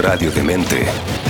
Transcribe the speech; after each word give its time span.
Radio 0.00 0.30
Demente. 0.30 1.29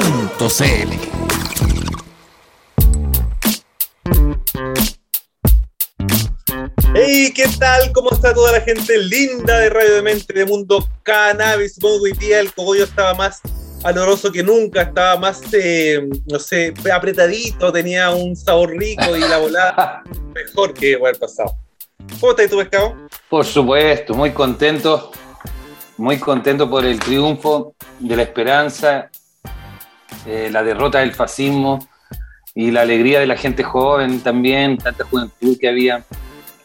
radiodemente.cl 0.00 1.12
Hey, 6.94 7.32
¿qué 7.34 7.46
tal? 7.58 7.90
¿Cómo 7.92 8.10
está 8.10 8.34
toda 8.34 8.52
la 8.52 8.60
gente 8.60 8.98
linda 8.98 9.58
de 9.58 9.70
Radio 9.70 9.94
Demente 9.94 10.32
de 10.32 10.44
Mundo 10.44 10.86
Cannabis? 11.02 11.78
Bueno, 11.80 12.02
hoy 12.02 12.12
día 12.12 12.40
el 12.40 12.52
cogollo 12.52 12.84
estaba 12.84 13.14
más 13.14 13.40
oloroso 13.82 14.30
que 14.30 14.42
nunca, 14.42 14.82
estaba 14.82 15.18
más, 15.18 15.40
eh, 15.52 16.06
no 16.26 16.38
sé, 16.38 16.74
apretadito, 16.92 17.72
tenía 17.72 18.10
un 18.10 18.36
sabor 18.36 18.76
rico 18.76 19.16
y 19.16 19.20
la 19.20 19.38
volada 19.38 20.02
mejor 20.34 20.74
que 20.74 20.92
el 20.92 21.18
pasado. 21.18 21.56
¿Cómo 22.20 22.32
estás 22.32 22.50
tú, 22.50 22.58
pescado? 22.58 22.94
Por 23.28 23.44
supuesto, 23.44 24.14
muy 24.14 24.32
contento, 24.32 25.10
muy 25.96 26.18
contento 26.18 26.68
por 26.68 26.84
el 26.84 26.98
triunfo 26.98 27.74
de 27.98 28.16
la 28.16 28.22
esperanza, 28.22 29.10
eh, 30.26 30.48
la 30.50 30.62
derrota 30.62 31.00
del 31.00 31.12
fascismo 31.12 31.86
y 32.54 32.70
la 32.70 32.82
alegría 32.82 33.20
de 33.20 33.26
la 33.26 33.36
gente 33.36 33.62
joven 33.62 34.20
también, 34.20 34.78
tanta 34.78 35.04
juventud 35.04 35.56
que 35.58 35.68
había, 35.68 36.04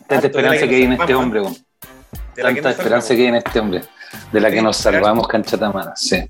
tanta 0.08 0.28
esperanza 0.28 0.68
que 0.68 0.76
hay 0.76 0.84
en 0.84 0.94
este 0.94 1.16
hombre, 1.16 1.42
tanta 2.36 2.70
esperanza 2.70 3.16
que 3.16 3.22
hay 3.22 3.28
en 3.28 3.36
este 3.36 3.60
hombre, 3.60 3.82
de 4.32 4.40
la 4.40 4.52
que 4.52 4.62
nos 4.62 4.78
salvamos, 4.78 5.28
canchatamana, 5.28 5.96
sí. 5.96 6.24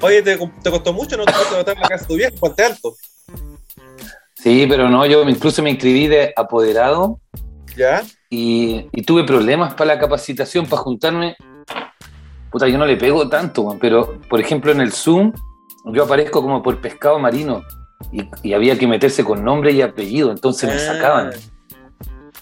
Oye, 0.00 0.22
¿te, 0.22 0.36
te 0.36 0.70
costó 0.70 0.92
mucho? 0.92 1.16
¿No 1.16 1.24
te 1.24 1.32
costó 1.32 1.58
en 1.58 1.80
la 1.80 1.88
casa 1.88 2.04
de 2.04 2.08
tu 2.08 2.14
viejo? 2.14 2.36
Ponte 2.36 2.62
alto. 2.62 2.94
Sí, 4.34 4.66
pero 4.68 4.88
no, 4.88 5.04
yo 5.06 5.28
incluso 5.28 5.62
me 5.62 5.70
inscribí 5.70 6.06
de 6.06 6.32
apoderado 6.36 7.18
¿Ya? 7.76 8.04
y, 8.30 8.86
y 8.92 9.02
tuve 9.02 9.24
problemas 9.24 9.74
para 9.74 9.94
la 9.94 10.00
capacitación, 10.00 10.66
para 10.66 10.82
juntarme. 10.82 11.36
Puta, 12.50 12.68
yo 12.68 12.78
no 12.78 12.86
le 12.86 12.96
pego 12.96 13.28
tanto, 13.28 13.76
pero 13.80 14.20
por 14.28 14.40
ejemplo 14.40 14.70
en 14.70 14.80
el 14.80 14.92
Zoom 14.92 15.32
yo 15.84 16.04
aparezco 16.04 16.42
como 16.42 16.62
por 16.62 16.80
pescado 16.80 17.18
marino 17.18 17.62
y, 18.12 18.28
y 18.42 18.52
había 18.54 18.78
que 18.78 18.86
meterse 18.86 19.24
con 19.24 19.44
nombre 19.44 19.72
y 19.72 19.82
apellido, 19.82 20.30
entonces 20.30 20.68
me 20.70 20.78
sacaban. 20.78 21.30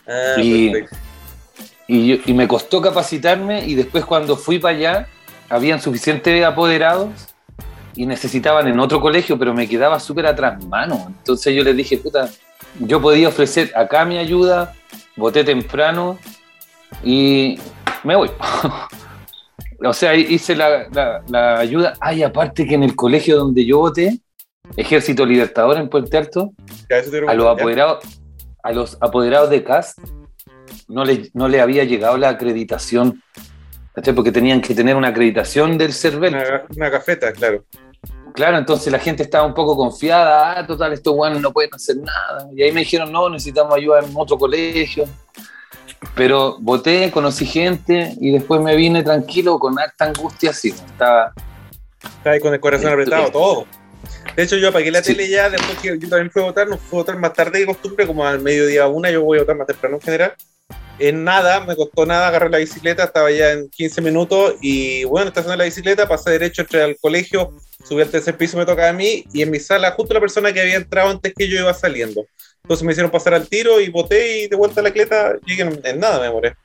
Ah, 0.06 0.34
Y- 0.41 0.70
perfecto. 0.70 0.97
Y, 1.89 2.06
yo- 2.09 2.23
y 2.27 2.34
me 2.34 2.48
costó 2.48 2.81
capacitarme 2.83 3.65
y 3.65 3.75
después 3.77 4.05
cuando 4.05 4.37
fui 4.37 4.59
para 4.59 4.77
allá, 4.77 5.06
habían 5.48 5.81
suficientes 5.81 6.45
apoderados 6.45 7.11
y 7.95 8.06
necesitaban 8.06 8.67
en 8.67 8.81
otro 8.81 9.01
colegio, 9.01 9.39
pero 9.39 9.55
me 9.55 9.69
quedaba 9.69 10.00
súper 10.00 10.27
atrás 10.27 10.65
mano. 10.67 11.06
Entonces 11.19 11.55
yo 11.55 11.62
les 11.62 11.77
dije, 11.77 11.97
puta, 11.98 12.28
yo 12.81 13.00
podía 13.00 13.28
ofrecer 13.28 13.73
acá 13.77 14.05
mi 14.05 14.19
ayuda, 14.19 14.75
voté 15.17 15.45
temprano 15.45 16.19
y 17.05 17.59
me 18.03 18.17
voy. 18.17 18.31
o 19.85 19.93
sea, 19.93 20.15
hice 20.15 20.55
la, 20.57 20.89
la- 20.93 21.23
la 21.29 21.59
ayuda. 21.59 21.95
Ay, 22.01 22.23
aparte 22.23 22.67
que 22.67 22.75
en 22.75 22.83
el 22.83 22.95
colegio 22.97 23.37
donde 23.37 23.65
yo 23.65 23.79
voté, 23.79 24.21
Ejército 24.77 25.25
Libertador 25.25 25.77
en 25.78 25.89
Puente 25.89 26.17
Alto, 26.17 26.53
a 27.28 27.34
los 27.34 27.47
apoderados, 27.61 28.05
a 28.62 28.73
los 28.73 28.99
apoderados 29.00 29.50
de 29.50 29.62
CAST 29.62 29.99
no 30.89 31.05
le, 31.05 31.31
no 31.34 31.49
le 31.49 31.61
había 31.61 31.84
llegado 31.84 32.17
la 32.17 32.31
acreditación, 32.31 33.23
¿cachai? 33.95 34.15
porque 34.15 34.33
tenían 34.33 34.61
que 34.61 34.75
tener 34.75 34.97
una 34.97 35.09
acreditación 35.09 35.79
del 35.79 35.93
CERVEL. 35.93 36.34
Una, 36.34 36.62
una 36.77 36.91
cafeta, 36.91 37.33
claro. 37.33 37.65
Claro, 38.34 38.59
entonces 38.59 38.93
la 38.93 38.99
gente 38.99 39.23
estaba 39.23 39.47
un 39.47 39.55
poco 39.55 39.77
confiada, 39.77 40.59
ah, 40.59 40.67
total, 40.67 40.93
estos 40.93 41.15
guanes 41.15 41.41
no 41.41 41.53
pueden 41.53 41.73
hacer 41.75 41.97
nada. 41.97 42.49
Y 42.55 42.62
ahí 42.62 42.71
me 42.71 42.81
dijeron, 42.81 43.11
no, 43.11 43.31
necesitamos 43.31 43.75
ayuda 43.75 44.00
en 44.00 44.11
otro 44.15 44.37
colegio. 44.37 45.05
Pero 46.15 46.56
voté, 46.61 47.11
conocí 47.11 47.44
gente 47.47 48.15
y 48.21 48.33
después 48.33 48.61
me 48.61 48.75
vine 48.77 49.03
tranquilo 49.03 49.59
con 49.59 49.78
harta 49.78 50.06
angustia, 50.06 50.50
así. 50.50 50.69
Estaba, 50.69 51.33
Está 52.03 52.31
ahí 52.31 52.41
con 52.41 52.55
el 52.55 52.61
corazón 52.61 52.87
Esto- 52.89 52.94
apretado, 53.00 53.31
todo. 53.31 53.67
De 54.37 54.43
hecho, 54.43 54.56
yo 54.56 54.69
apagué 54.69 54.91
la 54.91 55.03
Sí. 55.03 55.12
tele 55.15 55.28
ya 55.28 55.50
después 55.50 55.78
que 55.78 55.99
yo 55.99 56.09
también 56.09 56.31
fui 56.31 56.43
a 56.43 56.47
votar, 56.47 56.69
no 56.69 56.77
fui 56.78 56.99
a 56.99 57.03
votar 57.03 57.19
más 57.19 57.33
tarde 57.33 57.61
de 57.61 57.67
costumbre, 57.67 58.06
como 58.06 58.25
al 58.27 58.41
mediodía 58.41 58.87
una, 58.87 59.11
yo 59.11 59.22
voy 59.22 59.39
a 59.39 59.43
votar 59.43 59.56
más 59.56 59.67
temprano 59.67 59.97
en 59.97 60.03
general. 60.03 60.34
En 60.99 61.25
nada, 61.25 61.61
me 61.61 61.77
costó 61.77 62.06
nada, 62.06 62.28
agarré 62.28 62.49
la 62.49 62.59
bicicleta, 62.59 63.05
estaba 63.05 63.31
ya 63.31 63.53
en 63.53 63.69
15 63.71 64.00
minutos 64.00 64.55
y 64.61 65.05
bueno, 65.05 65.28
estacioné 65.28 65.56
la 65.59 65.65
bicicleta, 65.65 66.09
pasé 66.09 66.31
derecho, 66.31 66.62
entré 66.62 66.83
al 66.83 66.97
colegio, 67.00 67.50
subí 67.87 68.00
al 68.03 68.09
tercer 68.09 68.37
piso, 68.37 68.56
me 68.56 68.65
tocaba 68.65 68.88
a 68.88 68.93
mí 68.94 69.25
y 69.33 69.43
en 69.43 69.50
mi 69.50 69.59
sala 69.61 69.91
justo 69.93 70.15
la 70.15 70.21
persona 70.21 70.53
que 70.53 70.61
había 70.61 70.77
entrado 70.77 71.11
antes 71.11 71.34
que 71.37 71.49
yo 71.49 71.59
iba 71.59 71.75
saliendo. 71.75 72.25
Entonces 72.66 72.84
me 72.84 72.91
hicieron 72.91 73.12
pasar 73.12 73.32
al 73.34 73.47
tiro 73.49 73.81
y 73.81 73.91
voté 73.91 74.41
y 74.43 74.49
de 74.49 74.56
vuelta 74.56 74.81
a 74.81 74.82
la 74.82 74.91
cleta, 74.91 75.34
llegué 75.47 75.62
en, 75.62 75.81
en 75.84 76.00
nada, 76.00 76.19
me 76.21 76.28
moré. 76.32 76.56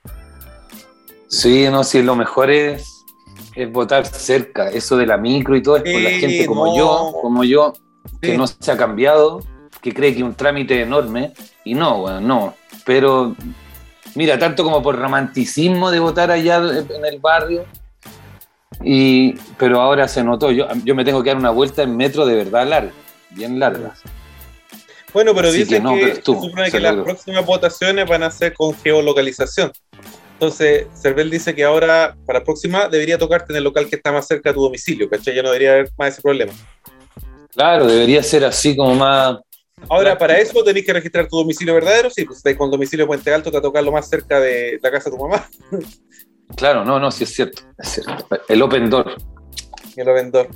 Sí, 1.27 1.67
no, 1.69 1.83
sí, 1.83 2.01
lo 2.01 2.15
mejor 2.15 2.49
es, 2.49 2.83
es 3.55 3.71
votar 3.71 4.07
cerca. 4.07 4.69
Eso 4.69 4.97
de 4.97 5.05
la 5.05 5.17
micro 5.17 5.55
y 5.55 5.61
todo 5.61 5.77
es 5.77 5.83
por 5.83 6.01
la 6.01 6.09
Sí, 6.09 6.19
gente 6.19 6.45
como 6.47 6.65
no. 6.65 6.75
yo, 6.75 7.11
como 7.21 7.43
yo, 7.43 7.73
que 8.19 8.31
Sí. 8.31 8.37
no 8.37 8.47
se 8.47 8.71
ha 8.71 8.77
cambiado, 8.77 9.41
que 9.79 9.93
cree 9.93 10.15
que 10.15 10.23
un 10.23 10.33
trámite 10.33 10.81
enorme. 10.81 11.33
Y 11.63 11.75
no, 11.75 11.99
bueno, 12.01 12.19
no. 12.19 12.55
Pero, 12.83 13.35
mira, 14.15 14.39
tanto 14.39 14.63
como 14.63 14.81
por 14.81 14.97
romanticismo 14.97 15.91
de 15.91 15.99
votar 15.99 16.31
allá 16.31 16.57
en 16.57 17.05
el 17.05 17.19
barrio. 17.19 17.63
Y, 18.83 19.33
pero 19.59 19.79
ahora 19.81 20.07
se 20.07 20.23
notó, 20.23 20.49
yo, 20.49 20.65
yo 20.83 20.95
me 20.95 21.05
tengo 21.05 21.21
que 21.21 21.29
dar 21.29 21.37
una 21.37 21.51
vuelta 21.51 21.83
en 21.83 21.95
metro 21.95 22.25
de 22.25 22.35
verdad 22.37 22.65
larga, 22.67 22.91
bien 23.29 23.59
larga. 23.59 23.93
Bueno, 25.13 25.35
pero 25.35 25.49
Así 25.49 25.59
dicen 25.59 25.77
que 25.77 25.83
no, 25.83 25.95
que, 25.95 26.01
pero 26.01 26.13
estuvo, 26.13 26.41
se 26.41 26.49
supone 26.49 26.71
que 26.71 26.79
las 26.79 26.95
próximas 26.95 27.45
votaciones 27.45 28.07
van 28.07 28.23
a 28.23 28.31
ser 28.31 28.53
con 28.53 28.73
geolocalización. 28.75 29.71
Entonces, 30.33 30.87
Cervel 30.95 31.29
dice 31.29 31.53
que 31.53 31.63
ahora, 31.63 32.15
para 32.25 32.39
la 32.39 32.45
próxima, 32.45 32.87
debería 32.87 33.17
tocarte 33.17 33.53
en 33.53 33.57
el 33.57 33.63
local 33.63 33.87
que 33.87 33.97
está 33.97 34.11
más 34.11 34.25
cerca 34.25 34.49
de 34.49 34.55
tu 34.55 34.63
domicilio, 34.63 35.09
¿cachai? 35.09 35.35
Ya 35.35 35.43
no 35.43 35.49
debería 35.49 35.73
haber 35.73 35.91
más 35.97 36.13
ese 36.13 36.21
problema. 36.21 36.51
Claro, 37.53 37.85
debería 37.85 38.23
ser 38.23 38.45
así 38.45 38.75
como 38.75 38.95
más... 38.95 39.37
Ahora, 39.89 40.17
para 40.17 40.39
eso 40.39 40.63
tenéis 40.63 40.85
que 40.85 40.93
registrar 40.93 41.27
tu 41.27 41.37
domicilio 41.37 41.73
verdadero, 41.73 42.09
sí, 42.09 42.23
pues 42.23 42.37
si 42.37 42.39
estáis 42.39 42.57
con 42.57 42.71
domicilio 42.71 43.05
Puente 43.07 43.33
Alto, 43.33 43.49
te 43.51 43.57
va 43.57 43.59
a 43.59 43.63
tocar 43.63 43.83
lo 43.83 43.91
más 43.91 44.07
cerca 44.07 44.39
de 44.39 44.79
la 44.81 44.91
casa 44.91 45.09
de 45.09 45.17
tu 45.17 45.21
mamá, 45.21 45.47
Claro, 46.55 46.83
no, 46.83 46.99
no, 46.99 47.11
sí 47.11 47.23
es 47.23 47.33
cierto, 47.33 47.61
es 47.77 47.89
cierto. 47.89 48.27
El 48.47 48.61
open 48.61 48.89
door. 48.89 49.15
que 49.95 50.03
lo 50.03 50.13
vendor. 50.13 50.49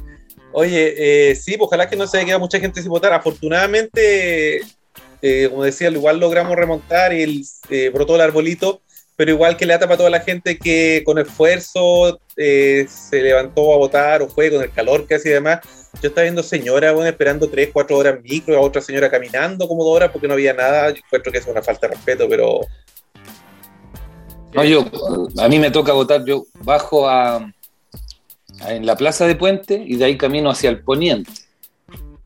Oye, 0.57 1.31
eh, 1.31 1.35
sí, 1.35 1.57
pues 1.57 1.67
ojalá 1.67 1.89
que 1.89 1.97
no 1.97 2.07
se 2.07 2.15
haya 2.15 2.25
quedado 2.27 2.39
mucha 2.39 2.61
gente 2.61 2.81
sin 2.81 2.89
votar. 2.89 3.11
Afortunadamente, 3.11 4.61
eh, 5.21 5.47
como 5.49 5.65
decía, 5.65 5.89
igual 5.89 6.17
logramos 6.17 6.55
remontar 6.55 7.11
y 7.11 7.23
el, 7.23 7.41
eh, 7.69 7.89
brotó 7.89 8.15
el 8.15 8.21
arbolito, 8.21 8.81
pero 9.17 9.31
igual 9.31 9.57
que 9.57 9.65
le 9.65 9.73
ata 9.73 9.85
para 9.85 9.97
toda 9.97 10.09
la 10.09 10.21
gente 10.21 10.57
que 10.57 11.03
con 11.05 11.19
esfuerzo 11.19 12.21
eh, 12.37 12.85
se 12.87 13.21
levantó 13.21 13.73
a 13.73 13.77
votar 13.77 14.21
o 14.21 14.29
fue 14.29 14.49
con 14.49 14.63
el 14.63 14.71
calor 14.71 15.05
que 15.05 15.15
hace 15.15 15.27
y 15.27 15.33
demás. 15.33 15.59
Yo 16.01 16.07
estaba 16.07 16.23
viendo 16.23 16.41
señoras 16.41 16.93
bueno, 16.93 17.09
esperando 17.09 17.49
3, 17.49 17.71
4 17.73 17.97
horas 17.97 18.15
en 18.15 18.23
micro, 18.23 18.55
a 18.55 18.61
otra 18.61 18.81
señora 18.81 19.11
caminando 19.11 19.67
como 19.67 19.83
dos 19.83 19.93
horas 19.93 20.09
porque 20.09 20.29
no 20.29 20.35
había 20.35 20.53
nada. 20.53 20.89
Yo 20.91 21.01
encuentro 21.05 21.33
que 21.33 21.39
es 21.39 21.47
una 21.47 21.61
falta 21.63 21.89
de 21.89 21.95
respeto, 21.95 22.27
pero 22.29 22.61
No, 24.53 24.63
yo, 24.63 24.85
a 25.37 25.49
mí 25.49 25.59
me 25.59 25.69
toca 25.69 25.91
votar, 25.91 26.23
yo 26.23 26.45
bajo 26.63 27.09
a, 27.09 27.35
a- 27.37 27.51
en 28.67 28.85
la 28.85 28.95
plaza 28.95 29.27
de 29.27 29.35
Puente 29.35 29.83
y 29.85 29.95
de 29.95 30.05
ahí 30.05 30.17
camino 30.17 30.49
hacia 30.49 30.69
el 30.69 30.79
poniente. 30.83 31.31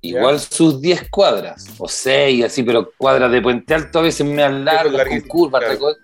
Igual 0.02 0.40
sus 0.40 0.80
10 0.80 1.10
cuadras, 1.10 1.68
o 1.78 1.88
6, 1.88 2.46
así, 2.46 2.64
pero 2.64 2.92
cuadras 2.98 3.32
de 3.32 3.42
Puente 3.42 3.74
Alto 3.74 4.00
a 4.00 4.04
veces 4.04 4.26
me 4.26 4.42
dan 4.42 4.64
largas, 4.64 5.08
con 5.08 5.22
curvas, 5.22 5.62
claro. 5.62 5.96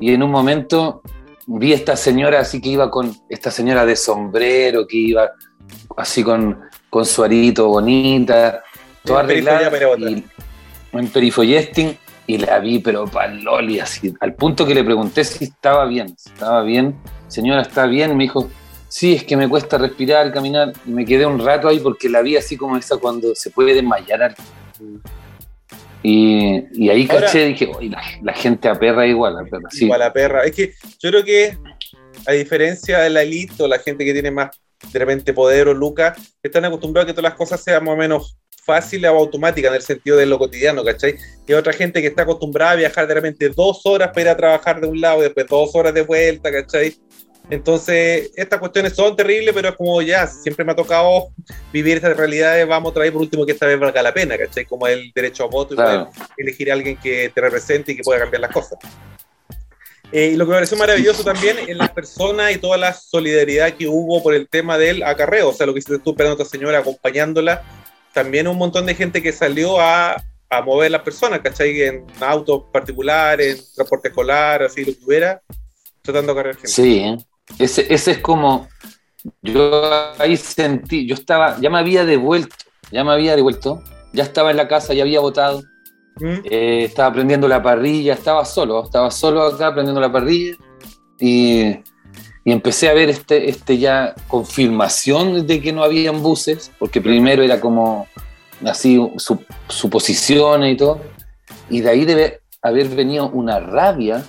y 0.00 0.14
en 0.14 0.22
un 0.22 0.30
momento 0.30 1.02
vi 1.46 1.74
esta 1.74 1.96
señora 1.96 2.40
así 2.40 2.62
que 2.62 2.70
iba 2.70 2.90
con, 2.90 3.14
esta 3.28 3.50
señora 3.50 3.84
de 3.84 3.94
sombrero, 3.94 4.86
que 4.86 4.96
iba 4.96 5.32
así 5.98 6.24
con, 6.24 6.60
con 6.88 7.04
su 7.04 7.22
arito 7.22 7.68
bonita, 7.68 8.62
toda 9.04 9.20
En 9.20 9.26
arreglada, 9.26 9.68
a 9.68 10.10
y, 10.10 10.24
en 10.92 11.08
perifoyesting, 11.08 11.98
y 12.26 12.38
la 12.38 12.58
vi, 12.58 12.78
pero 12.78 13.06
pa'l 13.06 13.42
loli, 13.42 13.80
así, 13.80 14.14
al 14.20 14.34
punto 14.34 14.66
que 14.66 14.74
le 14.74 14.82
pregunté 14.82 15.24
si 15.24 15.44
estaba 15.44 15.84
bien, 15.84 16.16
si 16.16 16.30
estaba 16.30 16.62
bien, 16.62 16.96
señora, 17.28 17.60
¿está 17.60 17.86
bien? 17.86 18.16
Me 18.16 18.24
dijo, 18.24 18.48
sí, 18.88 19.14
es 19.14 19.24
que 19.24 19.36
me 19.36 19.48
cuesta 19.48 19.78
respirar, 19.78 20.32
caminar, 20.32 20.72
y 20.86 20.90
me 20.90 21.04
quedé 21.04 21.26
un 21.26 21.38
rato 21.38 21.68
ahí 21.68 21.78
porque 21.80 22.08
la 22.08 22.22
vi 22.22 22.36
así 22.36 22.56
como 22.56 22.76
esa 22.76 22.96
cuando 22.96 23.34
se 23.34 23.50
puede 23.50 23.74
desmayar. 23.74 24.34
Y, 26.02 26.62
y 26.72 26.88
ahí 26.90 27.06
Ahora- 27.10 27.26
caché, 27.26 27.46
dije, 27.46 27.70
"Uy, 27.78 27.88
la, 27.88 28.00
la 28.22 28.32
gente 28.32 28.68
aperra 28.68 29.06
igual, 29.06 29.36
aperra, 29.38 29.68
sí. 29.70 29.84
igual 29.84 30.02
a 30.02 30.12
perra. 30.12 30.44
Es 30.44 30.52
que 30.54 30.72
yo 31.00 31.10
creo 31.10 31.24
que 31.24 31.56
A 32.28 32.32
diferencia 32.32 32.98
de 33.00 33.10
la 33.10 33.22
elite 33.22 33.62
o 33.62 33.68
la 33.68 33.78
gente 33.78 34.04
que 34.04 34.12
tiene 34.12 34.30
más 34.32 34.50
de 34.92 34.98
repente 34.98 35.32
poder 35.32 35.68
o 35.68 35.74
lucas, 35.74 36.18
están 36.42 36.64
acostumbrados 36.64 37.04
a 37.04 37.06
que 37.08 37.12
todas 37.14 37.30
las 37.30 37.38
cosas 37.38 37.62
sean 37.62 37.84
más 37.84 37.94
o 37.94 37.96
menos 37.96 38.36
fáciles 38.64 39.08
o 39.10 39.14
automáticas 39.16 39.68
en 39.70 39.76
el 39.76 39.82
sentido 39.82 40.16
de 40.16 40.26
lo 40.26 40.36
cotidiano, 40.38 40.82
¿cachai? 40.82 41.14
Y 41.46 41.52
hay 41.52 41.58
otra 41.58 41.72
gente 41.72 42.00
que 42.00 42.08
está 42.08 42.22
acostumbrada 42.22 42.72
a 42.72 42.76
viajar 42.76 43.06
de 43.06 43.14
repente 43.14 43.48
dos 43.50 43.82
horas 43.84 44.08
para 44.08 44.20
ir 44.22 44.28
a 44.30 44.36
trabajar 44.36 44.80
de 44.80 44.88
un 44.88 45.00
lado 45.00 45.20
y 45.20 45.24
después 45.24 45.46
dos 45.46 45.70
horas 45.74 45.94
de 45.94 46.02
vuelta, 46.02 46.50
¿cachai? 46.50 46.94
Entonces, 47.48 48.32
estas 48.34 48.58
cuestiones 48.58 48.94
son 48.94 49.14
terribles, 49.14 49.54
pero 49.54 49.68
es 49.68 49.76
como 49.76 50.02
ya, 50.02 50.26
siempre 50.26 50.64
me 50.64 50.72
ha 50.72 50.76
tocado 50.76 51.28
vivir 51.72 51.98
esas 51.98 52.16
realidades, 52.16 52.66
vamos 52.66 52.90
a 52.90 52.94
traer 52.94 53.12
por 53.12 53.22
último 53.22 53.46
que 53.46 53.52
esta 53.52 53.66
vez 53.66 53.78
valga 53.78 54.02
la 54.02 54.12
pena, 54.12 54.36
¿cachai? 54.36 54.64
Como 54.64 54.86
el 54.88 55.12
derecho 55.14 55.44
a 55.44 55.46
voto 55.46 55.74
y 55.74 55.76
Claro. 55.76 56.10
elegir 56.36 56.70
a 56.70 56.74
alguien 56.74 56.96
que 56.96 57.30
te 57.32 57.40
represente 57.40 57.92
y 57.92 57.96
que 57.96 58.02
pueda 58.02 58.18
cambiar 58.20 58.40
las 58.40 58.50
cosas. 58.50 58.78
Eh, 60.12 60.30
y 60.32 60.36
lo 60.36 60.44
que 60.44 60.50
me 60.50 60.56
pareció 60.56 60.76
maravilloso 60.76 61.24
también 61.24 61.56
es 61.66 61.76
las 61.76 61.90
personas 61.90 62.52
y 62.52 62.58
toda 62.58 62.76
la 62.76 62.92
solidaridad 62.92 63.74
que 63.74 63.88
hubo 63.88 64.22
por 64.22 64.34
el 64.34 64.48
tema 64.48 64.78
del 64.78 65.02
acarreo, 65.02 65.50
o 65.50 65.52
sea, 65.52 65.66
lo 65.66 65.72
que 65.72 65.80
hiciste 65.80 65.98
tú 65.98 66.10
esperando 66.10 66.38
a 66.38 66.42
esta 66.42 66.56
señora 66.56 66.78
acompañándola, 66.78 67.62
también 68.12 68.48
un 68.48 68.56
montón 68.56 68.86
de 68.86 68.94
gente 68.94 69.22
que 69.22 69.32
salió 69.32 69.80
a, 69.80 70.16
a 70.48 70.62
mover 70.62 70.90
las 70.90 71.02
personas, 71.02 71.40
¿cachai? 71.40 71.82
En 71.82 72.06
autos 72.20 72.64
particulares, 72.72 73.58
en 73.58 73.74
transporte 73.74 74.08
escolar, 74.08 74.62
así 74.62 74.84
lo 74.84 74.92
que 74.92 75.04
hubiera, 75.04 75.42
tratando 76.02 76.32
de 76.32 76.36
cargar 76.36 76.54
gente. 76.54 76.68
Sí, 76.68 76.98
¿eh? 76.98 77.16
Ese, 77.58 77.92
ese 77.92 78.12
es 78.12 78.18
como. 78.18 78.68
Yo 79.42 79.82
ahí 80.18 80.36
sentí, 80.36 81.04
yo 81.04 81.14
estaba, 81.14 81.58
ya 81.60 81.68
me 81.68 81.78
había 81.78 82.04
devuelto, 82.04 82.54
ya 82.92 83.02
me 83.02 83.10
había 83.10 83.34
devuelto, 83.34 83.82
ya 84.12 84.22
estaba 84.22 84.52
en 84.52 84.56
la 84.56 84.68
casa, 84.68 84.94
ya 84.94 85.02
había 85.02 85.18
votado, 85.18 85.64
¿Mm? 86.20 86.34
eh, 86.44 86.84
estaba 86.84 87.12
prendiendo 87.12 87.48
la 87.48 87.60
parrilla, 87.60 88.14
estaba 88.14 88.44
solo, 88.44 88.84
estaba 88.84 89.10
solo 89.10 89.42
acá 89.42 89.72
prendiendo 89.74 90.00
la 90.00 90.12
parrilla 90.12 90.54
y, 91.18 91.62
y 92.44 92.52
empecé 92.52 92.88
a 92.88 92.94
ver 92.94 93.10
este, 93.10 93.50
este 93.50 93.78
ya 93.78 94.14
confirmación 94.28 95.44
de 95.44 95.60
que 95.60 95.72
no 95.72 95.82
habían 95.82 96.22
buses, 96.22 96.70
porque 96.78 97.00
primero 97.00 97.42
era 97.42 97.60
como 97.60 98.06
así 98.64 98.96
su- 99.16 99.44
suposiciones 99.68 100.72
y 100.72 100.76
todo, 100.76 101.00
y 101.68 101.80
de 101.80 101.90
ahí 101.90 102.04
debe 102.04 102.42
haber 102.62 102.86
venido 102.90 103.28
una 103.30 103.58
rabia 103.58 104.24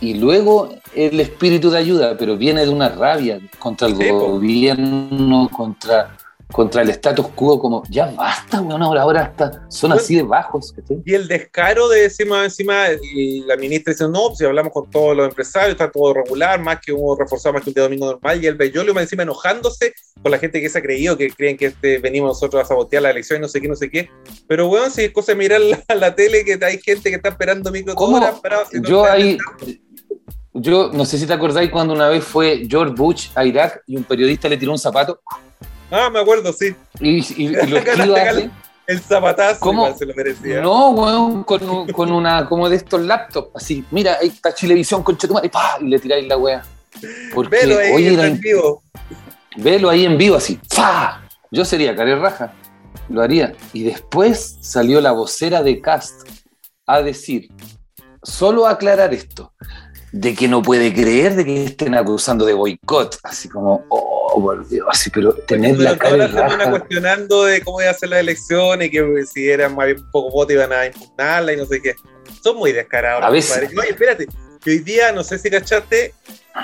y 0.00 0.14
luego 0.14 0.68
el 0.94 1.18
espíritu 1.20 1.70
de 1.70 1.78
ayuda, 1.78 2.16
pero 2.18 2.36
viene 2.36 2.62
de 2.64 2.70
una 2.70 2.88
rabia 2.88 3.40
contra 3.58 3.88
el 3.88 3.96
Sí, 3.96 4.08
po. 4.08 4.32
gobierno, 4.32 5.48
contra, 5.54 6.16
contra 6.52 6.82
el 6.82 6.90
status 6.90 7.26
quo, 7.34 7.58
como 7.60 7.82
ya 7.90 8.06
basta, 8.16 8.60
weón, 8.60 8.80
ahora, 8.82 9.02
ahora 9.02 9.22
hasta 9.24 9.64
son 9.68 9.90
Bueno. 9.90 10.02
así 10.02 10.14
de 10.16 10.22
bajos. 10.22 10.72
¿cachai? 10.72 11.02
Y 11.04 11.14
el 11.14 11.26
descaro 11.26 11.88
de 11.88 12.08
más 12.28 12.44
encima, 12.44 12.84
y 13.14 13.40
la 13.40 13.56
ministra 13.56 13.92
dice, 13.92 14.08
no, 14.08 14.34
si 14.34 14.44
hablamos 14.44 14.72
con 14.72 14.88
todos 14.90 15.16
los 15.16 15.28
empresarios, 15.28 15.72
está 15.72 15.90
todo 15.90 16.14
regular, 16.14 16.60
más 16.60 16.78
que 16.80 16.92
un 16.92 17.18
reforzado, 17.18 17.54
más 17.54 17.62
que 17.64 17.70
un 17.70 17.74
día 17.74 17.82
domingo 17.82 18.06
normal, 18.06 18.42
y 18.42 18.46
el 18.46 18.54
Bellolio 18.54 18.94
más 18.94 19.02
encima 19.02 19.24
enojándose 19.24 19.92
con 20.22 20.30
la 20.30 20.38
gente 20.38 20.60
que 20.60 20.68
se 20.68 20.78
ha 20.78 20.82
creído, 20.82 21.16
que 21.16 21.30
creen 21.30 21.56
que 21.56 21.66
este, 21.66 21.98
venimos 21.98 22.28
nosotros 22.30 22.62
a 22.62 22.64
sabotear 22.64 23.02
la 23.02 23.10
elección 23.10 23.38
y 23.38 23.42
no 23.42 23.48
sé 23.48 23.60
qué, 23.60 23.68
no 23.68 23.76
sé 23.76 23.90
qué. 23.90 24.08
Pero 24.46 24.68
bueno, 24.68 24.88
si 24.88 25.02
es 25.04 25.10
cosa 25.12 25.32
de 25.32 25.38
mirar 25.38 25.60
la, 25.60 25.82
la 25.96 26.14
tele, 26.14 26.44
que 26.44 26.58
hay 26.64 26.78
gente 26.78 27.10
que 27.10 27.16
está 27.16 27.30
esperando 27.30 27.70
micro 27.72 27.94
¿Cómo? 27.96 28.16
horas 28.18 28.38
parados, 28.40 28.72
y 28.72 28.80
no 28.80 28.88
Yo 28.88 29.04
ahí. 29.04 29.36
Yo 30.56 30.90
no 30.92 31.04
sé 31.04 31.18
si 31.18 31.26
te 31.26 31.32
acordáis 31.32 31.70
cuando 31.70 31.94
una 31.94 32.08
vez 32.08 32.24
fue 32.24 32.66
George 32.68 32.94
Bush 32.94 33.28
a 33.34 33.44
Irak 33.44 33.82
y 33.86 33.96
un 33.96 34.04
periodista 34.04 34.48
le 34.48 34.56
tiró 34.56 34.72
un 34.72 34.78
zapato 34.78 35.20
Ah, 35.90 36.10
me 36.10 36.18
acuerdo, 36.20 36.52
sí. 36.52 36.74
y, 37.00 37.18
y- 37.18 37.54
y. 37.54 38.50
El 38.88 39.00
zapatazo 39.00 39.58
¿Cómo? 39.60 39.92
se 39.96 40.06
lo 40.06 40.14
merecía. 40.14 40.60
No, 40.60 40.90
weón, 40.90 41.42
con, 41.42 41.68
un- 41.68 41.88
con 41.88 42.12
una, 42.12 42.48
como 42.48 42.68
de 42.68 42.76
estos 42.76 43.00
laptops, 43.00 43.50
así, 43.56 43.84
mira, 43.90 44.16
ahí 44.20 44.28
está 44.28 44.54
Chilevisión 44.54 45.02
con 45.02 45.18
y, 45.42 45.48
¡pah! 45.48 45.78
y 45.80 45.86
le 45.88 45.98
tiráis 45.98 46.28
la. 46.28 46.36
Porque, 47.34 47.50
Velo 47.56 47.78
ahí, 47.80 47.92
oye, 47.92 48.26
en 48.26 48.38
vivo. 48.40 48.82
Velo 49.56 49.90
ahí 49.90 50.04
en 50.04 50.16
vivo 50.16 50.36
así. 50.36 50.60
¡Fa! 50.70 51.20
Yo 51.50 51.64
sería 51.64 51.96
Care 51.96 52.14
Raja. 52.16 52.52
Lo 53.08 53.22
haría. 53.22 53.54
Y 53.72 53.82
después 53.82 54.56
salió 54.60 55.00
la 55.00 55.10
vocera 55.12 55.62
de 55.64 55.80
Cast 55.80 56.28
a 56.86 57.02
decir, 57.02 57.48
solo 58.22 58.68
aclarar 58.68 59.12
esto, 59.12 59.52
de 60.16 60.34
que 60.34 60.48
no 60.48 60.62
puede 60.62 60.94
creer 60.94 61.34
de 61.34 61.44
que 61.44 61.64
estén 61.64 61.94
acusando 61.94 62.46
de 62.46 62.54
boicot. 62.54 63.18
Así 63.22 63.48
como, 63.48 63.84
oh, 63.90 64.40
por 64.40 64.66
Dios, 64.66 64.86
así, 64.90 65.10
pero 65.10 65.34
tener 65.34 65.78
la 65.78 65.96
cara 65.98 66.10
toda 66.14 66.16
la 66.16 66.28
semana 66.28 66.56
raja. 66.56 66.70
cuestionando 66.70 67.44
de 67.44 67.60
cómo 67.60 67.82
iba 67.82 67.90
a 67.90 67.94
ser 67.94 68.08
las 68.08 68.20
elecciones 68.20 68.88
y 68.88 68.90
que 68.90 69.24
si 69.30 69.48
eran 69.48 69.74
más 69.74 69.86
bien 69.86 70.10
poco 70.10 70.30
voto 70.30 70.54
iban 70.54 70.72
a 70.72 70.86
impugnarla 70.86 71.52
y 71.52 71.56
no 71.58 71.66
sé 71.66 71.82
qué. 71.82 71.94
Son 72.42 72.56
muy 72.56 72.72
descarados. 72.72 73.22
A 73.22 73.30
veces. 73.30 73.50
compadre. 73.50 73.78
Oye, 73.78 73.90
espérate, 73.90 74.26
que 74.64 74.70
hoy 74.70 74.78
día, 74.78 75.12
no 75.12 75.22
sé 75.22 75.38
si 75.38 75.50
cachaste, 75.50 76.14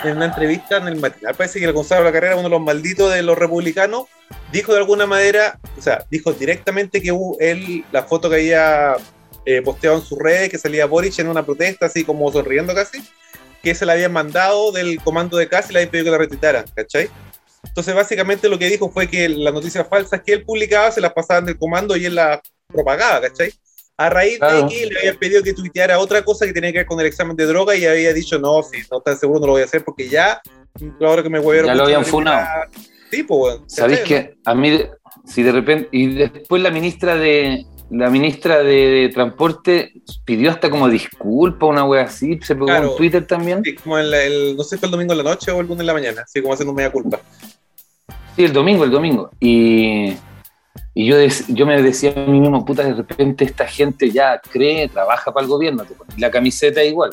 en 0.03 0.17
una 0.17 0.27
entrevista 0.27 0.79
en 0.79 0.89
el 0.89 0.97
matinal, 0.97 1.35
parece 1.35 1.59
que 1.59 1.67
el 1.67 1.73
Gonzalo 1.73 2.05
La 2.05 2.13
Carrera, 2.13 2.37
uno 2.37 2.45
de 2.45 2.51
los 2.51 2.61
malditos 2.61 3.13
de 3.13 3.23
los 3.23 3.37
republicanos, 3.37 4.07
dijo 4.51 4.73
de 4.73 4.79
alguna 4.79 5.05
manera, 5.05 5.59
o 5.79 5.83
sea, 5.83 6.07
dijo 6.11 6.33
directamente 6.33 7.03
que 7.03 7.15
él, 7.41 7.85
la 7.93 8.05
foto 8.05 8.31
que 8.31 8.37
había 8.37 8.97
eh, 9.45 9.61
posteado 9.61 9.99
en 9.99 10.05
sus 10.05 10.19
redes, 10.19 10.49
que 10.49 10.57
salía 10.57 10.87
Boric 10.87 11.19
en 11.19 11.29
una 11.29 11.45
protesta, 11.45 11.87
así 11.87 12.03
como 12.03 12.33
sonriendo 12.33 12.75
casi, 12.75 13.03
que 13.63 13.75
se 13.75 13.87
la 13.87 13.93
habían 13.93 14.13
mandado 14.13 14.73
del 14.73 15.01
comando 15.03 15.37
de 15.37 15.49
casa 15.49 15.69
y 15.71 15.73
le 15.75 15.79
habían 15.81 15.91
pedido 15.91 16.05
que 16.07 16.11
la 16.11 16.19
retitaran, 16.19 16.65
¿cachai? 16.75 17.09
Entonces, 17.65 17.95
básicamente 17.95 18.49
lo 18.49 18.59
que 18.59 18.69
dijo 18.69 18.91
fue 18.91 19.07
que 19.09 19.29
las 19.29 19.55
noticias 19.55 19.87
falsas 19.89 20.21
que 20.25 20.33
él 20.35 20.45
publicaba 20.45 20.91
se 20.91 21.01
las 21.01 21.13
pasaban 21.13 21.47
del 21.47 21.59
comando 21.59 21.97
y 21.97 22.05
él 22.07 22.17
las 22.17 22.41
propagaba, 22.67 23.21
¿cachai? 23.21 23.53
A 23.97 24.11
raíz 24.11 24.39
Claro. 24.39 24.63
de 24.63 24.69
que 24.69 24.87
le 24.87 24.99
habían 24.99 25.17
pedido 25.17 25.43
que 25.43 25.53
tuiteara 25.53 25.99
otra 25.99 26.25
cosa 26.25 26.45
que 26.47 26.53
tenía 26.53 26.73
que 26.73 26.79
ver 26.79 26.87
con 26.87 26.99
el 26.99 27.07
examen 27.07 27.37
de 27.37 27.47
droga 27.47 27.77
y 27.77 27.87
había 27.87 28.13
dicho, 28.13 28.39
no, 28.39 28.63
si 28.63 28.79
no 28.91 28.99
estás 28.99 29.21
seguro 29.21 29.41
no 29.41 29.47
lo 29.47 29.53
voy 29.53 29.63
a 29.63 29.67
hacer 29.67 29.85
porque 29.85 30.09
ya, 30.09 30.41
ahora 31.01 31.23
que 31.23 31.29
me 31.29 31.39
a 31.39 31.43
Ya 31.67 31.75
lo 31.75 31.85
habían 31.85 32.05
funado. 32.05 32.47
Sí, 33.11 33.23
pues, 33.23 33.41
weón, 33.41 33.71
¿Sabéis 33.71 34.01
que 34.01 34.39
a 34.45 34.55
mí, 34.55 34.83
si 35.27 35.43
de 35.43 35.53
repente, 35.53 35.89
y 35.93 36.15
después 36.15 36.63
la 36.63 36.71
ministra 36.71 37.15
de 37.15 37.65
la 37.93 38.09
ministra 38.11 38.59
de, 38.63 38.73
de 38.89 39.09
Transporte 39.11 39.93
pidió 40.25 40.51
hasta 40.51 40.71
como 40.71 40.89
disculpa, 40.89 41.67
una 41.67 41.85
wea 41.85 42.05
así, 42.05 42.39
se 42.43 42.55
pegó 42.55 42.67
Claro. 42.67 42.91
en 42.93 42.97
Twitter 42.97 43.27
también. 43.27 43.63
Sí, 43.63 43.75
como 43.75 43.99
el, 43.99 44.13
el- 44.15 44.57
no 44.57 44.63
sé 44.65 44.77
si 44.77 44.81
fue 44.81 44.87
el 44.87 44.93
domingo 44.93 45.13
en 45.13 45.19
la 45.19 45.25
noche 45.25 45.51
o 45.53 45.61
el 45.61 45.67
lunes 45.67 45.81
en 45.81 45.87
la 45.87 45.93
mañana, 45.93 46.23
así 46.23 46.41
como 46.41 46.55
haciendo 46.55 46.73
media 46.73 46.91
culpa. 46.91 47.21
Sí, 48.35 48.45
el 48.45 48.53
domingo, 48.53 48.85
el 48.85 48.91
domingo. 48.91 49.31
Y, 49.39 50.15
y 50.95 51.07
yo, 51.07 51.17
dec- 51.17 51.45
yo 51.49 51.67
me 51.67 51.81
decía 51.83 52.15
a 52.17 52.21
mí 52.27 52.41
mismo, 52.41 52.65
puta, 52.65 52.83
de 52.83 52.95
repente 52.95 53.45
esta 53.45 53.67
gente 53.67 54.11
ya 54.11 54.41
cree, 54.41 54.89
trabaja 54.89 55.31
para 55.33 55.45
el 55.45 55.51
gobierno, 55.51 55.85
te 55.85 55.95
pones 55.95 56.19
la 56.19 56.31
camiseta 56.31 56.83
igual, 56.83 57.11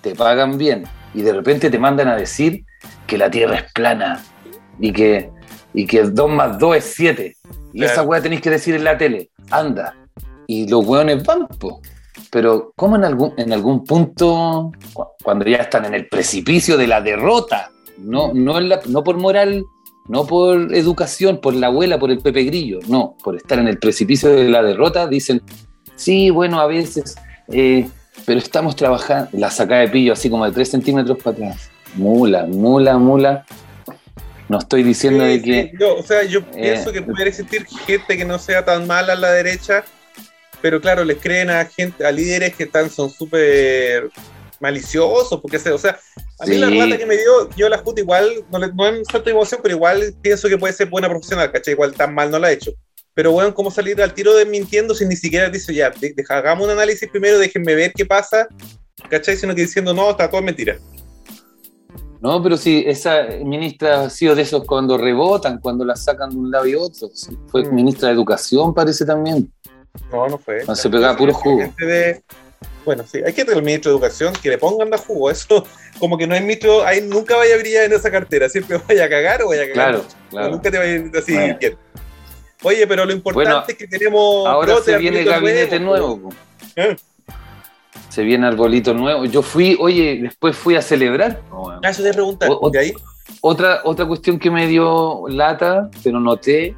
te 0.00 0.14
pagan 0.14 0.56
bien, 0.56 0.84
y 1.12 1.20
de 1.20 1.32
repente 1.34 1.68
te 1.68 1.78
mandan 1.78 2.08
a 2.08 2.16
decir 2.16 2.64
que 3.06 3.18
la 3.18 3.30
Tierra 3.30 3.56
es 3.56 3.72
plana 3.74 4.22
y 4.78 4.92
que, 4.92 5.28
y 5.74 5.86
que 5.86 6.02
2 6.04 6.30
más 6.30 6.58
2 6.58 6.76
es 6.76 6.84
7. 6.96 7.36
Y 7.72 7.78
Claro. 7.78 7.92
esa 7.92 8.02
weá 8.02 8.20
tenéis 8.20 8.40
que 8.42 8.50
decir 8.50 8.74
en 8.74 8.84
la 8.84 8.98
tele, 8.98 9.30
anda. 9.50 9.94
Y 10.46 10.68
los 10.68 10.84
weones 10.84 11.24
van, 11.24 11.46
po. 11.46 11.80
Pero, 12.30 12.72
¿cómo 12.76 12.96
en 12.96 13.04
algún, 13.04 13.32
en 13.36 13.52
algún 13.52 13.84
punto, 13.84 14.72
cu- 14.92 15.04
cuando 15.22 15.44
ya 15.46 15.58
están 15.58 15.84
en 15.84 15.94
el 15.94 16.08
precipicio 16.08 16.76
de 16.76 16.86
la 16.86 17.00
derrota, 17.00 17.70
no, 17.98 18.32
no, 18.34 18.58
en 18.58 18.68
la- 18.68 18.80
no 18.86 19.02
por 19.04 19.16
moral, 19.16 19.64
no 20.08 20.26
por 20.26 20.74
educación, 20.74 21.38
por 21.40 21.54
la 21.54 21.68
abuela, 21.68 21.98
por 21.98 22.10
el 22.10 22.18
Pepe 22.18 22.42
Grillo, 22.44 22.80
no, 22.88 23.16
por 23.22 23.36
estar 23.36 23.58
en 23.58 23.68
el 23.68 23.78
precipicio 23.78 24.28
de 24.30 24.48
la 24.48 24.62
derrota, 24.62 25.06
dicen, 25.06 25.40
sí, 25.96 26.30
bueno, 26.30 26.60
a 26.60 26.66
veces, 26.66 27.16
eh, 27.48 27.88
pero 28.26 28.38
estamos 28.38 28.74
trabajando, 28.76 29.28
la 29.32 29.50
sacada 29.50 29.80
de 29.82 29.88
pillo 29.88 30.12
así 30.12 30.28
como 30.30 30.44
de 30.44 30.52
3 30.52 30.68
centímetros 30.70 31.18
para 31.22 31.36
atrás. 31.36 31.70
Mula, 31.94 32.46
mula, 32.46 32.98
mula. 32.98 33.44
No 34.50 34.58
estoy 34.58 34.82
diciendo 34.82 35.24
Sí, 35.24 35.30
de 35.38 35.42
que... 35.42 35.72
yo, 35.78 35.94
o 35.96 36.02
sea, 36.02 36.24
yo 36.24 36.40
eh, 36.40 36.44
pienso 36.54 36.92
que 36.92 37.02
puede 37.02 37.28
existir 37.28 37.64
gente 37.86 38.16
que 38.16 38.24
no 38.24 38.36
sea 38.36 38.64
tan 38.64 38.84
mala 38.84 39.12
a 39.12 39.16
la 39.16 39.30
derecha, 39.30 39.84
pero 40.60 40.80
claro, 40.80 41.04
les 41.04 41.18
creen 41.18 41.50
a 41.50 41.64
gente, 41.66 42.04
a 42.04 42.10
líderes 42.10 42.56
que 42.56 42.64
están, 42.64 42.90
son 42.90 43.10
súper 43.10 44.10
maliciosos, 44.58 45.40
porque 45.40 45.56
o 45.56 45.78
sea, 45.78 46.00
a 46.40 46.46
mí 46.46 46.54
Sí. 46.54 46.58
la 46.58 46.68
relata 46.68 46.98
que 46.98 47.06
me 47.06 47.16
dio, 47.16 47.48
yo 47.56 47.68
la 47.68 47.78
Jut 47.78 48.00
igual, 48.00 48.44
no, 48.50 48.58
le, 48.58 48.72
no 48.72 48.88
es 48.88 49.06
de 49.24 49.30
emoción, 49.30 49.60
pero 49.62 49.76
igual 49.76 50.12
pienso 50.20 50.48
que 50.48 50.58
puede 50.58 50.72
ser 50.72 50.88
buena 50.88 51.08
profesional, 51.08 51.52
¿cachai? 51.52 51.74
Igual 51.74 51.92
tan 51.94 52.12
mal 52.12 52.28
no 52.32 52.40
la 52.40 52.48
ha 52.48 52.52
hecho. 52.52 52.72
Pero 53.14 53.30
bueno, 53.30 53.54
¿cómo 53.54 53.70
salir 53.70 54.02
al 54.02 54.14
tiro 54.14 54.34
de 54.34 54.46
mintiendo 54.46 54.96
si 54.96 55.06
ni 55.06 55.14
siquiera 55.14 55.48
dice 55.48 55.72
ya, 55.72 55.90
de- 55.90 56.12
deja- 56.12 56.38
hagamos 56.38 56.64
un 56.66 56.72
análisis 56.72 57.08
primero, 57.08 57.38
déjenme 57.38 57.76
ver 57.76 57.92
qué 57.94 58.04
pasa, 58.04 58.48
¿cachai? 59.08 59.36
Sino 59.36 59.54
que 59.54 59.62
diciendo, 59.62 59.94
no, 59.94 60.10
está 60.10 60.28
todo 60.28 60.42
mentira. 60.42 60.76
No, 62.20 62.42
pero 62.42 62.56
sí, 62.56 62.84
esa 62.86 63.22
ministra 63.44 64.02
ha 64.02 64.10
sido 64.10 64.34
de 64.34 64.42
esos 64.42 64.64
cuando 64.64 64.98
rebotan, 64.98 65.58
cuando 65.58 65.84
la 65.84 65.96
sacan 65.96 66.30
de 66.30 66.36
un 66.36 66.50
lado 66.50 66.66
y 66.66 66.74
otro. 66.74 67.08
Sí, 67.14 67.36
Fue 67.48 67.64
Mm. 67.64 67.74
ministra 67.74 68.08
de 68.08 68.14
Educación, 68.14 68.74
parece 68.74 69.04
también. 69.06 69.50
No, 70.12 70.28
no 70.28 70.38
fue. 70.38 70.64
No, 70.66 70.74
se 70.76 70.88
pegaba 70.90 71.16
puro 71.16 71.32
jugo. 71.32 71.62
De- 71.78 72.22
Bueno, 72.84 73.04
sí, 73.10 73.18
hay 73.24 73.32
que 73.32 73.44
tener 73.44 73.58
el 73.58 73.64
ministro 73.64 73.90
de 73.90 73.96
Educación 73.98 74.32
que 74.42 74.48
le 74.50 74.58
pongan 74.58 74.90
de 74.90 74.96
jugo. 74.98 75.30
Eso, 75.30 75.64
como 75.98 76.16
que 76.18 76.26
no 76.26 76.34
hay 76.34 76.40
ministro, 76.40 76.84
ahí 76.84 77.00
nunca 77.00 77.36
vaya 77.36 77.54
a 77.54 77.58
brillar 77.58 77.84
en 77.84 77.92
esa 77.92 78.10
cartera. 78.10 78.48
Siempre 78.48 78.78
vaya 78.88 79.04
a 79.04 79.08
cagar 79.08 79.42
o 79.42 79.48
vaya 79.48 79.62
a 79.62 79.68
cagar. 79.68 79.74
Claro, 79.94 80.04
claro. 80.30 80.50
Nunca 80.50 80.70
te 80.70 80.78
vaya 80.78 80.94
a 81.14 81.18
así 81.18 81.32
Bueno. 81.34 81.56
bien. 81.58 81.76
Oye, 82.62 82.86
pero 82.86 83.04
lo 83.06 83.12
importante 83.12 83.50
Bueno, 83.50 83.64
es 83.66 83.74
que 83.74 83.86
tenemos. 83.88 84.46
Ahora 84.46 84.76
se 84.82 84.98
viene 84.98 85.20
arbolitos 85.20 85.40
gabinete 85.42 85.80
nuevo. 85.80 86.20
po. 86.20 86.28
¿Eh? 86.76 86.96
Se 88.10 88.22
viene 88.22 88.46
arbolito 88.46 88.92
nuevo. 88.92 89.24
Yo 89.24 89.40
fui, 89.40 89.76
oye, 89.80 90.18
después 90.22 90.54
fui 90.56 90.74
a 90.76 90.82
celebrar. 90.82 91.40
Ah, 91.82 91.88
eso 91.90 92.02
te 92.02 92.12
preguntar. 92.12 92.50
O- 92.50 92.58
o- 92.66 92.70
¿De 92.70 92.78
ahí? 92.80 92.92
Otra, 93.40 93.80
otra 93.84 94.04
cuestión 94.06 94.38
que 94.38 94.50
me 94.50 94.66
dio 94.66 95.22
lata, 95.28 95.88
pero 96.02 96.20
noté, 96.20 96.76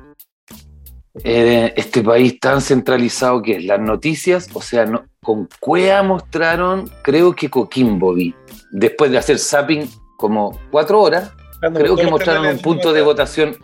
eh, 1.25 1.73
este 1.77 2.03
país 2.03 2.39
tan 2.41 2.61
centralizado 2.61 3.43
que 3.43 3.57
es 3.57 3.65
las 3.65 3.81
noticias, 3.81 4.49
o 4.53 4.63
sea, 4.63 4.87
no, 4.87 5.05
con 5.23 5.49
Cuea 5.61 6.03
mostraron, 6.03 6.91
creo 7.03 7.35
que 7.35 7.51
Coquimbo 7.51 8.15
vi, 8.15 8.35
después 8.71 9.11
de 9.11 9.19
hacer 9.19 9.39
zapping 9.39 9.89
como 10.17 10.59
cuatro 10.71 11.01
horas, 11.01 11.33
Cuando 11.61 11.81
creo 11.81 11.97
que 11.97 12.07
mostraron 12.07 12.47
un 12.47 12.59
punto 12.59 12.93
de 12.93 13.03
votación, 13.03 13.57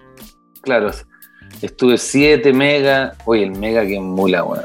claro, 0.61 0.91
estuve 1.63 1.97
7 1.99 2.53
mega, 2.53 3.15
oye, 3.25 3.45
el 3.45 3.53
mega 3.53 3.87
que 3.87 3.99
mula, 4.01 4.45
weón. 4.45 4.65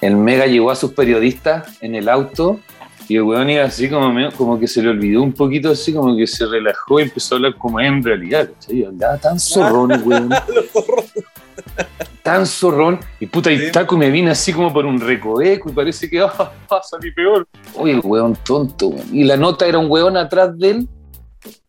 El 0.00 0.16
mega 0.16 0.46
llegó 0.46 0.70
a 0.70 0.76
sus 0.76 0.92
periodistas 0.92 1.82
en 1.82 1.94
el 1.94 2.08
auto 2.08 2.60
y 3.08 3.16
el 3.16 3.22
weón 3.22 3.48
iba 3.50 3.64
así 3.64 3.88
como, 3.88 4.30
como 4.32 4.58
que 4.60 4.68
se 4.68 4.82
le 4.82 4.90
olvidó 4.90 5.22
un 5.22 5.32
poquito, 5.32 5.70
así 5.70 5.92
como 5.92 6.16
que 6.16 6.26
se 6.26 6.46
relajó 6.46 7.00
y 7.00 7.04
empezó 7.04 7.34
a 7.34 7.38
hablar 7.38 7.54
como 7.56 7.80
en 7.80 8.02
realidad, 8.02 8.50
¿cachai? 8.52 8.84
Andaba 8.84 9.16
tan 9.16 9.40
zorrón, 9.40 9.92
weón, 10.04 10.28
tan 12.22 12.46
zorrón. 12.46 13.00
Y 13.18 13.26
puta, 13.26 13.50
y. 13.50 13.72
Taco 13.72 13.96
me 13.96 14.10
vine 14.10 14.30
así 14.30 14.52
como 14.52 14.72
por 14.72 14.84
un 14.84 15.00
recoveco 15.00 15.70
y 15.70 15.72
parece 15.72 16.10
que 16.10 16.20
ah, 16.22 16.52
ah, 16.70 16.80
salí 16.82 17.10
peor. 17.12 17.48
Oye, 17.74 17.92
el 17.92 18.00
weón 18.04 18.36
tonto, 18.44 18.88
weón. 18.88 19.08
Y 19.12 19.24
la 19.24 19.36
nota 19.36 19.66
era 19.66 19.78
un 19.78 19.90
weón 19.90 20.16
atrás 20.16 20.56
de 20.58 20.70
él 20.70 20.88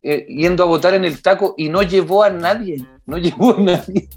eh, 0.02 0.26
yendo 0.30 0.64
a 0.64 0.68
votar 0.68 0.94
en 0.94 1.06
el 1.06 1.22
taco 1.22 1.56
y 1.58 1.70
no 1.70 1.82
llevó 1.84 2.24
a 2.24 2.30
nadie, 2.30 2.86
no 3.06 3.18
llevó 3.20 3.56
a 3.56 3.60
nadie. 3.62 4.10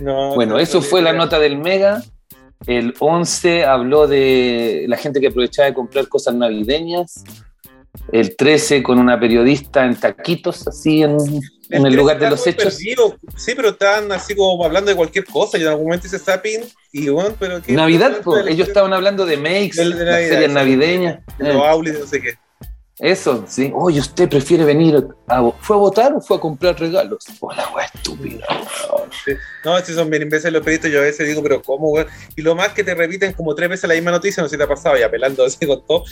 No, 0.00 0.34
Bueno, 0.34 0.54
no, 0.54 0.58
eso 0.60 0.78
no, 0.78 0.84
fue 0.84 1.02
la 1.02 1.12
no. 1.12 1.18
nota 1.18 1.38
del 1.38 1.58
Mega. 1.58 2.02
El 2.66 2.94
11 2.98 3.64
habló 3.64 4.06
de 4.06 4.84
la 4.88 4.96
gente 4.96 5.20
que 5.20 5.28
aprovechaba 5.28 5.66
de 5.68 5.74
comprar 5.74 6.08
cosas 6.08 6.34
navideñas. 6.34 7.24
El 8.12 8.36
13 8.36 8.82
con 8.82 8.98
una 8.98 9.18
periodista 9.18 9.84
en 9.84 9.94
taquitos, 9.96 10.66
así 10.68 11.02
en, 11.02 11.16
en 11.70 11.78
el 11.78 11.82
tres 11.84 11.94
lugar 11.94 12.18
de 12.18 12.30
los 12.30 12.46
hechos. 12.46 12.74
perdido. 12.76 13.16
Sí, 13.36 13.52
pero 13.56 13.70
están 13.70 14.10
así 14.12 14.34
como 14.34 14.62
hablando 14.64 14.90
de 14.90 14.96
cualquier 14.96 15.24
cosa. 15.24 15.58
Y 15.58 15.62
en 15.62 15.68
algún 15.68 15.84
momento 15.86 16.06
hice 16.06 16.18
zapping 16.18 16.60
y 16.92 17.08
bueno, 17.08 17.34
pero 17.38 17.60
¿qué- 17.62 17.72
Navidad, 17.72 18.18
pues, 18.22 18.46
ellos 18.46 18.68
estaban 18.68 18.92
hablando 18.92 19.24
de 19.26 19.36
makes, 19.36 19.76
De- 19.76 19.84
de 19.84 19.88
las 19.90 19.98
Navidad, 19.98 20.28
series 20.28 20.48
sí. 20.48 20.54
navideñas. 20.54 21.18
de 21.38 21.50
Eh, 21.50 21.54
los 21.54 21.84
de 21.84 21.92
no 21.98 22.06
sé 22.06 22.20
qué. 22.22 22.34
Eso, 23.00 23.44
sí. 23.46 23.72
Oye, 23.74 24.00
¿usted 24.00 24.28
prefiere 24.28 24.64
venir 24.64 25.06
a, 25.28 25.50
¿Fue 25.60 25.76
a 25.76 25.78
votar 25.78 26.12
o 26.14 26.20
fue 26.20 26.36
a 26.36 26.40
comprar 26.40 26.78
regalos? 26.80 27.24
Hola, 27.38 27.68
estúpida. 27.94 28.44
weón. 28.92 29.10
No, 29.64 29.78
si 29.80 29.94
son 29.94 30.10
bien 30.10 30.22
imbéciles 30.22 30.52
los 30.52 30.62
periodistas, 30.62 30.90
yo 30.90 30.98
a 30.98 31.02
veces 31.02 31.28
digo, 31.28 31.42
pero 31.42 31.62
¿cómo, 31.62 31.90
weón? 31.90 32.08
Y 32.34 32.42
lo 32.42 32.56
más 32.56 32.72
que 32.72 32.82
te 32.82 32.94
repiten 32.94 33.32
como 33.34 33.54
tres 33.54 33.68
veces 33.68 33.88
la 33.88 33.94
misma 33.94 34.10
noticia, 34.10 34.42
no 34.42 34.48
sé 34.48 34.54
si 34.54 34.58
te 34.58 34.64
ha 34.64 34.68
pasado, 34.68 34.98
y 34.98 35.02
apelando 35.02 35.44
así 35.44 35.64
con 35.64 35.86
todo. 35.86 36.04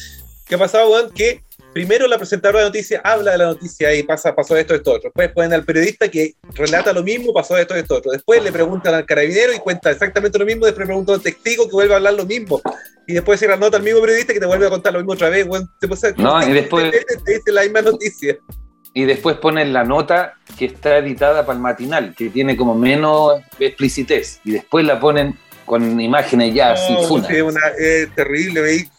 ¿Qué 0.44 0.54
ha 0.54 0.58
pasado, 0.58 0.90
weón? 0.90 1.10
Que 1.10 1.42
primero 1.76 2.06
la 2.08 2.16
presentadora 2.16 2.60
de 2.60 2.64
noticias 2.64 3.02
habla 3.04 3.32
de 3.32 3.36
la 3.38 3.44
noticia 3.48 3.94
y 3.94 4.02
pasa, 4.02 4.34
pasó 4.34 4.56
esto, 4.56 4.74
esto, 4.74 4.92
otro. 4.92 5.10
Después 5.10 5.30
ponen 5.32 5.52
al 5.52 5.62
periodista 5.62 6.08
que 6.08 6.32
relata 6.54 6.90
lo 6.94 7.02
mismo, 7.02 7.34
pasó 7.34 7.54
esto, 7.58 7.74
esto, 7.74 7.96
otro. 7.96 8.12
Después 8.12 8.42
le 8.42 8.50
preguntan 8.50 8.94
al 8.94 9.04
carabinero 9.04 9.52
y 9.52 9.58
cuenta 9.58 9.90
exactamente 9.90 10.38
lo 10.38 10.46
mismo, 10.46 10.64
después 10.64 10.86
pregunta 10.86 11.12
al 11.12 11.20
testigo 11.20 11.66
que 11.66 11.72
vuelve 11.72 11.92
a 11.92 11.98
hablar 11.98 12.14
lo 12.14 12.24
mismo. 12.24 12.62
Y 13.06 13.12
después 13.12 13.38
se 13.38 13.46
la 13.46 13.58
nota 13.58 13.76
al 13.76 13.82
mismo 13.82 14.00
periodista 14.00 14.32
que 14.32 14.40
te 14.40 14.46
vuelve 14.46 14.66
a 14.66 14.70
contar 14.70 14.94
lo 14.94 15.00
mismo 15.00 15.12
otra 15.12 15.28
vez. 15.28 15.46
Te 15.78 15.86
pasa- 15.86 16.14
No, 16.16 16.48
y 16.48 16.52
después- 16.54 16.90
te 16.90 17.30
dice 17.34 17.52
la 17.52 17.60
misma 17.64 17.82
noticia. 17.82 18.38
Y 18.94 19.04
después 19.04 19.36
ponen 19.36 19.74
la 19.74 19.84
nota 19.84 20.32
que 20.58 20.64
está 20.64 20.96
editada 20.96 21.44
para 21.44 21.56
el 21.56 21.62
matinal, 21.62 22.14
que 22.16 22.30
tiene 22.30 22.56
como 22.56 22.74
menos 22.74 23.34
explicitez. 23.58 24.40
Y 24.46 24.52
después 24.52 24.82
la 24.86 24.98
ponen 24.98 25.38
con 25.66 26.00
imágenes 26.00 26.54
ya 26.54 26.72
así, 26.72 26.94
No, 26.94 27.02
funa. 27.02 27.28
sí, 27.28 27.38
una, 27.42 27.60
es 27.78 28.14
terrible, 28.14 28.62
veis. 28.62 28.90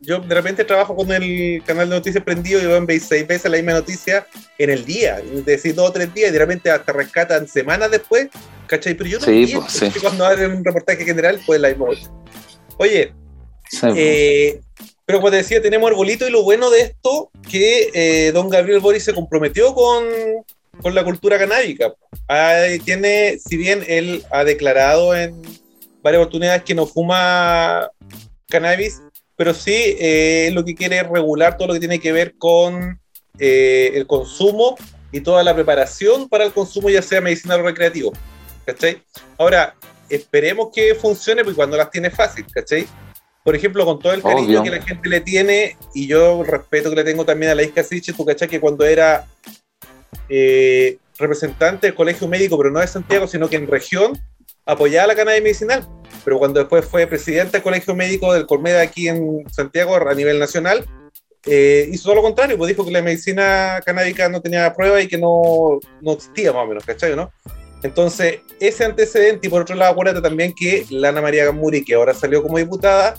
Yo 0.00 0.20
de 0.20 0.34
repente 0.34 0.64
trabajo 0.64 0.94
con 0.94 1.10
el 1.10 1.62
canal 1.64 1.88
de 1.88 1.96
noticias 1.96 2.22
prendido 2.22 2.60
y 2.60 2.86
veis 2.86 3.06
seis 3.08 3.26
veces 3.26 3.50
la 3.50 3.56
misma 3.56 3.72
noticia 3.72 4.26
en 4.56 4.70
el 4.70 4.84
día, 4.84 5.18
es 5.18 5.44
decir, 5.44 5.74
dos 5.74 5.90
o 5.90 5.92
tres 5.92 6.14
días, 6.14 6.30
y 6.30 6.32
de 6.32 6.38
repente 6.38 6.70
hasta 6.70 6.92
rescatan 6.92 7.48
semanas 7.48 7.90
después, 7.90 8.28
¿cachai? 8.68 8.94
Pero 8.94 9.10
yo 9.10 9.18
no 9.18 9.24
Sí, 9.24 9.52
pues, 9.54 9.72
sí. 9.72 10.00
cuando 10.00 10.24
hacen 10.24 10.52
un 10.52 10.64
reportaje 10.64 11.04
general, 11.04 11.40
pues 11.44 11.60
la 11.60 11.68
misma. 11.68 11.86
Oye, 12.76 13.12
Sí, 13.70 13.86
eh, 13.96 14.60
pero 15.04 15.18
como 15.18 15.30
te 15.30 15.38
decía, 15.38 15.60
tenemos 15.60 15.90
arbolito 15.90 16.26
y 16.26 16.30
lo 16.30 16.42
bueno 16.42 16.70
de 16.70 16.82
esto, 16.82 17.30
que 17.48 17.90
eh, 17.94 18.32
don 18.32 18.48
Gabriel 18.48 18.80
Boris 18.80 19.04
se 19.04 19.14
comprometió 19.14 19.74
con, 19.74 20.04
con 20.80 20.94
la 20.94 21.04
cultura 21.04 21.38
canábica. 21.38 21.94
Ahí 22.26 22.78
tiene, 22.78 23.38
si 23.38 23.56
bien 23.56 23.84
él 23.86 24.22
ha 24.30 24.44
declarado 24.44 25.14
en 25.14 25.40
varias 26.02 26.20
oportunidades 26.20 26.62
que 26.62 26.74
no 26.74 26.86
fuma 26.86 27.90
cannabis, 28.48 29.02
pero 29.38 29.54
sí 29.54 29.96
eh, 30.00 30.50
lo 30.52 30.64
que 30.64 30.74
quiere 30.74 30.98
es 30.98 31.08
regular 31.08 31.56
todo 31.56 31.68
lo 31.68 31.74
que 31.74 31.78
tiene 31.78 32.00
que 32.00 32.10
ver 32.10 32.34
con 32.36 33.00
eh, 33.38 33.92
el 33.94 34.04
consumo 34.04 34.76
y 35.12 35.20
toda 35.20 35.44
la 35.44 35.54
preparación 35.54 36.28
para 36.28 36.42
el 36.42 36.52
consumo, 36.52 36.90
ya 36.90 37.00
sea 37.02 37.20
medicinal 37.20 37.60
o 37.60 37.62
recreativo. 37.62 38.12
¿Cachai? 38.66 39.00
Ahora, 39.38 39.76
esperemos 40.10 40.70
que 40.74 40.92
funcione, 40.96 41.44
porque 41.44 41.54
cuando 41.54 41.76
las 41.76 41.88
tiene 41.88 42.10
fácil, 42.10 42.46
¿cachai? 42.52 42.88
Por 43.44 43.54
ejemplo, 43.54 43.84
con 43.84 44.00
todo 44.00 44.12
el 44.12 44.22
cariño 44.22 44.60
Obvio. 44.60 44.62
que 44.64 44.70
la 44.70 44.82
gente 44.82 45.08
le 45.08 45.20
tiene, 45.20 45.76
y 45.94 46.08
yo 46.08 46.42
el 46.42 46.48
respeto 46.48 46.90
que 46.90 46.96
le 46.96 47.04
tengo 47.04 47.24
también 47.24 47.52
a 47.52 47.54
la 47.54 47.62
Isca 47.62 47.84
Siche, 47.84 48.12
tú 48.12 48.24
cachai 48.24 48.48
que 48.48 48.58
cuando 48.58 48.84
era 48.84 49.24
eh, 50.28 50.98
representante 51.16 51.86
del 51.86 51.94
colegio 51.94 52.26
médico, 52.26 52.58
pero 52.58 52.72
no 52.72 52.80
de 52.80 52.88
Santiago, 52.88 53.28
sino 53.28 53.48
que 53.48 53.54
en 53.54 53.68
región, 53.68 54.20
apoyaba 54.66 55.06
la 55.06 55.14
cannabis 55.14 55.42
medicinal. 55.42 55.86
Pero 56.28 56.38
cuando 56.38 56.60
después 56.60 56.84
fue 56.84 57.06
presidente 57.06 57.52
del 57.52 57.62
colegio 57.62 57.94
médico 57.94 58.34
del 58.34 58.44
Colmeda 58.44 58.82
aquí 58.82 59.08
en 59.08 59.50
Santiago 59.50 59.96
a 59.96 60.12
nivel 60.12 60.38
nacional, 60.38 60.84
eh, 61.46 61.88
hizo 61.90 62.02
todo 62.02 62.16
lo 62.16 62.22
contrario, 62.22 62.58
pues 62.58 62.68
dijo 62.68 62.84
que 62.84 62.90
la 62.90 63.00
medicina 63.00 63.80
canábica 63.82 64.28
no 64.28 64.42
tenía 64.42 64.74
prueba 64.74 65.00
y 65.00 65.08
que 65.08 65.16
no, 65.16 65.80
no 66.02 66.12
existía 66.12 66.52
más 66.52 66.64
o 66.64 66.66
menos, 66.66 66.84
¿cachai? 66.84 67.16
¿no? 67.16 67.32
Entonces, 67.82 68.40
ese 68.60 68.84
antecedente, 68.84 69.46
y 69.46 69.50
por 69.50 69.62
otro 69.62 69.74
lado, 69.74 69.92
acuérdate 69.92 70.20
también 70.20 70.52
que 70.52 70.84
Lana 70.90 71.22
María 71.22 71.46
Gamuri, 71.46 71.82
que 71.82 71.94
ahora 71.94 72.12
salió 72.12 72.42
como 72.42 72.58
diputada, 72.58 73.14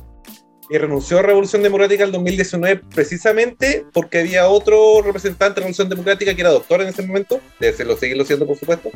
y 0.69 0.77
renunció 0.77 1.17
a 1.19 1.21
Revolución 1.23 1.63
Democrática 1.63 2.03
en 2.03 2.11
2019 2.11 2.81
precisamente 2.93 3.85
porque 3.91 4.19
había 4.19 4.47
otro 4.47 5.01
representante 5.01 5.55
de 5.55 5.61
Revolución 5.61 5.89
Democrática 5.89 6.35
que 6.35 6.41
era 6.41 6.51
doctor 6.51 6.81
en 6.81 6.89
ese 6.89 7.01
momento, 7.01 7.39
debe 7.59 7.75
serlo, 7.75 7.97
seguirlo 7.97 8.23
siendo 8.23 8.45
por 8.45 8.57
supuesto, 8.57 8.91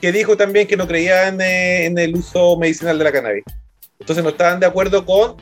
que 0.00 0.10
dijo 0.10 0.36
también 0.36 0.66
que 0.66 0.76
no 0.76 0.86
creía 0.88 1.28
en, 1.28 1.40
eh, 1.40 1.86
en 1.86 1.96
el 1.98 2.14
uso 2.16 2.56
medicinal 2.58 2.98
de 2.98 3.04
la 3.04 3.12
cannabis. 3.12 3.44
Entonces 4.00 4.24
no 4.24 4.30
estaban 4.30 4.58
de 4.58 4.66
acuerdo 4.66 5.06
con, 5.06 5.36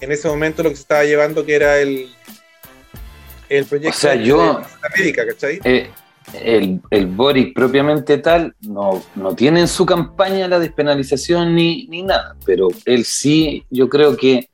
en 0.00 0.10
ese 0.10 0.26
momento, 0.26 0.62
lo 0.62 0.70
que 0.70 0.76
se 0.76 0.82
estaba 0.82 1.04
llevando, 1.04 1.44
que 1.44 1.54
era 1.54 1.78
el, 1.80 2.08
el 3.48 3.64
proyecto 3.66 3.96
O 3.96 4.00
sea, 4.00 4.14
yo- 4.14 4.60
de 4.60 4.64
América, 4.94 5.26
¿cachai? 5.26 5.60
Eh, 5.64 5.90
el, 6.42 6.80
el 6.90 7.06
Boric 7.06 7.54
propiamente 7.54 8.18
tal 8.18 8.54
no, 8.62 9.04
no 9.14 9.34
tiene 9.36 9.60
en 9.60 9.68
su 9.68 9.86
campaña 9.86 10.48
la 10.48 10.58
despenalización 10.58 11.54
ni, 11.54 11.86
ni 11.88 12.02
nada, 12.02 12.34
pero 12.44 12.68
él 12.84 13.04
sí, 13.04 13.64
yo 13.70 13.88
creo 13.88 14.16
que 14.16 14.48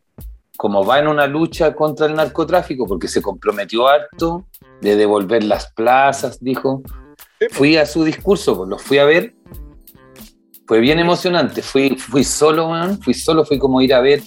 como 0.62 0.86
va 0.86 1.00
en 1.00 1.08
una 1.08 1.26
lucha 1.26 1.74
contra 1.74 2.06
el 2.06 2.14
narcotráfico, 2.14 2.86
porque 2.86 3.08
se 3.08 3.20
comprometió 3.20 3.88
harto 3.88 4.46
de 4.80 4.94
devolver 4.94 5.42
las 5.42 5.72
plazas, 5.72 6.38
dijo, 6.38 6.84
pues. 7.40 7.52
fui 7.52 7.76
a 7.76 7.84
su 7.84 8.04
discurso, 8.04 8.56
pues, 8.56 8.68
lo 8.68 8.78
fui 8.78 8.98
a 8.98 9.04
ver, 9.04 9.34
fue 10.64 10.78
bien 10.78 11.00
emocionante, 11.00 11.62
fui, 11.62 11.96
fui 11.96 12.22
solo, 12.22 12.68
weón, 12.68 13.02
fui 13.02 13.12
solo, 13.12 13.44
fui 13.44 13.58
como 13.58 13.82
ir 13.82 13.92
a 13.92 13.98
ver 13.98 14.22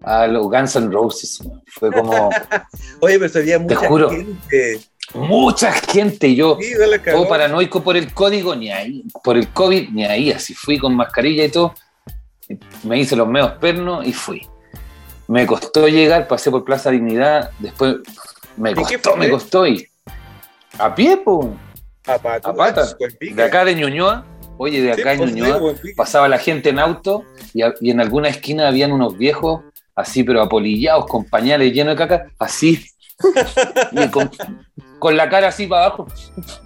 a 0.00 0.26
los 0.26 0.44
Guns 0.44 0.74
N' 0.76 0.90
Roses, 0.90 1.42
weón. 1.42 1.62
fue 1.66 1.92
como 1.92 2.30
Oye, 3.00 3.18
pero 3.18 3.28
se 3.28 3.40
había 3.40 3.58
mucha 3.58 3.76
juro. 3.86 4.08
gente. 4.08 4.80
mucha 5.12 5.70
gente, 5.70 6.28
y 6.28 6.36
yo... 6.36 6.56
Sí, 6.62 6.72
todo 7.10 7.28
paranoico 7.28 7.84
por 7.84 7.98
el 7.98 8.14
código, 8.14 8.56
ni 8.56 8.70
ahí, 8.72 9.04
por 9.22 9.36
el 9.36 9.48
COVID, 9.48 9.90
ni 9.90 10.06
ahí, 10.06 10.32
así 10.32 10.54
fui 10.54 10.78
con 10.78 10.96
mascarilla 10.96 11.44
y 11.44 11.50
todo. 11.50 11.74
Me 12.84 13.00
hice 13.00 13.16
los 13.16 13.28
meos 13.28 13.52
pernos 13.60 14.06
y 14.06 14.14
fui. 14.14 14.48
Me 15.28 15.46
costó 15.46 15.88
llegar, 15.88 16.28
pasé 16.28 16.50
por 16.50 16.64
Plaza 16.64 16.90
Dignidad, 16.90 17.50
después 17.58 17.96
me 18.56 18.70
¿Y 18.72 18.74
qué 18.74 18.82
costó, 18.98 19.16
me 19.16 19.30
costó 19.30 19.66
y 19.66 19.86
a 20.78 20.94
pie, 20.94 21.16
po, 21.18 21.54
A 22.06 22.18
pata. 22.18 22.50
a 22.50 22.54
pata. 22.54 22.96
de 23.20 23.42
acá 23.42 23.64
de 23.64 23.74
Ñuñoa, 23.74 24.26
oye, 24.58 24.82
de 24.82 24.92
acá 24.92 25.14
pues, 25.16 25.30
en 25.30 25.36
Ñuñoa, 25.36 25.60
pasaba 25.96 26.28
la 26.28 26.38
gente 26.38 26.68
en 26.70 26.78
auto 26.78 27.24
y, 27.54 27.62
a- 27.62 27.74
y 27.80 27.90
en 27.90 28.00
alguna 28.00 28.28
esquina 28.28 28.68
habían 28.68 28.92
unos 28.92 29.16
viejos 29.16 29.62
así, 29.94 30.24
pero 30.24 30.42
apolillados, 30.42 31.06
con 31.06 31.24
pañales 31.24 31.72
llenos 31.72 31.94
de 31.94 31.98
caca, 31.98 32.26
así, 32.38 32.84
y 33.92 34.08
con, 34.08 34.30
con 34.98 35.16
la 35.16 35.28
cara 35.30 35.48
así 35.48 35.66
para 35.68 35.86
abajo. 35.86 36.06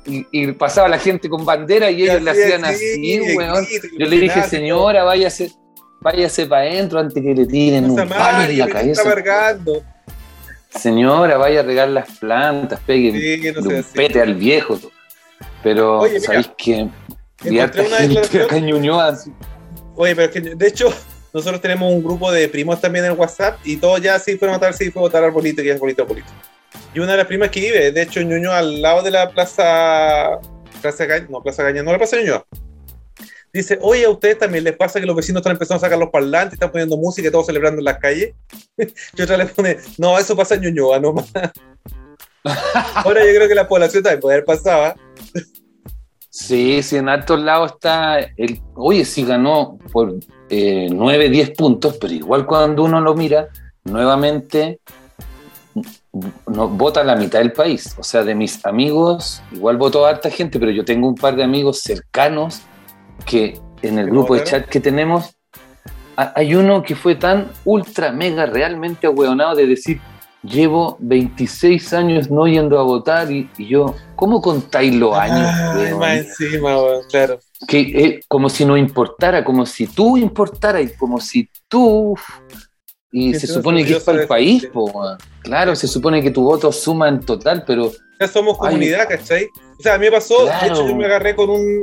Y, 0.06 0.26
y 0.32 0.52
pasaba 0.52 0.88
la 0.88 0.98
gente 0.98 1.28
con 1.28 1.44
bandera 1.44 1.90
y 1.90 2.02
ellos 2.02 2.22
le 2.22 2.30
hacían 2.30 2.64
así, 2.64 3.20
weón. 3.36 3.66
Yo 3.98 4.06
le 4.06 4.16
dije, 4.18 4.42
señora, 4.44 5.04
váyase, 5.04 5.52
váyase 6.12 6.46
para 6.46 6.62
adentro 6.62 6.98
antes 6.98 7.22
que 7.22 7.34
le 7.34 7.46
tiren 7.46 7.90
un 7.90 8.08
palo 8.08 8.50
en 8.50 8.58
la 8.58 8.68
cabeza. 8.68 9.02
Señora, 10.70 11.36
vaya 11.38 11.60
a 11.60 11.62
regar 11.62 11.88
las 11.88 12.18
plantas, 12.18 12.78
pegue 12.86 13.10
Sí, 13.12 13.52
no 13.52 13.60
un 13.60 13.84
pete 13.94 14.20
al 14.20 14.34
viejo. 14.34 14.78
Pero, 15.62 16.00
Oye, 16.00 16.20
¿sabéis 16.20 16.50
qué? 16.56 16.88
Encontré 17.44 17.60
harta 17.60 17.82
gente 17.82 18.20
declaración- 18.20 18.44
acá 18.44 18.56
en 18.56 18.66
Ñuñoa, 18.66 19.06
así. 19.08 19.32
Oye, 19.96 20.14
pero 20.14 20.26
es 20.28 20.32
que 20.32 20.40
de 20.40 20.66
hecho, 20.66 20.92
nosotros 21.32 21.60
tenemos 21.60 21.92
un 21.92 22.02
grupo 22.02 22.30
de 22.30 22.48
primos 22.48 22.80
también 22.80 23.04
en 23.06 23.18
WhatsApp 23.18 23.58
y 23.64 23.76
todos 23.76 24.00
ya 24.00 24.18
sí 24.18 24.36
fueron 24.36 24.54
a 24.54 24.58
votar, 24.58 24.74
sí 24.74 24.90
fue 24.90 25.00
a 25.00 25.04
votar 25.04 25.24
arbolito, 25.24 25.62
que 25.62 25.70
es 25.70 25.74
arbolito, 25.74 26.02
arbolito. 26.02 26.28
Y 26.94 27.00
una 27.00 27.12
de 27.12 27.18
las 27.18 27.26
primas 27.26 27.50
que 27.50 27.60
vive, 27.60 27.92
de 27.92 28.02
hecho, 28.02 28.20
en 28.20 28.28
Ñuñoa, 28.28 28.58
al 28.58 28.80
lado 28.82 29.02
de 29.02 29.10
la 29.10 29.30
plaza. 29.30 30.38
Plaza 30.82 31.06
Gaña, 31.06 31.26
no, 31.28 31.42
Plaza 31.42 31.62
Gaña, 31.64 31.82
no, 31.82 31.90
la 31.92 31.98
Plaza 31.98 32.16
Ñuñoa. 32.16 32.44
Dice, 33.52 33.78
oye, 33.80 34.04
a 34.04 34.10
ustedes 34.10 34.38
también 34.38 34.64
les 34.64 34.76
pasa 34.76 35.00
que 35.00 35.06
los 35.06 35.16
vecinos 35.16 35.40
están 35.40 35.52
empezando 35.52 35.78
a 35.78 35.86
sacar 35.86 35.98
los 35.98 36.10
parlantes, 36.10 36.54
están 36.54 36.70
poniendo 36.70 36.96
música 36.96 37.28
y 37.28 37.30
todos 37.30 37.46
celebrando 37.46 37.80
en 37.80 37.84
las 37.84 37.98
calles. 37.98 38.34
y 38.76 39.22
otra 39.22 39.36
le 39.36 39.46
pone, 39.46 39.78
no, 39.96 40.18
eso 40.18 40.36
pasa 40.36 40.54
en 40.54 40.62
Ñuñoa 40.62 41.00
nomás. 41.00 41.30
Ahora 42.94 43.24
yo 43.24 43.34
creo 43.34 43.48
que 43.48 43.54
la 43.54 43.68
población 43.68 44.02
también 44.02 44.20
puede 44.20 44.36
haber 44.36 44.44
pasado. 44.44 44.84
¿ah? 44.84 44.96
Sí, 46.30 46.82
sí, 46.82 46.96
en 46.96 47.08
altos 47.08 47.40
lados 47.40 47.72
está. 47.72 48.20
El, 48.36 48.60
oye, 48.74 49.04
sí 49.04 49.24
ganó 49.24 49.78
por 49.92 50.14
eh, 50.50 50.88
9, 50.90 51.30
10 51.30 51.50
puntos, 51.50 51.96
pero 52.00 52.12
igual 52.12 52.46
cuando 52.46 52.84
uno 52.84 53.00
lo 53.00 53.14
mira, 53.14 53.48
nuevamente 53.84 54.80
no, 56.46 56.68
vota 56.68 57.04
la 57.04 57.16
mitad 57.16 57.40
del 57.40 57.52
país. 57.52 57.94
O 57.98 58.02
sea, 58.02 58.24
de 58.24 58.34
mis 58.34 58.64
amigos, 58.66 59.42
igual 59.52 59.76
votó 59.76 60.06
harta 60.06 60.30
gente, 60.30 60.58
pero 60.58 60.70
yo 60.70 60.84
tengo 60.84 61.08
un 61.08 61.14
par 61.14 61.36
de 61.36 61.44
amigos 61.44 61.80
cercanos 61.80 62.62
que 63.24 63.60
en 63.82 63.98
el 63.98 64.10
grupo 64.10 64.34
de 64.34 64.44
chat 64.44 64.66
que 64.66 64.80
tenemos, 64.80 65.36
hay 66.16 66.54
uno 66.54 66.82
que 66.82 66.96
fue 66.96 67.14
tan 67.14 67.50
ultra, 67.64 68.10
mega, 68.10 68.46
realmente 68.46 69.06
ahueonado 69.06 69.54
de 69.54 69.66
decir, 69.66 70.00
llevo 70.42 70.96
26 71.00 71.92
años 71.92 72.30
no 72.30 72.46
yendo 72.46 72.78
a 72.78 72.82
votar 72.82 73.30
y, 73.30 73.48
yo, 73.58 73.94
¿cómo 74.16 74.40
contáis 74.40 74.94
los 74.94 75.14
años? 75.14 75.96
más 75.96 76.18
encima, 76.18 76.76
claro. 77.10 77.38
Que 77.66 77.80
eh, 77.80 78.20
como 78.28 78.48
si 78.48 78.64
no 78.64 78.76
importara, 78.76 79.44
como 79.44 79.66
si 79.66 79.86
tú 79.86 80.16
importara 80.16 80.80
y 80.80 80.92
como 80.94 81.20
si 81.20 81.48
tú... 81.68 82.16
Y 83.10 83.34
se 83.34 83.46
supone 83.46 83.84
que 83.86 83.96
es 83.96 84.04
para 84.04 84.20
el 84.20 84.28
país, 84.28 84.68
claro, 85.42 85.74
se 85.74 85.88
supone 85.88 86.20
que 86.20 86.30
tu 86.30 86.42
voto 86.42 86.70
suma 86.70 87.08
en 87.08 87.20
total, 87.20 87.64
pero... 87.66 87.90
Ya 88.20 88.28
somos 88.28 88.58
comunidad, 88.58 89.08
¿cachai? 89.08 89.46
O 89.78 89.82
sea, 89.82 89.94
a 89.94 89.98
mí 89.98 90.06
me 90.06 90.12
pasó, 90.12 90.44
de 90.44 90.66
hecho 90.66 90.86
yo 90.86 90.94
me 90.94 91.06
agarré 91.06 91.34
con 91.34 91.48
un 91.48 91.82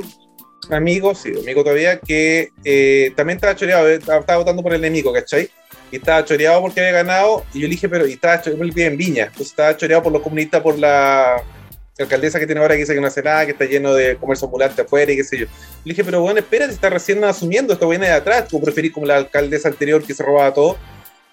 amigo, 0.71 1.15
sí, 1.15 1.31
amigo 1.37 1.63
todavía, 1.63 1.99
que 1.99 2.49
eh, 2.63 3.11
también 3.15 3.37
estaba 3.37 3.55
choreado, 3.55 3.87
eh, 3.89 3.95
estaba 3.95 4.37
votando 4.37 4.63
por 4.63 4.73
el 4.73 4.83
enemigo, 4.83 5.13
¿cachai? 5.13 5.49
y 5.91 5.97
estaba 5.97 6.25
choreado 6.25 6.61
porque 6.61 6.79
había 6.79 6.91
ganado, 6.91 7.45
y 7.53 7.61
yo 7.61 7.67
le 7.67 7.71
dije, 7.71 7.89
pero, 7.89 8.07
y 8.07 8.13
estaba 8.13 8.41
choreado, 8.41 8.63
en 8.63 8.97
Viña, 8.97 9.25
entonces 9.25 9.47
estaba 9.47 9.75
choreado 9.77 10.03
por 10.03 10.11
los 10.11 10.21
comunistas, 10.21 10.61
por 10.61 10.77
la 10.77 11.43
alcaldesa 11.97 12.39
que 12.39 12.45
tiene 12.45 12.61
ahora 12.61 12.75
que 12.75 12.81
dice 12.81 12.93
que 12.93 12.99
no 12.99 13.07
hace 13.07 13.23
nada, 13.23 13.45
que 13.45 13.53
está 13.53 13.65
lleno 13.65 13.93
de 13.93 14.17
comercio 14.17 14.45
ambulante 14.45 14.81
afuera 14.81 15.11
y 15.11 15.15
qué 15.15 15.23
sé 15.23 15.37
yo. 15.37 15.45
Le 15.85 15.91
dije, 15.91 16.03
pero 16.03 16.21
bueno, 16.21 16.39
espérate, 16.39 16.73
está 16.73 16.89
recién 16.89 17.23
asumiendo, 17.23 17.73
esto 17.73 17.87
viene 17.87 18.07
de 18.07 18.13
atrás, 18.13 18.47
tú 18.47 18.59
preferís 18.61 18.91
como 18.91 19.05
la 19.05 19.15
alcaldesa 19.15 19.69
anterior 19.69 20.03
que 20.03 20.13
se 20.13 20.23
robaba 20.23 20.53
todo. 20.53 20.77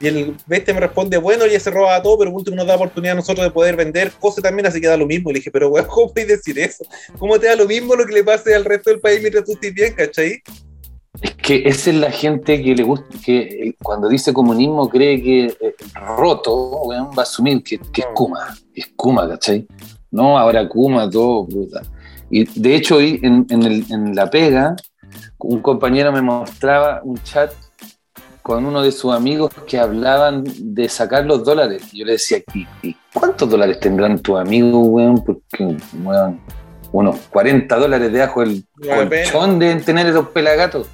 Y 0.02 0.08
el 0.08 0.36
bestia 0.46 0.74
me 0.74 0.80
responde, 0.80 1.16
bueno, 1.16 1.46
ya 1.46 1.60
se 1.60 1.70
robaba 1.70 2.02
todo, 2.02 2.18
pero 2.18 2.32
último 2.32 2.56
nos 2.56 2.66
da 2.66 2.74
oportunidad 2.74 3.12
a 3.12 3.16
nosotros 3.20 3.46
de 3.46 3.52
poder 3.52 3.76
vender 3.76 4.10
cosas 4.18 4.42
también, 4.42 4.66
así 4.66 4.80
que 4.80 4.88
da 4.88 4.96
lo 4.96 5.06
mismo. 5.06 5.30
Y 5.30 5.34
le 5.34 5.38
dije, 5.38 5.52
pero 5.52 5.68
weón, 5.68 5.86
¿cómo 5.88 6.12
puedes 6.12 6.28
decir 6.28 6.58
eso? 6.58 6.84
¿Cómo 7.20 7.38
te 7.38 7.46
da 7.46 7.54
lo 7.54 7.66
mismo 7.66 7.94
lo 7.94 8.04
que 8.04 8.12
le 8.12 8.24
pase 8.24 8.52
al 8.52 8.64
resto 8.64 8.90
del 8.90 8.98
país 8.98 9.20
mientras 9.20 9.44
tú 9.44 9.52
estés 9.52 9.72
bien, 9.72 9.94
cachai? 9.94 10.42
Es 11.20 11.34
que 11.36 11.62
esa 11.68 11.90
es 11.90 11.96
la 11.96 12.10
gente 12.10 12.60
que 12.60 12.74
le 12.74 12.82
gusta, 12.82 13.06
que 13.24 13.76
cuando 13.80 14.08
dice 14.08 14.32
comunismo 14.32 14.88
cree 14.88 15.22
que 15.22 15.44
eh, 15.44 15.74
roto, 16.16 16.88
va 16.88 17.12
a 17.18 17.22
asumir 17.22 17.62
que, 17.62 17.76
es 17.76 18.06
Kuma, 18.12 18.56
es 18.74 18.88
Kuma, 18.96 19.28
¿cachai? 19.28 19.64
No, 20.10 20.36
ahora 20.36 20.68
Kuma, 20.68 21.08
todo, 21.08 21.46
puta. 21.46 21.82
Y 22.28 22.44
de 22.60 22.74
hecho, 22.74 23.00
en, 23.00 23.46
en, 23.50 24.16
la 24.16 24.28
pega, 24.28 24.74
un 25.38 25.60
compañero 25.60 26.10
me 26.10 26.22
mostraba 26.22 27.02
un 27.04 27.22
chat 27.22 27.52
con 28.42 28.64
uno 28.64 28.82
de 28.82 28.92
sus 28.92 29.14
amigos 29.14 29.52
que 29.66 29.78
hablaban 29.78 30.44
de 30.44 30.88
sacar 30.88 31.24
los 31.24 31.44
dólares. 31.44 31.84
Yo 31.92 32.04
le 32.04 32.12
decía, 32.12 32.42
¿y, 32.82 32.96
cuántos 33.12 33.48
dólares 33.48 33.78
tendrán 33.80 34.18
tus 34.18 34.38
amigos, 34.38 34.86
weón? 34.88 35.24
Porque, 35.24 35.76
weón, 36.02 36.40
unos 36.90 37.16
40 37.30 37.76
dólares 37.76 38.12
de 38.12 38.22
ajo 38.22 38.42
el 38.42 38.64
colchón 38.80 39.58
de 39.58 39.76
tener 39.76 40.06
esos 40.06 40.28
pelagatos. 40.28 40.88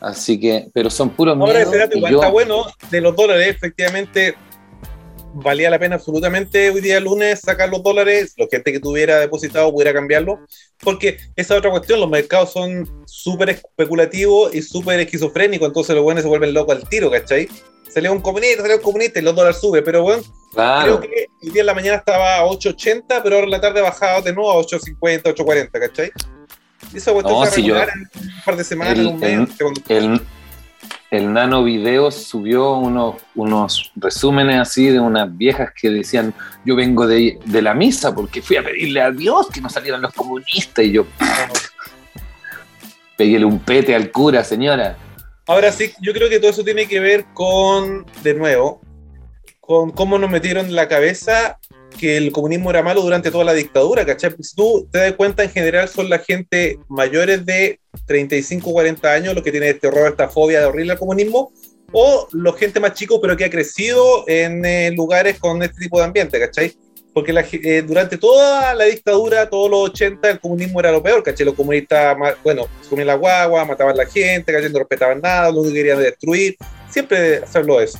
Así 0.00 0.40
que, 0.40 0.68
pero 0.72 0.90
son 0.90 1.10
puros 1.10 1.38
Ahora, 1.38 1.60
ese 1.60 1.88
igual 1.94 2.14
está 2.14 2.30
bueno 2.30 2.66
de 2.90 3.00
los 3.00 3.14
dólares, 3.14 3.48
efectivamente 3.48 4.34
valía 5.34 5.70
la 5.70 5.78
pena 5.78 5.96
absolutamente 5.96 6.70
hoy 6.70 6.80
día 6.80 7.00
lunes 7.00 7.40
sacar 7.40 7.68
los 7.68 7.82
dólares, 7.82 8.34
lo 8.36 8.48
gente 8.48 8.72
que 8.72 8.80
tuviera 8.80 9.18
depositado 9.18 9.72
pudiera 9.72 9.92
cambiarlo, 9.92 10.40
porque 10.80 11.18
esa 11.36 11.56
otra 11.56 11.70
cuestión, 11.70 12.00
los 12.00 12.10
mercados 12.10 12.52
son 12.52 13.04
súper 13.06 13.50
especulativos 13.50 14.54
y 14.54 14.62
súper 14.62 15.00
esquizofrénicos, 15.00 15.68
entonces 15.68 15.94
los 15.94 16.04
buenos 16.04 16.22
se 16.22 16.28
vuelven 16.28 16.54
locos 16.54 16.76
al 16.76 16.88
tiro, 16.88 17.10
¿cachai? 17.10 17.48
Salió 17.88 18.12
un 18.12 18.20
comunista, 18.20 18.62
salió 18.62 18.76
un 18.76 18.82
comunista 18.82 19.18
y 19.18 19.22
los 19.22 19.34
dólares 19.34 19.60
suben, 19.60 19.82
pero 19.84 20.02
bueno, 20.02 20.22
creo 20.52 21.00
que 21.00 21.26
el 21.42 21.52
día 21.52 21.62
en 21.62 21.66
la 21.66 21.74
mañana 21.74 21.96
estaba 21.96 22.38
a 22.38 22.44
8.80, 22.44 23.20
pero 23.22 23.36
ahora 23.36 23.44
en 23.46 23.50
la 23.50 23.60
tarde 23.60 23.80
bajaba 23.80 24.20
de 24.20 24.32
nuevo 24.32 24.52
a 24.52 24.62
8.50, 24.62 25.22
8.40, 25.22 25.70
¿cachai? 25.72 26.10
Esa 26.94 27.12
cuestión 27.12 27.40
no, 27.40 27.46
si 27.46 27.62
yo, 27.62 27.74
un 27.74 28.44
par 28.44 28.56
de 28.56 28.64
semanas, 28.64 28.98
el, 28.98 29.06
un 29.06 29.20
mes. 29.20 29.50
El, 29.88 29.96
el, 29.96 30.20
Nano 31.10 31.64
Video 31.64 32.10
subió 32.10 32.74
unos, 32.74 33.16
unos 33.34 33.92
resúmenes 33.96 34.60
así 34.60 34.90
de 34.90 35.00
unas 35.00 35.36
viejas 35.36 35.70
que 35.74 35.90
decían: 35.90 36.32
Yo 36.64 36.76
vengo 36.76 37.06
de, 37.06 37.38
de 37.44 37.62
la 37.62 37.74
misa 37.74 38.14
porque 38.14 38.40
fui 38.40 38.56
a 38.56 38.62
pedirle 38.62 39.00
a 39.00 39.10
Dios 39.10 39.48
que 39.48 39.60
no 39.60 39.68
salieran 39.68 40.02
los 40.02 40.12
comunistas. 40.12 40.84
Y 40.84 40.92
yo, 40.92 41.06
peguéle 43.16 43.44
un 43.44 43.58
pete 43.58 43.94
al 43.94 44.12
cura, 44.12 44.44
señora. 44.44 44.96
Ahora 45.46 45.72
sí, 45.72 45.92
yo 46.00 46.12
creo 46.12 46.28
que 46.28 46.38
todo 46.38 46.52
eso 46.52 46.62
tiene 46.62 46.86
que 46.86 47.00
ver 47.00 47.24
con, 47.34 48.06
de 48.22 48.34
nuevo, 48.34 48.80
con 49.58 49.90
cómo 49.90 50.16
nos 50.16 50.30
metieron 50.30 50.66
en 50.66 50.76
la 50.76 50.86
cabeza 50.86 51.58
que 51.98 52.16
el 52.16 52.30
comunismo 52.30 52.70
era 52.70 52.84
malo 52.84 53.02
durante 53.02 53.32
toda 53.32 53.44
la 53.44 53.52
dictadura, 53.52 54.06
¿cachai? 54.06 54.32
Si 54.38 54.54
tú 54.54 54.88
te 54.92 55.00
das 55.00 55.12
cuenta, 55.14 55.42
en 55.42 55.50
general 55.50 55.88
son 55.88 56.08
la 56.08 56.20
gente 56.20 56.78
mayores 56.88 57.44
de 57.44 57.79
35, 58.06 58.72
40 58.72 59.12
años 59.12 59.34
los 59.34 59.42
que 59.42 59.50
tienen 59.50 59.70
este 59.70 59.88
horror, 59.88 60.10
esta 60.10 60.28
fobia 60.28 60.60
de 60.60 60.66
horrible 60.66 60.92
al 60.92 60.98
comunismo, 60.98 61.52
o 61.92 62.28
la 62.32 62.52
gente 62.52 62.80
más 62.80 62.94
chico 62.94 63.20
pero 63.20 63.36
que 63.36 63.44
ha 63.44 63.50
crecido 63.50 64.24
en 64.28 64.64
eh, 64.64 64.92
lugares 64.92 65.38
con 65.38 65.62
este 65.62 65.80
tipo 65.80 65.98
de 65.98 66.04
ambiente, 66.04 66.38
¿cachai? 66.38 66.72
Porque 67.12 67.34
eh, 67.64 67.82
durante 67.82 68.16
toda 68.18 68.72
la 68.74 68.84
dictadura, 68.84 69.50
todos 69.50 69.68
los 69.68 69.90
80, 69.90 70.30
el 70.30 70.40
comunismo 70.40 70.78
era 70.78 70.92
lo 70.92 71.02
peor, 71.02 71.22
¿cachai? 71.22 71.44
Los 71.44 71.56
comunistas, 71.56 72.16
bueno, 72.44 72.68
comían 72.88 73.08
la 73.08 73.14
guagua, 73.14 73.64
mataban 73.64 73.94
a 73.94 74.04
la 74.04 74.06
gente, 74.06 74.52
¿cachai? 74.52 74.70
No 74.70 74.78
respetaban 74.78 75.20
nada, 75.20 75.50
lo 75.50 75.62
que 75.64 75.72
querían 75.72 75.98
destruir, 75.98 76.56
siempre 76.88 77.38
hacerlo 77.38 77.80
eso 77.80 77.98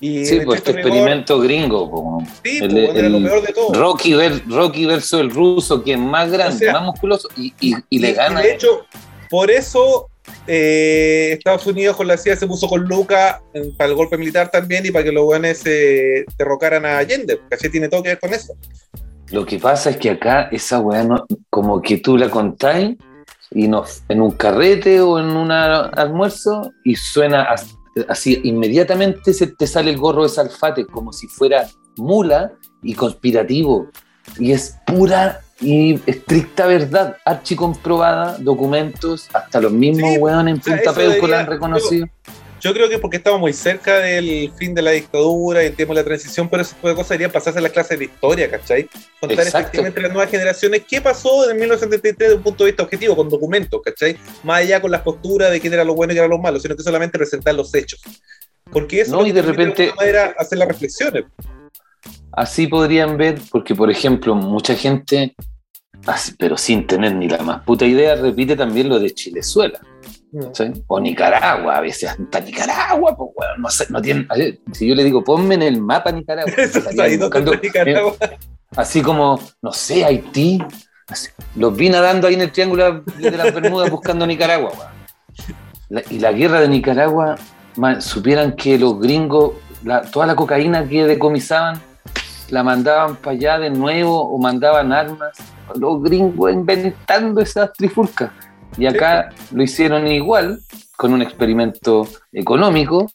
sí, 0.00 0.40
pues 0.44 0.58
este 0.58 0.72
experimento 0.72 1.38
gringo. 1.40 2.22
Sí, 2.42 2.58
el, 2.62 2.70
pues, 2.70 2.96
era 2.96 3.08
lo 3.08 3.22
peor 3.22 3.42
de 3.46 3.52
todo. 3.52 3.72
Rocky, 3.74 4.14
ver, 4.14 4.42
Rocky 4.48 4.86
versus 4.86 5.20
el 5.20 5.30
ruso, 5.30 5.82
que 5.82 5.92
es 5.92 5.98
más 5.98 6.30
grande, 6.30 6.72
más 6.72 6.82
musculoso, 6.82 7.28
y, 7.36 7.52
y, 7.60 7.98
le 7.98 8.12
gana. 8.14 8.40
De 8.40 8.54
hecho, 8.54 8.86
por 9.28 9.50
eso 9.50 10.08
eh, 10.46 11.34
Estados 11.38 11.66
Unidos 11.66 11.96
con 11.96 12.06
la 12.06 12.16
CIA 12.16 12.36
se 12.36 12.46
puso 12.46 12.68
con 12.68 12.82
Luca 12.84 13.42
para 13.76 13.90
el 13.90 13.96
golpe 13.96 14.16
militar 14.16 14.50
también 14.50 14.84
y 14.86 14.90
para 14.90 15.04
que 15.04 15.12
los 15.12 15.24
buenos 15.24 15.58
se 15.58 16.24
derrocaran 16.38 16.86
a 16.86 16.98
Allende, 16.98 17.38
porque 17.48 17.68
tiene 17.68 17.88
todo 17.88 18.02
que 18.02 18.10
ver 18.10 18.20
con 18.20 18.32
eso. 18.32 18.54
Lo 19.30 19.46
que 19.46 19.58
pasa 19.58 19.90
es 19.90 19.96
que 19.96 20.10
acá 20.10 20.48
esa 20.50 20.80
weá, 20.80 21.06
como 21.50 21.80
que 21.80 21.98
tú 21.98 22.16
la 22.16 22.28
contáis 22.28 22.96
y 23.50 23.68
nos, 23.68 24.02
en 24.08 24.20
un 24.20 24.32
carrete 24.32 25.00
o 25.00 25.18
en 25.18 25.26
un 25.26 25.50
almuerzo 25.52 26.72
y 26.84 26.96
suena 26.96 27.44
hasta 27.44 27.79
así 28.08 28.40
inmediatamente 28.44 29.32
se 29.32 29.46
te 29.48 29.66
sale 29.66 29.90
el 29.90 29.98
gorro 29.98 30.22
de 30.22 30.28
Salfate 30.28 30.86
como 30.86 31.12
si 31.12 31.26
fuera 31.26 31.68
mula 31.96 32.52
y 32.82 32.94
conspirativo. 32.94 33.88
Y 34.38 34.52
es 34.52 34.76
pura 34.86 35.40
y 35.60 36.00
estricta 36.06 36.66
verdad, 36.66 37.16
archicomprobada, 37.24 38.38
documentos, 38.38 39.28
hasta 39.32 39.60
los 39.60 39.72
mismos 39.72 40.10
sí, 40.10 40.20
en 40.48 40.60
Punta 40.60 40.92
Peuco 40.94 41.26
la 41.26 41.40
han 41.40 41.46
reconocido. 41.46 42.06
Yo 42.60 42.74
creo 42.74 42.88
que 42.90 42.98
porque 42.98 43.16
estamos 43.16 43.40
muy 43.40 43.54
cerca 43.54 44.00
del 44.00 44.52
fin 44.56 44.74
de 44.74 44.82
la 44.82 44.90
dictadura 44.90 45.62
y 45.62 45.66
el 45.68 45.76
tiempo 45.76 45.94
de 45.94 46.00
la 46.00 46.04
transición, 46.04 46.48
pero 46.48 46.62
ese 46.62 46.74
tipo 46.74 46.88
de 46.88 46.94
cosas 46.94 47.10
deberían 47.10 47.32
pasarse 47.32 47.58
en 47.58 47.62
las 47.62 47.72
clases 47.72 47.98
de 47.98 48.04
historia, 48.04 48.50
¿cachai? 48.50 48.88
Contar 49.18 49.46
efectivamente 49.46 50.00
las 50.00 50.12
nuevas 50.12 50.30
generaciones 50.30 50.82
qué 50.88 51.00
pasó 51.00 51.50
en 51.50 51.56
1973 51.56 52.18
desde 52.18 52.36
un 52.36 52.42
punto 52.42 52.64
de 52.64 52.70
vista 52.70 52.82
objetivo, 52.82 53.16
con 53.16 53.30
documentos, 53.30 53.80
¿cachai? 53.82 54.18
Más 54.42 54.58
allá 54.58 54.80
con 54.80 54.90
las 54.90 55.00
posturas 55.00 55.50
de 55.50 55.58
quién 55.58 55.72
era 55.72 55.84
lo 55.84 55.94
bueno 55.94 56.12
y 56.12 56.16
quién 56.16 56.24
era 56.24 56.34
lo 56.34 56.40
malo, 56.40 56.60
sino 56.60 56.76
que 56.76 56.82
solamente 56.82 57.16
presentar 57.16 57.54
los 57.54 57.74
hechos. 57.74 58.00
Porque 58.70 59.00
eso 59.00 59.16
no, 59.16 59.26
y 59.26 59.32
de 59.32 59.42
repente 59.42 59.92
era 60.00 60.34
hacer 60.36 60.58
las 60.58 60.68
reflexiones. 60.68 61.24
Así 62.32 62.66
podrían 62.66 63.16
ver, 63.16 63.40
porque 63.50 63.74
por 63.74 63.90
ejemplo, 63.90 64.34
mucha 64.34 64.74
gente, 64.74 65.34
pero 66.38 66.58
sin 66.58 66.86
tener 66.86 67.14
ni 67.14 67.28
la 67.28 67.38
más 67.38 67.64
puta 67.64 67.86
idea, 67.86 68.16
repite 68.16 68.54
también 68.54 68.88
lo 68.88 68.98
de 68.98 69.12
Chilezuela. 69.12 69.80
O 70.86 71.00
Nicaragua, 71.00 71.76
a 71.76 71.80
veces 71.80 72.10
hasta 72.10 72.40
Nicaragua, 72.40 73.16
pues 73.16 73.30
bueno, 73.36 73.52
no, 73.58 73.68
sé, 73.70 73.86
no 73.90 74.00
tienen. 74.00 74.28
Si 74.72 74.86
yo 74.88 74.94
le 74.94 75.02
digo, 75.04 75.24
ponme 75.24 75.56
en 75.56 75.62
el 75.62 75.80
mapa 75.80 76.12
Nicaragua, 76.12 76.52
Nicaragua. 77.62 78.14
así 78.76 79.02
como, 79.02 79.40
no 79.62 79.72
sé, 79.72 80.04
Haití. 80.04 80.62
los 81.56 81.74
vi 81.76 81.88
nadando 81.90 82.28
ahí 82.28 82.34
en 82.34 82.42
el 82.42 82.52
triángulo 82.52 83.00
de 83.18 83.30
las 83.32 83.52
Bermudas 83.52 83.90
buscando 83.96 84.26
Nicaragua. 84.26 84.70
la- 85.88 86.02
y 86.10 86.20
la 86.20 86.30
guerra 86.32 86.60
de 86.60 86.68
Nicaragua, 86.68 87.36
supieran 88.00 88.54
que 88.54 88.78
los 88.78 89.00
gringos, 89.00 89.54
la- 89.84 90.02
toda 90.02 90.26
la 90.26 90.36
cocaína 90.36 90.86
que 90.88 91.04
decomisaban, 91.06 91.80
la 92.50 92.62
mandaban 92.62 93.16
para 93.16 93.32
allá 93.32 93.58
de 93.58 93.70
nuevo 93.70 94.22
o 94.32 94.38
mandaban 94.38 94.92
armas. 94.92 95.32
Los 95.76 96.02
gringos 96.02 96.52
inventando 96.52 97.40
esas 97.40 97.72
trifulcas. 97.72 98.30
Y 98.78 98.86
acá 98.86 99.30
lo 99.52 99.62
hicieron 99.62 100.06
igual, 100.06 100.60
con 100.96 101.12
un 101.12 101.22
experimento 101.22 102.06
económico. 102.32 103.10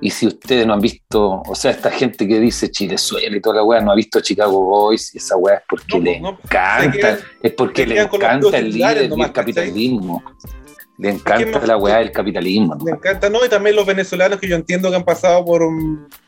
Y 0.00 0.10
si 0.10 0.26
ustedes 0.26 0.66
no 0.66 0.74
han 0.74 0.80
visto, 0.80 1.42
o 1.46 1.54
sea, 1.54 1.70
esta 1.70 1.90
gente 1.90 2.26
que 2.26 2.40
dice 2.40 2.70
Chilezuela 2.70 3.36
y 3.36 3.40
toda 3.40 3.56
la 3.56 3.62
weá, 3.64 3.80
no 3.80 3.92
ha 3.92 3.94
visto 3.94 4.20
Chicago 4.20 4.60
Boys, 4.64 5.14
y 5.14 5.18
esa 5.18 5.36
weá 5.36 5.56
es 5.58 5.62
porque 5.68 5.98
No, 5.98 6.04
le 6.04 6.20
no, 6.20 6.30
encanta, 6.42 6.90
quedan- 6.92 7.18
es 7.42 7.52
porque 7.52 7.86
le 7.86 8.00
encanta 8.00 8.58
el 8.58 8.72
líder 8.72 9.04
y 9.04 9.08
nomás, 9.08 9.28
el 9.28 9.32
capitalismo. 9.32 10.22
Le 10.98 11.10
encanta 11.10 11.58
más? 11.60 11.68
la 11.68 11.76
weá 11.76 11.98
del 11.98 12.10
capitalismo. 12.10 12.74
¿no? 12.74 12.84
Me 12.84 12.90
encanta, 12.92 13.30
¿no? 13.30 13.44
Y 13.44 13.48
también 13.48 13.76
los 13.76 13.86
venezolanos 13.86 14.40
que 14.40 14.48
yo 14.48 14.56
entiendo 14.56 14.90
que 14.90 14.96
han 14.96 15.04
pasado 15.04 15.44
por, 15.44 15.62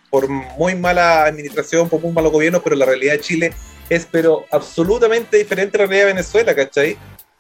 por 0.09 0.29
muy 0.29 0.77
mala 0.77 1.25
administración, 1.25 1.89
por 1.89 2.01
muy 2.01 2.13
malos 2.13 2.31
gobiernos, 2.31 2.63
pero 2.63 2.77
la 2.77 2.87
realidad 2.87 3.15
de 3.15 3.21
Chile 3.21 3.53
es 3.91 4.07
pero 4.11 4.45
absolutamente 4.53 5.37
diferente 5.37 5.77
a 5.77 5.81
la 5.81 5.87
realidad 5.87 6.07
de 6.07 6.13
Venezuela, 6.15 6.55
¿cachai? 6.55 6.97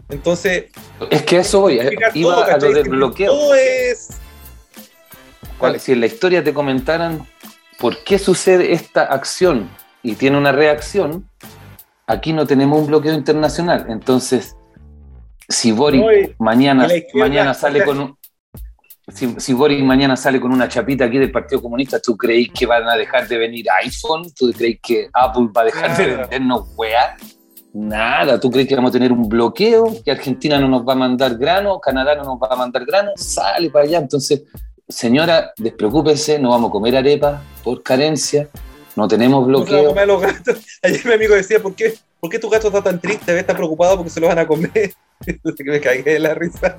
Entonces, 0.08 0.66
Es 1.10 1.22
que 1.22 1.38
a 1.38 1.40
eso 1.40 1.60
voy, 1.62 1.78
eh, 1.78 1.90
iba 2.14 2.34
todo, 2.34 2.44
a 2.44 2.56
lo 2.58 2.72
del 2.72 2.88
bloqueo. 2.88 3.32
Todo 3.32 3.54
es... 3.54 4.10
Cuál- 5.58 5.80
Si 5.80 5.92
en 5.92 6.00
la 6.00 6.06
historia 6.06 6.42
te 6.44 6.52
comentaran 6.52 7.26
por 7.78 8.02
qué 8.04 8.18
sucede 8.18 8.72
esta 8.72 9.02
acción 9.04 9.68
y 10.02 10.14
tiene 10.14 10.36
una 10.38 10.52
reacción, 10.52 11.28
aquí 12.06 12.32
no 12.32 12.46
tenemos 12.46 12.78
un 12.80 12.86
bloqueo 12.86 13.14
internacional. 13.14 13.86
Entonces, 13.88 14.56
si 15.48 15.72
Boric 15.72 16.00
No, 16.02 16.12
y- 16.12 16.34
mañana, 16.38 16.86
mañana 17.14 17.54
sale 17.54 17.84
con 17.84 18.00
un... 18.00 18.18
Si, 19.08 19.34
si 19.38 19.52
Boric 19.52 19.82
mañana 19.84 20.16
sale 20.16 20.40
con 20.40 20.50
una 20.52 20.66
chapita 20.68 21.04
aquí 21.04 21.18
del 21.18 21.30
Partido 21.30 21.60
Comunista, 21.60 22.00
¿tú 22.00 22.16
creéis 22.16 22.50
que 22.52 22.64
van 22.66 22.88
a 22.88 22.96
dejar 22.96 23.28
de 23.28 23.36
venir 23.36 23.66
iPhone? 23.82 24.32
¿Tú 24.34 24.50
creéis 24.56 24.80
que 24.82 25.08
Apple 25.12 25.48
va 25.54 25.60
a 25.60 25.64
dejar 25.64 25.96
de 25.96 26.06
Nada. 26.06 26.20
vendernos 26.22 26.68
weá? 26.76 27.16
Nada, 27.74 28.38
¿tú 28.38 28.50
crees 28.52 28.68
que 28.68 28.76
vamos 28.76 28.90
a 28.90 28.92
tener 28.92 29.10
un 29.12 29.28
bloqueo? 29.28 29.96
¿Que 30.04 30.12
Argentina 30.12 30.60
no 30.60 30.68
nos 30.68 30.86
va 30.86 30.92
a 30.92 30.96
mandar 30.96 31.36
grano? 31.36 31.80
¿Canadá 31.80 32.14
no 32.14 32.22
nos 32.22 32.38
va 32.38 32.46
a 32.52 32.56
mandar 32.56 32.84
grano? 32.86 33.10
Sale 33.16 33.68
para 33.68 33.84
allá. 33.84 33.98
Entonces, 33.98 34.42
señora, 34.88 35.52
despreocúpese, 35.58 36.38
no 36.38 36.50
vamos 36.50 36.68
a 36.68 36.72
comer 36.72 36.96
arepa 36.96 37.42
por 37.64 37.82
carencia, 37.82 38.48
no 38.94 39.08
tenemos 39.08 39.40
no 39.42 39.46
bloqueo. 39.48 39.92
los 40.06 40.22
gatos. 40.22 40.58
Ayer 40.82 41.04
mi 41.04 41.12
amigo 41.14 41.34
decía, 41.34 41.58
¿por 41.60 41.74
qué, 41.74 41.94
¿por 42.20 42.30
qué 42.30 42.38
tu 42.38 42.48
gato 42.48 42.68
está 42.68 42.80
tan 42.80 43.00
triste? 43.00 43.36
Estar 43.36 43.56
preocupado 43.56 43.96
porque 43.96 44.10
se 44.10 44.20
lo 44.20 44.28
van 44.28 44.38
a 44.38 44.46
comer. 44.46 44.94
Entonces 45.26 45.56
que 45.66 45.70
me 45.72 45.80
cagué 45.80 46.02
de 46.04 46.20
la 46.20 46.32
risa. 46.34 46.78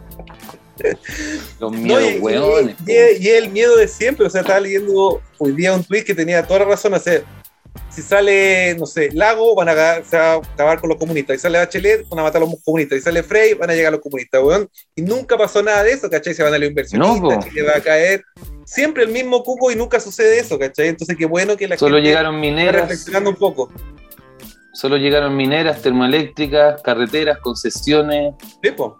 Los 1.60 1.72
No, 1.74 1.78
miedos, 1.78 2.04
y, 2.16 2.20
weones. 2.20 2.76
y- 2.88 2.92
y- 2.92 3.28
y 3.28 3.30
el 3.32 3.50
miedo 3.50 3.76
de 3.76 3.90
siempre, 3.90 4.26
o 4.28 4.30
sea, 4.30 4.42
estaba 4.42 4.60
leyendo 4.62 5.22
hoy 5.40 5.52
día 5.54 5.74
un 5.74 5.84
tweet 5.84 6.04
que 6.06 6.16
tenía 6.16 6.42
toda 6.48 6.60
la 6.60 6.66
razón, 6.66 6.94
o 6.94 7.00
sea, 7.00 7.22
si 7.96 8.02
sale, 8.02 8.76
no 8.78 8.86
sé, 8.86 9.10
Lago, 9.14 9.56
van 9.56 9.70
a, 9.70 9.72
acabar- 9.72 10.04
se 10.06 10.18
va 10.18 10.34
a 10.34 10.36
acabar 10.36 10.80
con 10.82 10.90
los 10.90 11.00
comunistas, 11.00 11.38
y 11.38 11.40
sale 11.40 11.58
Bachelet, 11.58 12.08
van 12.10 12.20
a 12.20 12.24
matar 12.24 12.42
a 12.42 12.46
los 12.46 12.56
comunistas, 12.64 12.98
y 12.98 13.02
sale 13.02 13.24
Frey, 13.24 13.54
van 13.54 13.70
a 13.70 13.74
llegar 13.74 13.94
los 13.94 14.02
comunistas, 14.02 14.42
weón, 14.44 14.70
y 14.96 15.02
nunca 15.02 15.38
pasó 15.38 15.64
nada 15.64 15.82
de 15.84 15.94
eso, 15.94 16.10
¿cachai? 16.10 16.34
Se 16.34 16.44
van 16.44 16.54
a 16.54 16.58
los 16.58 16.68
inversionistas, 16.68 17.22
No. 17.22 17.40
Chile 17.44 17.62
va 17.62 17.78
a 17.78 17.82
caer, 17.82 18.22
siempre 18.66 19.04
el 19.04 19.10
mismo 19.10 19.44
cuco 19.44 19.72
y 19.72 19.76
nunca 19.76 20.00
sucede 20.00 20.40
eso, 20.40 20.60
¿cachai? 20.60 20.90
Entonces 20.90 21.16
qué 21.18 21.26
bueno 21.26 21.56
que 21.56 21.68
la 21.68 21.78
Solo 21.78 21.96
gente 21.96 22.10
llegaron 22.10 22.36
está 22.36 22.42
mineras, 22.42 22.82
reflexionando 22.82 23.30
un 23.30 23.36
poco, 23.38 23.72
solo 24.74 24.98
llegaron 24.98 25.36
mineras, 25.38 25.82
termoeléctricas, 25.82 26.82
carreteras, 26.82 27.38
concesiones. 27.40 28.34
¿sí, 28.62 28.72
po? 28.72 29.00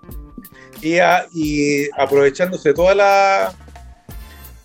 Y, 0.82 1.00
a- 1.00 1.26
y 1.34 1.90
aprovechándose 1.98 2.70
de 2.70 2.76
todas 2.76 2.96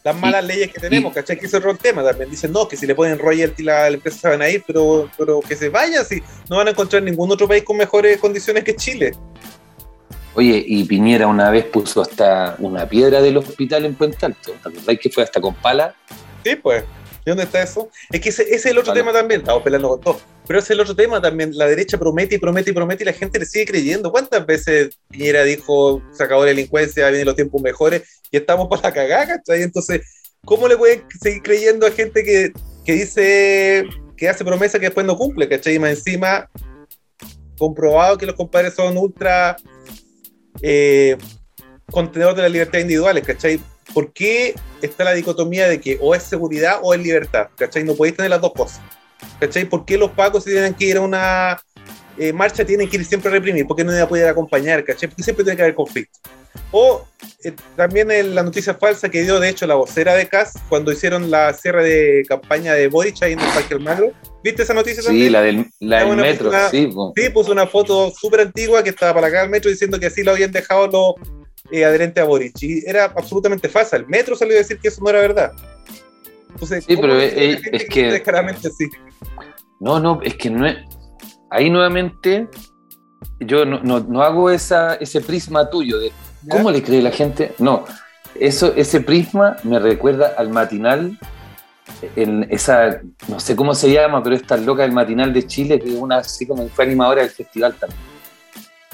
las 0.03 0.15
las 0.15 0.23
malas 0.23 0.45
leyes 0.45 0.73
que 0.73 0.81
tenemos, 0.81 1.13
¿cachai? 1.13 1.39
Que 1.39 1.47
ese 1.47 1.57
es 1.57 1.61
otro 1.63 1.77
tema 1.77 2.03
también. 2.03 2.31
Dicen, 2.31 2.53
no, 2.53 2.67
que 2.67 2.77
si 2.77 2.87
le 2.87 2.95
ponen 2.95 3.19
royalty 3.19 3.63
la, 3.63 3.89
la 3.89 3.97
empresa 3.97 4.19
se 4.19 4.29
van 4.29 4.43
a 4.43 4.49
ir, 4.49 4.63
pero, 4.67 5.11
pero 5.17 5.41
que 5.41 5.57
se 5.57 5.69
vayan, 5.69 6.05
si 6.05 6.23
no 6.49 6.57
van 6.57 6.69
a 6.69 6.71
encontrar 6.71 7.03
ningún 7.03 7.31
otro 7.31 7.47
país 7.47 7.63
con 7.63 7.77
mejores 7.77 8.19
condiciones 8.19 8.65
que 8.65 8.75
Chile. 8.75 9.13
Oye, 10.35 10.63
y 10.67 10.85
Piñera 10.85 11.27
una 11.27 11.51
vez 11.51 11.65
puso 11.67 12.01
hasta 12.01 12.57
una 12.61 12.89
piedra 12.89 13.21
del 13.21 13.37
hospital 13.37 13.85
en 13.85 13.95
Puente 13.95 14.25
Alto. 14.25 14.53
¿Te 14.63 14.69
acordáis 14.69 15.01
que 15.01 15.11
fue 15.11 15.25
hasta 15.25 15.41
con 15.41 15.55
pala? 15.55 15.95
Sí, 16.45 16.57
pues. 16.57 16.85
¿Y 17.25 17.31
dónde 17.31 17.45
está 17.45 17.63
eso? 17.63 17.91
Es 18.11 18.21
que 18.21 18.31
ese, 18.31 18.43
ese 18.43 18.55
es 18.55 18.67
el 18.67 18.79
otro 18.79 18.93
Vale. 18.93 19.01
tema 19.01 19.13
también, 19.13 19.41
estamos 19.41 19.63
peleando 19.63 19.89
con 19.89 20.01
todo. 20.01 20.21
Pero 20.47 20.59
ese 20.59 20.67
es 20.67 20.71
el 20.71 20.81
otro 20.81 20.97
tema 20.97 21.21
también. 21.21 21.57
La 21.57 21.67
derecha 21.67 21.99
promete 21.99 22.37
y 22.37 22.39
promete 22.39 22.71
y 22.71 22.75
promete 22.75 23.05
y 23.05 23.07
la 23.07 23.13
gente 23.13 23.39
le 23.39 23.47
sigue 23.47 23.67
creyendo. 23.67 24.11
¿Cuántas 24.11 24.45
veces 24.47 24.99
Piñera 25.09 25.45
dijo 25.45 26.03
se 26.13 26.25
acabó 26.25 26.43
la 26.43 26.49
delincuencia, 26.49 27.09
vienen 27.09 27.27
los 27.27 27.37
tiempos 27.37 27.61
mejores 27.63 28.03
y 28.31 28.37
estamos 28.37 28.69
para 28.69 28.83
la 28.83 28.93
cagada, 28.93 29.27
¿cachai? 29.27 29.63
Entonces, 29.63 30.01
¿cómo 30.45 30.67
le 30.67 30.77
pueden 30.77 31.05
seguir 31.21 31.43
creyendo 31.43 31.87
a 31.87 31.91
gente 31.91 32.25
que, 32.25 32.53
que 32.85 32.93
dice 32.93 33.85
que 34.17 34.29
hace 34.29 34.45
promesa 34.45 34.79
que 34.79 34.87
después 34.87 35.07
no 35.07 35.17
cumple, 35.17 35.49
¿cachai? 35.49 35.75
Y 35.75 35.79
más 35.79 35.91
encima, 35.91 36.49
comprobado 37.59 38.19
que 38.19 38.27
los 38.27 38.35
compadres 38.35 38.75
son 38.75 38.97
ultra 38.97 39.57
eh, 40.63 41.17
contenedores 41.91 42.37
de 42.37 42.43
las 42.43 42.53
libertades 42.53 42.83
individuales, 42.83 43.25
¿cachai? 43.27 43.61
¿Por 43.94 44.12
qué 44.12 44.55
está 44.83 45.05
la 45.05 45.12
dicotomía 45.12 45.68
de 45.68 45.81
que 45.81 45.98
o 46.00 46.14
es 46.14 46.22
seguridad 46.22 46.79
o 46.83 46.94
es 46.94 47.00
libertad? 47.03 47.48
¿Cachai? 47.57 47.85
No 47.85 47.94
podéis 47.94 48.16
tener 48.16 48.31
las 48.31 48.40
dos 48.40 48.53
cosas. 48.53 48.81
¿Cachai? 49.38 49.64
¿Por 49.64 49.85
qué 49.85 49.98
los 49.98 50.11
pacos 50.12 50.44
si 50.44 50.50
tienen 50.50 50.74
que 50.74 50.85
ir 50.87 50.96
a 50.96 51.00
una 51.00 51.61
eh, 52.18 52.33
marcha 52.33 52.64
tienen 52.64 52.88
que 52.88 52.96
ir 52.96 53.05
siempre 53.05 53.29
a 53.31 53.33
reprimir? 53.33 53.66
¿Por 53.66 53.76
qué 53.76 53.85
no 53.85 53.92
iba 53.92 54.03
a 54.03 54.09
poder 54.09 54.29
acompañar? 54.29 54.85
¿Cachai? 54.85 55.09
Porque 55.09 55.22
siempre 55.22 55.44
tiene 55.44 55.57
que 55.57 55.62
haber 55.62 55.74
conflicto. 55.74 56.18
O 56.72 57.07
eh, 57.44 57.53
también 57.76 58.11
en 58.11 58.35
la 58.35 58.42
noticia 58.42 58.74
falsa 58.74 59.09
que 59.09 59.22
dio, 59.22 59.38
de 59.40 59.48
hecho, 59.48 59.66
la 59.66 59.74
vocera 59.76 60.14
de 60.14 60.26
CAS 60.29 60.55
cuando 60.68 60.90
hicieron 60.92 61.31
la 61.31 61.53
cierre 61.53 61.85
de 61.85 62.24
campaña 62.29 62.74
de 62.74 62.88
Boric 62.88 63.22
ahí 63.22 63.33
en 63.33 63.40
el 63.40 63.48
Parque 63.53 63.74
Almagro. 63.74 64.12
¿Viste 64.42 64.62
esa 64.62 64.72
noticia 64.74 65.03
Sí, 65.03 65.07
también? 65.09 65.33
la 65.33 65.42
del, 65.42 65.66
la 65.81 66.00
Ah, 66.00 66.05
del 66.05 66.16
metro, 66.16 66.48
una- 66.48 66.68
sí. 66.70 66.87
po. 66.94 67.12
Sí, 67.16 67.29
puso 67.29 67.53
una 67.53 67.66
foto 67.66 68.11
súper 68.11 68.40
antigua 68.40 68.83
que 68.83 68.90
estaba 68.90 69.14
para 69.14 69.26
acá 69.26 69.42
al 69.42 69.50
metro 69.50 69.70
diciendo 69.70 69.98
que 70.00 70.07
así 70.07 70.22
lo 70.22 70.31
habían 70.33 70.50
dejado 70.50 70.87
los 70.87 71.31
eh, 71.71 71.85
adherentes 71.85 72.23
a 72.23 72.27
Boric. 72.27 72.61
Y 72.63 72.83
era 72.87 73.05
absolutamente 73.05 73.69
falsa. 73.69 73.97
El 73.97 74.07
metro 74.07 74.35
salió 74.37 74.55
a 74.55 74.59
decir 74.59 74.79
que 74.79 74.89
eso 74.89 75.03
no 75.03 75.11
era 75.11 75.21
verdad. 75.21 75.53
Entonces, 76.51 76.85
Sí, 76.85 76.95
¿cómo 76.97 77.03
pero 77.09 77.21
es- 77.21 77.35
la 77.35 77.41
gente 77.63 77.77
es 77.77 77.85
que- 77.89 78.11
descaradamente 78.13 78.71
sí. 78.71 78.89
No, 79.79 79.99
no, 80.01 80.21
es 80.23 80.35
que 80.37 80.51
no 80.51 80.67
es. 80.67 80.77
Ahí 81.51 81.71
nuevamente, 81.71 82.49
yo 83.41 83.65
no, 83.65 83.81
no- 83.83 84.01
no 84.01 84.23
hago 84.23 84.51
esa, 84.51 84.95
ese 84.97 85.21
prisma 85.21 85.69
tuyo 85.71 85.99
de 85.99 86.09
¿Ya? 86.43 86.51
cómo 86.57 86.71
le 86.71 86.83
cree 86.83 87.01
la 87.03 87.11
gente. 87.11 87.55
No, 87.59 87.85
eso, 88.39 88.73
ese 88.77 89.01
prisma 89.01 89.57
me 89.65 89.79
recuerda 89.79 90.35
al 90.37 90.51
matinal, 90.51 91.19
en 92.17 92.47
esa, 92.51 93.01
no 93.29 93.41
sé 93.41 93.57
cómo 93.57 93.75
se 93.75 93.91
llama, 93.93 94.23
pero 94.23 94.37
esta 94.37 94.57
loca 94.57 94.83
del 94.83 94.93
matinal 94.93 95.33
de 95.33 95.47
Chile, 95.47 95.79
que 95.81 95.89
es 95.89 95.97
una 95.97 96.19
así 96.19 96.47
como 96.47 96.69
fue 96.69 96.85
animadora 96.85 97.23
del 97.23 97.31
festival 97.31 97.75
también. 97.75 98.01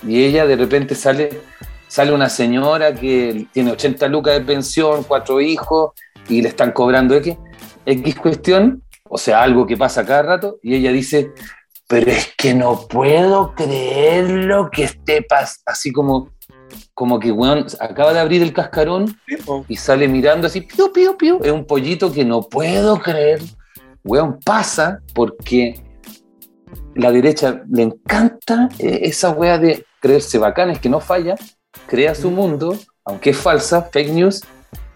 Y 0.07 0.25
ella 0.25 0.47
de 0.47 0.57
repente 0.57 0.95
sale, 0.95 1.41
sale 1.89 2.13
una 2.13 2.29
señora 2.29 2.95
que 2.95 3.47
tiene 3.53 3.73
80 3.73 4.09
lucas 4.09 4.35
de 4.35 4.41
pensión, 4.41 5.05
cuatro 5.05 5.41
hijos, 5.41 5.93
y 6.29 6.43
le 6.43 6.49
están 6.49 6.73
cobrando 6.73 7.15
X, 7.15 7.37
X 7.85 8.17
cuestión, 8.17 8.83
o 9.09 9.19
sea, 9.19 9.43
algo 9.43 9.67
que 9.67 9.77
pasa 9.77 10.05
cada 10.05 10.23
rato, 10.23 10.59
y 10.63 10.75
ella 10.75 10.93
dice, 10.93 11.33
pero 11.89 12.11
es 12.11 12.35
que 12.37 12.55
no 12.55 12.87
puedo 12.89 13.55
creer 13.55 14.29
lo 14.29 14.71
que 14.71 14.85
esté 14.85 15.23
pasando, 15.23 15.63
así 15.67 15.93
como, 15.93 16.31
como 16.95 17.21
que, 17.21 17.31
weón, 17.31 17.67
acaba 17.79 18.13
de 18.13 18.21
abrir 18.21 18.43
el 18.43 18.53
cascarón 18.53 19.19
y 19.69 19.77
sale 19.77 20.09
mirando 20.09 20.49
así, 20.49 20.63
piu, 20.63 20.93
piu, 20.93 21.17
piu, 21.17 21.39
es 21.43 21.53
un 21.53 21.65
pollito 21.65 22.13
que 22.13 22.25
no 22.25 22.43
puedo 22.43 23.01
creer, 23.01 23.41
weón, 24.03 24.41
pasa 24.45 25.01
porque 25.15 25.81
la 26.97 27.13
derecha 27.13 27.63
le 27.71 27.83
encanta 27.83 28.69
eh, 28.79 29.01
esa 29.03 29.31
wea 29.31 29.59
de 29.59 29.85
creerse 30.01 30.39
bacán, 30.39 30.71
es 30.71 30.81
que 30.81 30.89
no 30.89 31.01
falla, 31.01 31.37
crea 31.87 32.15
su 32.15 32.31
mundo, 32.31 32.79
aunque 33.05 33.31
es 33.31 33.37
falsa, 33.37 33.83
fake 33.93 34.11
news, 34.11 34.43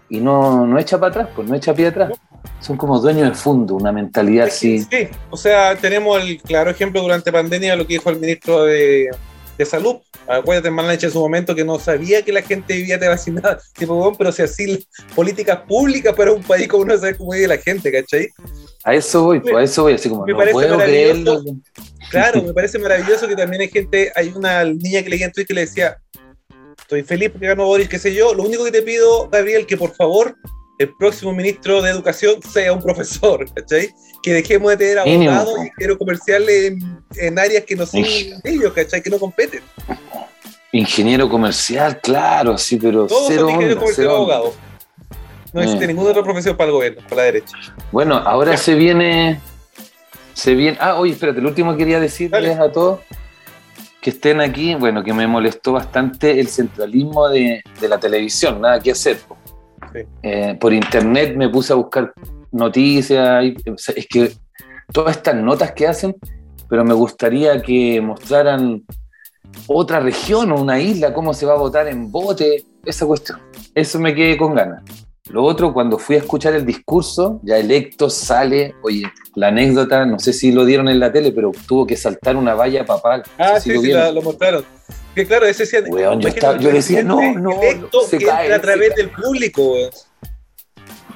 y 0.09 0.19
no, 0.19 0.67
no 0.67 0.77
echa 0.77 0.99
para 0.99 1.09
atrás, 1.11 1.29
pues 1.35 1.47
no 1.47 1.55
echa 1.55 1.73
pie 1.73 1.87
atrás. 1.87 2.11
Son 2.59 2.75
como 2.75 2.99
dueños 2.99 3.29
de 3.29 3.35
fondo, 3.35 3.75
una 3.75 3.91
mentalidad 3.91 4.47
así. 4.47 4.79
Sí, 4.79 5.07
o 5.29 5.37
sea, 5.37 5.75
tenemos 5.75 6.21
el 6.21 6.41
claro 6.41 6.69
ejemplo 6.69 7.01
durante 7.01 7.31
pandemia 7.31 7.75
lo 7.75 7.87
que 7.87 7.93
dijo 7.93 8.09
el 8.09 8.19
ministro 8.19 8.63
de, 8.65 9.09
de 9.57 9.65
Salud. 9.65 9.97
Acuérdate, 10.27 10.67
en 10.67 10.73
Manleche 10.73 11.07
en 11.07 11.13
su 11.13 11.19
momento 11.19 11.55
que 11.55 11.63
no 11.63 11.79
sabía 11.79 12.21
que 12.23 12.31
la 12.31 12.41
gente 12.41 12.73
vivía 12.73 12.97
de 12.97 13.07
vacinada. 13.07 13.59
Tipo, 13.77 13.95
bueno, 13.95 14.15
pero 14.17 14.31
si 14.31 14.41
así 14.41 14.85
políticas 15.15 15.59
públicas 15.67 16.13
para 16.13 16.31
un 16.31 16.43
país 16.43 16.67
como 16.67 16.83
uno 16.83 16.97
sabe 16.97 17.15
cómo 17.15 17.31
vive 17.31 17.47
la 17.47 17.57
gente, 17.57 17.91
¿cachai? 17.91 18.27
A 18.83 18.95
eso 18.95 19.23
voy, 19.23 19.39
pues 19.39 19.55
a 19.55 19.63
eso 19.63 19.83
voy, 19.83 19.93
así 19.93 20.09
como 20.09 20.25
Me 20.25 20.31
no 20.33 20.37
parece 20.37 20.53
puedo 20.53 20.77
maravilloso. 20.77 21.43
creerlo. 21.43 21.61
Claro, 22.09 22.43
me 22.43 22.53
parece 22.53 22.79
maravilloso 22.79 23.27
que 23.27 23.35
también 23.35 23.61
hay 23.61 23.69
gente, 23.69 24.11
hay 24.15 24.33
una 24.35 24.63
niña 24.65 25.01
que 25.03 25.09
leía 25.09 25.25
en 25.27 25.31
Twitter 25.31 25.47
que 25.47 25.53
le 25.53 25.61
decía, 25.61 25.97
estoy 26.91 27.03
feliz 27.03 27.29
porque 27.31 27.47
ganó 27.47 27.65
Boris, 27.65 27.87
qué 27.87 27.97
sé 27.97 28.13
yo, 28.13 28.33
lo 28.33 28.43
único 28.43 28.65
que 28.65 28.71
te 28.71 28.81
pido, 28.81 29.29
Gabriel, 29.29 29.65
que 29.65 29.77
por 29.77 29.95
favor 29.95 30.35
el 30.77 30.93
próximo 30.95 31.31
ministro 31.33 31.81
de 31.81 31.89
Educación 31.89 32.41
sea 32.53 32.73
un 32.73 32.81
profesor, 32.81 33.45
¿cachai? 33.53 33.89
Que 34.21 34.33
dejemos 34.33 34.71
de 34.71 34.77
tener 34.77 34.99
abogados 34.99 35.53
y 35.65 35.69
quiero 35.71 35.97
comerciales 35.97 36.71
en, 36.73 37.03
en 37.15 37.39
áreas 37.39 37.63
que 37.63 37.75
no 37.77 37.85
son 37.85 38.03
ellos, 38.43 38.73
¿cachai? 38.73 39.01
Que 39.01 39.09
no 39.09 39.19
competen. 39.19 39.61
Ingeniero 40.73 41.29
comercial, 41.29 41.99
claro, 42.01 42.57
sí, 42.57 42.77
pero 42.77 43.07
Todos 43.07 43.25
cero 43.27 43.41
son 43.41 43.49
ingenieros 43.51 43.79
comerciales 43.79 44.11
abogados. 44.13 44.53
No 45.53 45.61
existe 45.61 45.83
Eh. 45.85 45.87
ninguna 45.87 46.09
otra 46.11 46.23
profesión 46.23 46.55
para 46.57 46.67
el 46.67 46.73
gobierno, 46.73 47.01
para 47.03 47.15
la 47.17 47.23
derecha. 47.23 47.55
Bueno, 47.91 48.15
ahora 48.15 48.55
se 48.57 48.75
viene. 48.75 49.39
Se 50.33 50.55
viene. 50.55 50.77
Ah, 50.79 50.95
oye, 50.95 51.11
espérate, 51.13 51.41
lo 51.41 51.49
último 51.49 51.71
que 51.73 51.79
quería 51.79 51.99
decirles 51.99 52.31
Dale. 52.31 52.53
a 52.53 52.71
todos 52.71 52.99
que 54.01 54.09
estén 54.09 54.41
aquí. 54.41 54.75
Bueno, 54.75 55.03
que 55.03 55.13
me 55.13 55.27
molestó 55.27 55.73
bastante 55.73 56.39
el 56.39 56.47
centralismo 56.47 57.29
de, 57.29 57.63
de 57.79 57.87
la 57.87 57.99
televisión, 57.99 58.59
nada 58.61 58.79
que 58.79 58.91
hacer. 58.91 59.17
Sí. 59.93 59.99
Eh, 60.23 60.57
por 60.59 60.73
internet 60.73 61.35
me 61.35 61.49
puse 61.49 61.73
a 61.73 61.75
buscar 61.75 62.13
noticias. 62.51 63.43
y- 63.45 63.69
o 63.69 63.77
sea, 63.77 63.95
es 63.95 64.07
que 64.07 64.31
todas 64.91 65.17
estas 65.17 65.35
notas 65.35 65.71
que 65.73 65.87
hacen, 65.87 66.15
pero 66.69 66.83
me 66.83 66.93
gustaría 66.93 67.61
que 67.61 68.01
mostraran 68.01 68.83
otra 69.67 69.99
región 69.99 70.51
o 70.51 70.61
una 70.61 70.79
isla, 70.79 71.13
cómo 71.13 71.33
se 71.33 71.45
va 71.45 71.53
a 71.53 71.57
votar 71.57 71.87
en 71.87 72.11
bote, 72.11 72.65
esa 72.85 73.05
cuestión. 73.05 73.39
Eso 73.75 73.99
me 73.99 74.15
quedé 74.15 74.37
con 74.37 74.55
ganas. 74.55 74.81
Lo 75.31 75.43
otro, 75.43 75.73
cuando 75.73 75.97
fui 75.97 76.15
a 76.15 76.19
escuchar 76.19 76.53
el 76.53 76.65
discurso, 76.65 77.39
ya 77.43 77.57
electo 77.57 78.09
sale, 78.09 78.75
oye, 78.83 79.03
la 79.35 79.47
anécdota, 79.47 80.05
no 80.05 80.19
sé 80.19 80.33
si 80.33 80.51
lo 80.51 80.65
dieron 80.65 80.89
en 80.89 80.99
la 80.99 81.11
tele, 81.11 81.31
pero 81.31 81.51
tuvo 81.67 81.87
que 81.87 81.95
saltar 81.95 82.35
una 82.35 82.53
valla 82.53 82.85
papal. 82.85 83.23
No 83.39 83.45
Ah, 83.45 83.59
si 83.59 83.69
sí, 83.69 83.75
lo 83.75 83.81
sí, 83.81 83.91
la- 83.93 84.11
lo 84.11 84.21
mostraron. 84.21 84.65
Que 85.15 85.25
claro, 85.25 85.45
ese 85.45 85.63
decía. 85.63 85.83
Weón, 85.87 86.19
yo 86.21 86.27
estaba- 86.29 86.57
yo 86.57 86.69
decía, 86.71 87.03
no, 87.03 87.33
no, 87.33 87.61
electo 87.61 88.01
se 88.01 88.17
que 88.17 88.25
cae, 88.25 88.43
entra 88.45 88.57
a 88.57 88.61
través 88.61 88.89
cae. 88.89 88.97
del 88.97 89.09
público, 89.11 89.71
weón. 89.73 89.89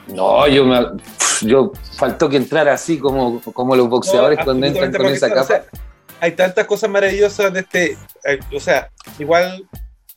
No, 0.07 0.47
yo 0.47 0.65
me, 0.65 0.79
yo 1.41 1.71
faltó 1.97 2.29
que 2.29 2.37
entrara 2.37 2.73
así 2.73 2.97
como, 2.99 3.41
como 3.41 3.75
los 3.75 3.89
boxeadores 3.89 4.37
No, 4.39 4.45
cuando 4.45 4.67
entran 4.67 4.91
con 4.93 5.07
esa 5.07 5.29
capa. 5.29 5.41
porque, 5.47 5.53
o 5.53 5.57
sea, 5.57 5.65
hay 6.21 6.31
tantas 6.33 6.65
cosas 6.67 6.89
maravillosas 6.89 7.51
de 7.53 7.59
este. 7.61 7.91
eh, 8.25 8.39
O 8.55 8.59
sea, 8.59 8.89
igual, 9.19 9.67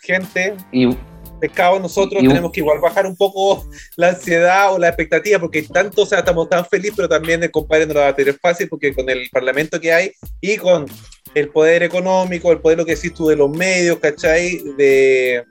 gente, 0.00 0.54
Y 0.72 0.88
pescado, 1.38 1.78
nosotros 1.78 2.22
Y 2.22 2.28
tenemos 2.28 2.52
que 2.52 2.60
igual 2.60 2.80
bajar 2.80 3.06
un 3.06 3.16
poco 3.16 3.66
la 3.96 4.10
ansiedad 4.10 4.72
o 4.72 4.78
la 4.78 4.88
expectativa, 4.88 5.38
porque 5.38 5.62
tanto, 5.62 6.02
o 6.02 6.06
sea, 6.06 6.18
estamos 6.20 6.48
tan 6.48 6.64
felices, 6.66 6.94
pero 6.96 7.08
también 7.08 7.42
el 7.42 7.50
compadre 7.50 7.86
no 7.86 7.94
lo 7.94 8.00
va 8.00 8.08
a 8.08 8.16
tener 8.16 8.38
fácil, 8.38 8.68
porque 8.68 8.94
con 8.94 9.08
el 9.08 9.28
parlamento 9.30 9.80
que 9.80 9.92
hay 9.92 10.12
y 10.40 10.56
con 10.56 10.86
el 11.34 11.48
poder 11.50 11.82
económico, 11.82 12.52
el 12.52 12.60
poder, 12.60 12.78
lo 12.78 12.84
que 12.84 12.94
decís 12.94 13.14
tú, 13.14 13.28
de 13.28 13.36
los 13.36 13.50
medios, 13.50 13.98
¿cachai? 13.98 14.58
De, 14.76 15.44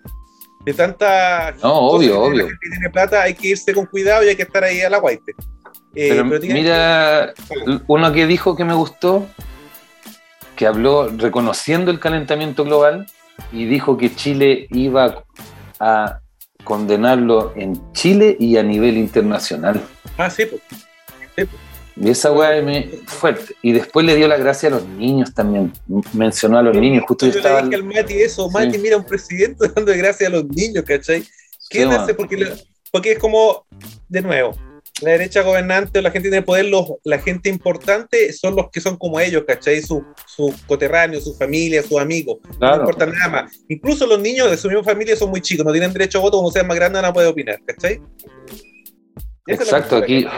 de 0.66 0.74
tanta. 0.74 1.56
No, 1.64 1.74
obvio, 1.74 2.22
obvio. 2.22 2.44
La 2.44 2.50
gente 2.50 2.70
tiene 2.72 2.90
plata, 2.90 3.24
hay 3.24 3.34
que 3.34 3.50
irse 3.50 3.74
con 3.74 3.86
cuidado 3.86 4.24
y 4.24 4.30
hay 4.30 4.36
que 4.36 4.44
estar 4.44 4.64
ahí 4.64 4.82
a 4.82 4.90
la 4.90 5.00
guaite. 5.00 5.34
Eh, 5.96 6.10
Pero 6.10 6.26
mira, 6.26 7.34
uno 7.88 8.14
que 8.14 8.28
dijo 8.28 8.56
que 8.56 8.66
me 8.66 8.74
gustó, 8.74 9.26
que 10.56 10.68
habló 10.68 11.10
reconociendo 11.10 11.90
el 11.92 12.00
calentamiento 12.00 12.64
global 12.64 13.08
y 13.52 13.66
dijo 13.66 13.98
que 13.98 14.14
Chile 14.14 14.68
iba 14.72 15.24
a 15.80 16.20
condenarlo 16.64 17.54
en 17.56 17.80
Chile 17.94 18.36
y 18.40 18.58
a 18.58 18.64
nivel 18.64 18.98
internacional. 18.98 19.82
Ah, 20.18 20.30
sí, 20.30 20.46
pues. 20.46 20.62
Y 22.00 22.10
esa 22.12 22.32
weá 22.32 22.62
me 22.62 22.90
fuerte. 23.08 23.56
Y 23.64 23.72
después 23.72 24.06
le 24.06 24.16
dio 24.16 24.28
la 24.28 24.38
gracia 24.38 24.70
a 24.70 24.74
los 24.74 24.86
niños 24.88 25.34
también. 25.34 25.74
Mencionó 26.14 26.60
a 26.60 26.62
los 26.62 26.76
niños. 26.78 27.04
Justo 27.08 27.26
yo 27.26 27.32
yo 27.32 27.38
estaba. 27.40 27.60
le 27.62 27.66
dije 27.70 27.76
al 27.78 27.84
Mati 27.86 28.14
eso, 28.22 28.50
Mati, 28.52 28.74
Sí. 28.74 28.78
mira, 28.80 28.98
un 28.98 29.06
presidente 29.06 29.68
dando 29.76 29.92
gracias 29.96 30.30
a 30.30 30.34
los 30.34 30.46
niños, 30.46 30.84
¿cachai? 30.86 31.24
¿Quién 31.70 31.90
Sí, 31.90 31.96
hace? 31.96 32.14
Porque, 32.14 32.38
le- 32.38 32.54
porque 32.92 33.14
es 33.14 33.20
como, 33.20 33.66
de 34.08 34.22
nuevo, 34.22 34.52
la 35.02 35.12
derecha 35.12 35.42
gobernante 35.44 36.00
o 36.00 36.02
la 36.02 36.10
gente 36.12 36.30
tiene 36.30 36.44
poder, 36.44 36.66
los, 36.66 36.86
la 37.04 37.20
gente 37.20 37.50
importante 37.50 38.34
son 38.34 38.56
los 38.56 38.70
que 38.72 38.82
son 38.82 38.98
como 38.98 39.20
ellos, 39.20 39.44
¿cachai? 39.48 39.82
Sus 39.82 40.02
sus 40.26 40.56
coterráneos, 40.64 41.24
su 41.24 41.34
familia, 41.36 41.84
sus 41.84 42.00
amigos. 42.00 42.38
No 42.44 42.58
Claro. 42.58 42.80
importa 42.82 43.06
nada 43.06 43.30
más. 43.30 43.52
Incluso 43.68 44.06
los 44.08 44.20
niños 44.20 44.50
de 44.50 44.58
su 44.58 44.68
misma 44.68 44.84
familia 44.84 45.16
son 45.16 45.30
muy 45.30 45.42
chicos, 45.42 45.66
no 45.66 45.72
tienen 45.72 45.94
derecho 45.94 46.18
a 46.18 46.22
voto, 46.22 46.38
como 46.38 46.52
sean 46.52 46.68
más 46.68 46.76
grandes 46.78 47.02
no 47.02 47.14
pueden 47.14 47.30
opinar, 47.32 47.60
¿cachai? 47.66 48.02
Exacto, 49.48 49.98
aquí- 49.98 50.24
que. 50.26 50.30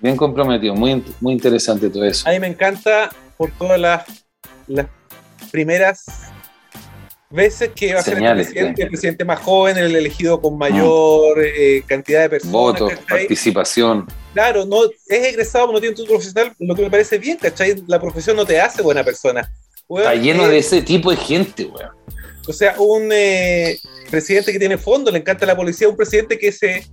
Bien 0.00 0.16
comprometido. 0.16 0.74
Muy, 0.74 1.02
muy 1.20 1.32
interesante 1.32 1.90
todo 1.90 2.04
eso. 2.04 2.28
A 2.28 2.32
mí 2.32 2.38
me 2.38 2.46
encanta 2.46 3.10
por 3.36 3.50
todas 3.52 3.80
las, 3.80 4.04
las 4.68 4.86
primeras 5.50 6.04
veces 7.30 7.70
que 7.74 7.94
va 7.94 8.00
a 8.00 8.02
ser 8.02 8.22
el 8.22 8.34
presidente, 8.34 8.82
el 8.82 8.88
presidente 8.88 9.24
más 9.24 9.40
joven, 9.40 9.76
el 9.76 9.94
elegido 9.94 10.40
con 10.40 10.56
mayor 10.56 11.38
eh, 11.44 11.82
cantidad 11.86 12.22
de 12.22 12.30
personas. 12.30 12.52
Votos, 12.52 12.92
participación. 13.08 14.06
Claro, 14.32 14.64
no, 14.64 14.84
es 14.84 15.24
egresado, 15.24 15.72
no 15.72 15.80
tiene 15.80 15.94
título 15.94 16.14
profesional, 16.14 16.54
lo 16.58 16.74
que 16.74 16.82
me 16.82 16.90
parece 16.90 17.18
bien, 17.18 17.36
¿cachai? 17.36 17.82
La 17.86 18.00
profesión 18.00 18.36
no 18.36 18.46
te 18.46 18.60
hace 18.60 18.82
buena 18.82 19.04
persona. 19.04 19.50
Está 19.88 20.14
lleno 20.14 20.46
eh, 20.46 20.50
de 20.50 20.58
ese 20.58 20.82
tipo 20.82 21.10
de 21.10 21.16
gente, 21.16 21.64
weón. 21.64 21.90
O 22.46 22.52
sea, 22.52 22.74
un 22.78 23.10
eh, 23.12 23.78
presidente 24.10 24.52
que 24.52 24.58
tiene 24.58 24.78
fondo, 24.78 25.10
le 25.10 25.18
encanta 25.18 25.44
la 25.44 25.54
policía, 25.56 25.88
un 25.88 25.96
presidente 25.96 26.38
que 26.38 26.50
se, 26.50 26.86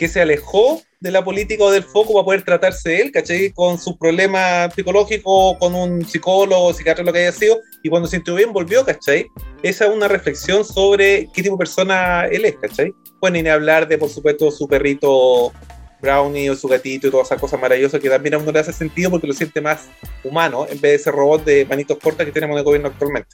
que 0.00 0.08
se 0.08 0.22
alejó 0.22 0.80
de 0.98 1.10
la 1.10 1.22
política 1.22 1.62
o 1.62 1.70
del 1.70 1.82
foco 1.82 2.14
para 2.14 2.24
poder 2.24 2.42
tratarse 2.42 3.02
él, 3.02 3.12
¿cachai? 3.12 3.52
Con 3.52 3.78
sus 3.78 3.98
problemas 3.98 4.72
psicológicos, 4.74 5.58
con 5.58 5.74
un 5.74 6.06
psicólogo, 6.06 6.72
psiquiatra, 6.72 7.04
lo 7.04 7.12
que 7.12 7.18
haya 7.18 7.32
sido, 7.32 7.58
y 7.82 7.90
cuando 7.90 8.08
se 8.08 8.16
sintió 8.16 8.34
bien 8.34 8.50
volvió, 8.50 8.82
¿cachai? 8.82 9.26
Esa 9.62 9.84
es 9.84 9.90
una 9.94 10.08
reflexión 10.08 10.64
sobre 10.64 11.28
qué 11.34 11.42
tipo 11.42 11.56
de 11.56 11.58
persona 11.58 12.24
él 12.28 12.46
es, 12.46 12.56
¿cachai? 12.56 12.94
Bueno, 13.20 13.36
y 13.36 13.42
ni 13.42 13.50
hablar 13.50 13.86
de, 13.86 13.98
por 13.98 14.08
supuesto, 14.08 14.50
su 14.50 14.66
perrito 14.66 15.52
Brownie 16.00 16.48
o 16.48 16.56
su 16.56 16.66
gatito 16.66 17.08
y 17.08 17.10
todas 17.10 17.26
esas 17.26 17.38
cosas 17.38 17.60
maravillosas 17.60 18.00
que 18.00 18.08
también 18.08 18.36
a 18.36 18.38
uno 18.38 18.52
le 18.52 18.60
hace 18.60 18.72
sentido 18.72 19.10
porque 19.10 19.26
lo 19.26 19.34
siente 19.34 19.60
más 19.60 19.86
humano 20.24 20.64
en 20.64 20.80
vez 20.80 20.92
de 20.92 20.94
ese 20.94 21.10
robot 21.10 21.44
de 21.44 21.66
manitos 21.66 21.98
cortas 21.98 22.24
que 22.24 22.32
tenemos 22.32 22.54
en 22.54 22.58
el 22.60 22.64
gobierno 22.64 22.88
actualmente. 22.88 23.28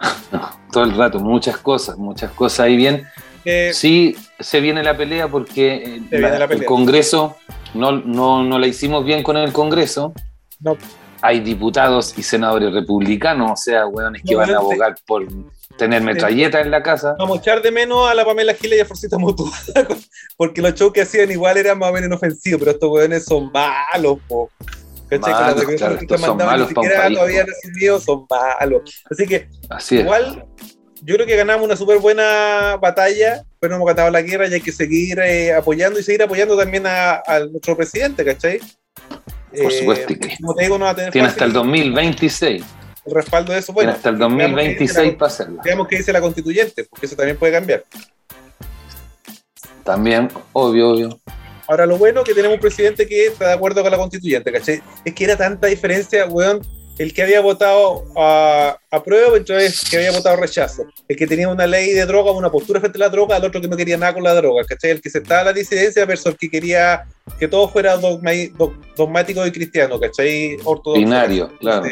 No, 0.32 0.50
todo 0.72 0.82
el 0.82 0.96
rato, 0.96 1.20
muchas 1.20 1.56
cosas, 1.58 1.96
muchas 1.96 2.32
cosas 2.32 2.60
ahí 2.60 2.76
bien. 2.76 3.06
Eh, 3.46 3.70
Sí, 3.72 4.16
se 4.40 4.60
viene 4.60 4.82
la 4.82 4.96
pelea 4.96 5.28
porque 5.28 5.76
eh, 5.76 6.02
Se 6.10 6.18
viene 6.18 6.38
la 6.38 6.48
pelea. 6.48 6.62
el 6.62 6.66
Congreso, 6.66 7.36
no, 7.74 7.92
no, 7.92 8.42
no 8.42 8.58
la 8.58 8.66
hicimos 8.66 9.04
bien 9.04 9.22
con 9.22 9.36
el 9.36 9.52
Congreso. 9.52 10.12
No. 10.60 10.76
Hay 11.22 11.40
diputados 11.40 12.14
y 12.18 12.22
senadores 12.22 12.72
republicanos, 12.74 13.52
o 13.52 13.56
sea, 13.56 13.86
weones 13.86 14.22
que 14.22 14.32
No, 14.32 14.38
van 14.40 14.50
a 14.50 14.56
abogar 14.58 14.94
por 15.06 15.26
tener 15.78 16.02
metralletas 16.02 16.64
en 16.64 16.70
la 16.70 16.82
casa. 16.82 17.14
Vamos 17.18 17.38
a 17.38 17.40
echar 17.40 17.62
de 17.62 17.70
menos 17.70 18.08
a 18.08 18.14
la 18.14 18.24
Pamela 18.24 18.54
Giles 18.54 18.78
y 18.78 18.80
a 18.80 18.84
Forcita 18.84 19.16
Mutua, 19.18 19.50
porque 20.36 20.60
los 20.60 20.74
shows 20.74 20.92
que 20.92 21.02
hacían 21.02 21.30
igual 21.30 21.56
eran 21.56 21.78
más 21.78 21.90
o 21.90 21.92
menos 21.92 22.08
inofensivos, 22.08 22.58
pero 22.58 22.72
estos 22.72 22.90
weones 22.90 23.24
son 23.24 23.50
malos, 23.52 24.18
po. 24.28 24.50
Malos, 25.10 25.64
claro, 25.64 25.66
que 25.66 25.74
estos 26.04 26.20
son 26.20 26.30
mandaban, 26.30 26.54
malos 26.54 26.68
ni 26.68 26.74
siquiera 26.74 27.08
todavía 27.08 27.44
asumido, 27.44 28.00
son 28.00 28.26
malos. 28.28 29.02
Así 29.08 29.26
que 29.26 29.48
Así 29.70 29.98
igual, 29.98 30.44
yo 31.06 31.14
creo 31.14 31.26
que 31.26 31.36
ganamos 31.36 31.64
una 31.64 31.76
súper 31.76 31.98
buena 31.98 32.76
batalla, 32.80 33.44
pero 33.60 33.70
no 33.70 33.76
hemos 33.76 33.86
ganado 33.94 34.10
la 34.10 34.22
guerra 34.22 34.48
y 34.48 34.54
hay 34.54 34.60
que 34.60 34.72
seguir 34.72 35.20
eh, 35.20 35.52
apoyando 35.54 36.00
y 36.00 36.02
seguir 36.02 36.22
apoyando 36.24 36.56
también 36.56 36.84
a, 36.86 37.22
a 37.24 37.38
nuestro 37.40 37.76
presidente, 37.76 38.24
¿cachai? 38.24 38.58
Por 39.62 39.72
supuesto 39.72 40.08
que- 40.08 40.36
Como 40.40 40.54
te 40.54 40.64
digo, 40.64 40.78
no 40.78 40.86
va 40.86 40.90
a 40.90 40.94
tener 40.96 41.12
Tiene 41.12 41.28
fácil 41.28 41.36
hasta 41.36 41.44
el 41.44 41.52
2026. 41.52 42.64
el 43.06 43.14
respaldo 43.14 43.52
de 43.52 43.60
eso. 43.60 43.66
Tiene 43.72 43.74
Bueno, 43.74 43.92
hasta 43.92 44.08
el 44.08 44.16
veamos 44.16 44.36
qué 44.36 44.44
dice 44.46 44.50
2026 44.54 45.12
la- 45.12 45.18
para 45.18 45.32
hacerla. 45.32 45.62
Veamos 45.64 45.88
qué 45.88 45.96
dice 45.98 46.12
la 46.12 46.20
constituyente, 46.20 46.84
porque 46.90 47.06
eso 47.06 47.14
también 47.14 47.36
puede 47.36 47.52
cambiar. 47.52 47.84
También, 49.84 50.28
obvio, 50.52 50.90
obvio. 50.90 51.20
Ahora, 51.68 51.86
lo 51.86 51.96
bueno 51.98 52.20
es 52.20 52.26
que 52.26 52.34
tenemos 52.34 52.56
un 52.56 52.60
presidente 52.60 53.06
que 53.06 53.26
está 53.28 53.48
de 53.48 53.54
acuerdo 53.54 53.82
con 53.82 53.90
la 53.90 53.96
constituyente, 53.98 54.50
¿cachai? 54.52 54.82
Es 55.04 55.14
que 55.14 55.24
era 55.24 55.36
tanta 55.36 55.68
diferencia, 55.68 56.26
weón, 56.26 56.60
el 56.98 57.12
que 57.12 57.22
había 57.22 57.40
votado 57.40 58.04
a, 58.16 58.78
a 58.90 59.02
prueba 59.04 59.36
entre 59.36 59.66
el 59.66 59.72
que 59.90 59.96
había 59.98 60.12
votado 60.12 60.36
rechazo. 60.36 60.84
El 61.08 61.16
que 61.16 61.26
tenía 61.26 61.48
una 61.48 61.66
ley 61.66 61.92
de 61.92 62.06
droga, 62.06 62.30
una 62.32 62.50
postura 62.50 62.80
frente 62.80 62.98
a 62.98 63.00
la 63.00 63.08
droga, 63.10 63.36
al 63.36 63.44
otro 63.44 63.60
que 63.60 63.68
no 63.68 63.76
quería 63.76 63.96
nada 63.98 64.14
con 64.14 64.22
la 64.22 64.34
droga, 64.34 64.64
¿cachai? 64.64 64.92
El 64.92 65.00
que 65.02 65.08
aceptaba 65.10 65.44
la 65.44 65.52
disidencia 65.52 66.04
versus 66.06 66.26
el 66.26 66.36
que 66.38 66.48
quería 66.50 67.04
que 67.38 67.48
todo 67.48 67.68
fuera 67.68 67.96
dogma- 67.98 68.32
dog- 68.56 68.76
dogmático 68.96 69.46
y 69.46 69.52
cristiano, 69.52 70.00
¿cachai? 70.00 70.56
Ortodoxo. 70.64 71.00
Binario, 71.00 71.48
claro. 71.58 71.86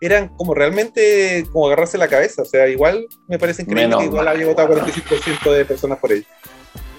Eran 0.00 0.28
como 0.36 0.52
realmente 0.54 1.46
como 1.50 1.66
agarrarse 1.66 1.96
la 1.96 2.08
cabeza, 2.08 2.42
o 2.42 2.44
sea, 2.44 2.68
igual 2.68 3.06
me 3.26 3.38
parece 3.38 3.62
increíble 3.62 3.86
Menos 3.86 4.00
que 4.00 4.06
igual 4.06 4.24
mal. 4.26 4.34
había 4.34 4.46
votado 4.46 4.68
45% 4.74 5.52
de 5.52 5.64
personas 5.64 5.98
por 5.98 6.12
ello. 6.12 6.24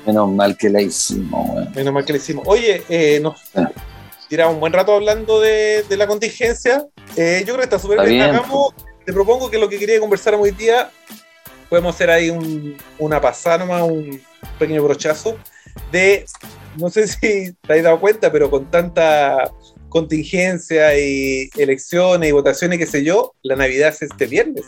Menos 0.07 0.29
mal 0.31 0.57
que 0.57 0.69
la 0.69 0.81
hicimos, 0.81 1.47
weón. 1.49 1.71
Menos 1.75 1.93
mal 1.93 2.05
que 2.05 2.13
le 2.13 2.17
hicimos. 2.19 2.43
Oye, 2.47 2.81
eh, 2.89 3.19
nos 3.21 3.35
Tiramos 4.27 4.55
un 4.55 4.59
buen 4.59 4.73
rato 4.73 4.93
hablando 4.93 5.39
de, 5.39 5.83
de 5.83 5.97
la 5.97 6.07
contingencia. 6.07 6.85
Eh, 7.15 7.39
yo 7.41 7.53
creo 7.53 7.57
que 7.57 7.63
está 7.63 7.79
súper 7.79 8.07
bien. 8.07 8.21
Hagamos- 8.23 8.73
te 9.05 9.13
propongo 9.13 9.49
que 9.51 9.59
lo 9.59 9.69
que 9.69 9.77
quería 9.77 9.99
conversar 9.99 10.33
hoy 10.35 10.51
día, 10.51 10.89
podemos 11.69 11.93
hacer 11.95 12.09
ahí 12.09 12.29
un- 12.31 12.75
una 12.97 13.21
pasada 13.21 13.59
nomás, 13.59 13.83
un 13.83 14.19
pequeño 14.57 14.81
brochazo 14.83 15.37
de, 15.91 16.25
no 16.77 16.89
sé 16.89 17.07
si 17.07 17.53
te 17.53 17.73
has 17.73 17.83
dado 17.83 17.99
cuenta, 17.99 18.31
pero 18.31 18.49
con 18.49 18.69
tanta 18.71 19.51
contingencia 19.89 20.97
y 20.99 21.49
elecciones 21.55 22.27
y 22.29 22.33
votaciones, 22.33 22.79
qué 22.79 22.85
sé 22.87 23.03
yo, 23.03 23.33
la 23.43 23.55
Navidad 23.55 23.89
es 23.89 24.01
este 24.01 24.25
viernes. 24.25 24.65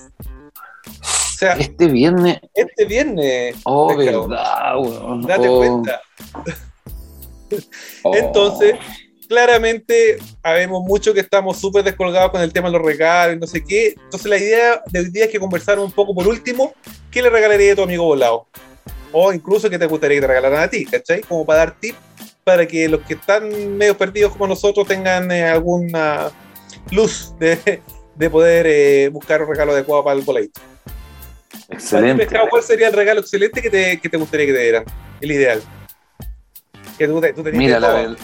O 0.87 1.39
sea, 1.39 1.53
Este 1.53 1.87
viernes, 1.87 2.39
este 2.53 2.85
viernes, 2.85 3.55
oh, 3.65 3.95
verdad, 3.95 4.77
weón. 4.79 5.21
date 5.23 5.47
Oh, 5.49 5.57
cuenta. 5.57 6.01
oh. 8.03 8.15
Entonces, 8.15 8.75
claramente 9.27 10.17
habemos 10.41 10.83
muchos 10.83 11.13
que 11.13 11.19
estamos 11.19 11.59
súper 11.59 11.83
descolgados 11.83 12.31
con 12.31 12.41
el 12.41 12.53
tema 12.53 12.69
de 12.69 12.77
los 12.77 12.85
regalos 12.85 13.35
y 13.35 13.39
no 13.39 13.47
sé 13.47 13.63
qué. 13.63 13.95
Entonces 14.03 14.25
la 14.25 14.37
idea 14.37 14.81
de 14.87 14.99
hoy 14.99 15.09
día 15.09 15.25
es 15.25 15.31
que 15.31 15.39
conversar 15.39 15.79
un 15.79 15.91
poco 15.91 16.15
por 16.15 16.27
último, 16.27 16.73
¿qué 17.11 17.21
le 17.21 17.29
regalaría 17.29 17.73
a 17.73 17.75
tu 17.75 17.83
amigo 17.83 18.05
volado? 18.05 18.47
O 19.11 19.31
incluso 19.31 19.69
que 19.69 19.79
te 19.79 19.85
gustaría 19.85 20.17
que 20.17 20.21
te 20.21 20.27
regalaran 20.27 20.63
a 20.63 20.69
ti, 20.69 20.85
¿cachai? 20.85 21.21
Como 21.21 21.45
para 21.45 21.59
dar 21.59 21.79
tips 21.79 21.97
para 22.43 22.65
que 22.65 22.87
los 22.87 23.01
que 23.01 23.15
están 23.15 23.77
medio 23.77 23.97
perdidos 23.97 24.31
como 24.31 24.47
nosotros 24.47 24.87
tengan 24.87 25.29
eh, 25.31 25.43
alguna 25.43 26.31
luz 26.91 27.33
de, 27.37 27.81
de 28.15 28.29
poder 28.29 28.65
eh, 28.67 29.09
buscar 29.09 29.41
un 29.41 29.49
regalo 29.49 29.73
adecuado 29.73 30.03
para 30.03 30.17
el 30.17 30.23
voladito. 30.23 30.61
Excelente. 31.69 32.23
Pescado, 32.25 32.47
¿Cuál 32.49 32.63
sería 32.63 32.87
el 32.87 32.93
regalo 32.93 33.19
excelente 33.19 33.61
que 33.61 33.69
te, 33.69 33.99
que 33.99 34.09
te 34.09 34.17
gustaría 34.17 34.45
que 34.45 34.53
te 34.53 34.61
dieran? 34.61 34.85
El 35.19 35.31
ideal. 35.31 35.61
Que 36.97 37.07
tú, 37.07 37.21
tú 37.35 37.43
tenías 37.43 37.53
Mira, 37.53 37.79
la. 37.79 38.15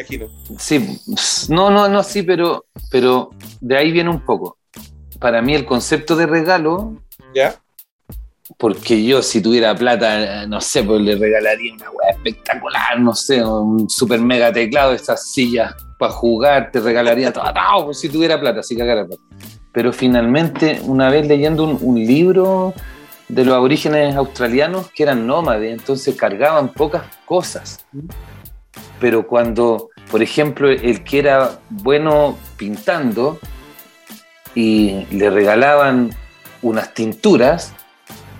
Imagino. 0.00 0.28
Sí, 0.58 1.00
no, 1.48 1.70
no, 1.70 1.88
no, 1.88 2.02
sí, 2.02 2.22
pero, 2.22 2.66
pero 2.90 3.30
de 3.60 3.76
ahí 3.76 3.92
viene 3.92 4.10
un 4.10 4.24
poco. 4.24 4.58
Para 5.18 5.42
mí 5.42 5.54
el 5.54 5.66
concepto 5.66 6.16
de 6.16 6.26
regalo, 6.26 7.02
¿Ya? 7.34 7.60
porque 8.60 9.02
yo 9.04 9.22
si 9.22 9.40
tuviera 9.40 9.74
plata, 9.74 10.46
no 10.46 10.60
sé, 10.60 10.82
pues 10.82 11.00
le 11.00 11.16
regalaría 11.16 11.72
una 11.72 11.90
weá 11.90 12.10
espectacular, 12.10 13.00
no 13.00 13.14
sé, 13.14 13.42
un 13.42 13.88
super 13.88 14.20
mega 14.20 14.52
teclado, 14.52 14.92
esas 14.92 15.30
sillas 15.30 15.74
para 15.98 16.12
jugar, 16.12 16.70
te 16.70 16.80
regalaría 16.80 17.32
todo, 17.32 17.44
no, 17.54 17.86
pues 17.86 18.00
si 18.00 18.08
tuviera 18.08 18.38
plata, 18.40 18.62
si 18.62 18.76
cagara 18.76 19.06
plata. 19.06 19.22
Pero 19.72 19.92
finalmente, 19.92 20.80
una 20.84 21.08
vez 21.10 21.26
leyendo 21.26 21.64
un, 21.64 21.78
un 21.80 21.96
libro 21.96 22.74
de 23.28 23.44
los 23.44 23.54
aborígenes 23.54 24.16
australianos 24.16 24.90
que 24.90 25.04
eran 25.04 25.26
nómades, 25.26 25.72
entonces 25.72 26.14
cargaban 26.16 26.68
pocas 26.68 27.04
cosas. 27.24 27.86
Pero 29.00 29.26
cuando, 29.26 29.90
por 30.10 30.22
ejemplo, 30.22 30.70
el 30.70 31.02
que 31.02 31.18
era 31.18 31.58
bueno 31.68 32.38
pintando 32.56 33.38
y 34.54 35.06
le 35.10 35.30
regalaban 35.30 36.10
unas 36.62 36.92
tinturas, 36.94 37.74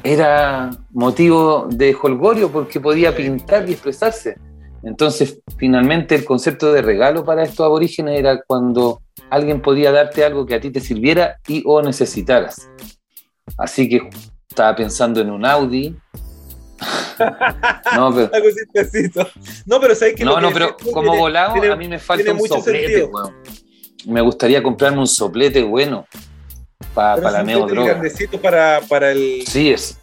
era 0.02 0.70
motivo 0.92 1.68
de 1.70 1.96
holgorio 2.00 2.50
porque 2.50 2.80
podía 2.80 3.14
pintar 3.14 3.68
y 3.68 3.72
expresarse. 3.72 4.36
Entonces, 4.82 5.40
finalmente, 5.58 6.14
el 6.14 6.24
concepto 6.24 6.72
de 6.72 6.82
regalo 6.82 7.24
para 7.24 7.42
estos 7.42 7.66
aborígenes 7.66 8.18
era 8.18 8.42
cuando 8.42 9.02
alguien 9.28 9.60
podía 9.60 9.92
darte 9.92 10.24
algo 10.24 10.46
que 10.46 10.54
a 10.54 10.60
ti 10.60 10.70
te 10.70 10.80
sirviera 10.80 11.36
y 11.46 11.62
o 11.66 11.82
necesitaras. 11.82 12.68
Así 13.58 13.88
que 13.88 14.08
estaba 14.48 14.74
pensando 14.74 15.20
en 15.20 15.30
un 15.30 15.44
Audi. 15.44 15.96
no, 17.96 18.14
pero. 18.14 18.30
No, 19.66 19.80
pero 19.80 19.94
¿sabes 19.94 20.14
que 20.14 20.24
no, 20.24 20.32
lo 20.36 20.40
no, 20.40 20.48
que 20.48 20.54
pero 20.54 20.66
decías 20.66 20.76
tú 20.84 20.90
como 20.92 21.02
tiene- 21.10 21.18
volado, 21.18 21.52
tiene- 21.54 21.68
a 21.72 21.76
mí 21.76 21.88
me 21.88 21.98
falta 21.98 22.32
un 22.32 22.46
soplete, 22.48 23.04
weón. 23.04 23.34
Me 24.06 24.20
gustaría 24.20 24.62
comprarme 24.62 24.98
un 25.00 25.06
soplete 25.06 25.62
bueno 25.62 26.06
pa- 26.94 27.16
para 27.16 27.30
la 27.30 27.38
es 27.40 27.44
un 27.44 27.50
soplete 27.52 27.54
neodroga. 27.54 27.88
grandecito 27.92 28.40
para, 28.40 28.80
para 28.88 29.10
el. 29.12 29.44
Sí, 29.46 29.70
es 29.70 29.98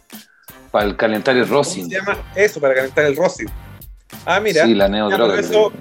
para 0.70 0.84
el 0.84 0.96
calentar 0.96 1.36
el 1.36 1.42
¿Cómo 1.44 1.54
rosin. 1.58 1.88
se 1.90 1.96
llama? 1.96 2.16
Eso, 2.36 2.60
para 2.60 2.74
calentar 2.74 3.04
el 3.06 3.16
rosin. 3.16 3.48
Ah, 4.24 4.38
mira. 4.40 4.64
Sí, 4.64 4.74
la 4.74 4.88
neodroga. 4.88 5.38
eso, 5.40 5.72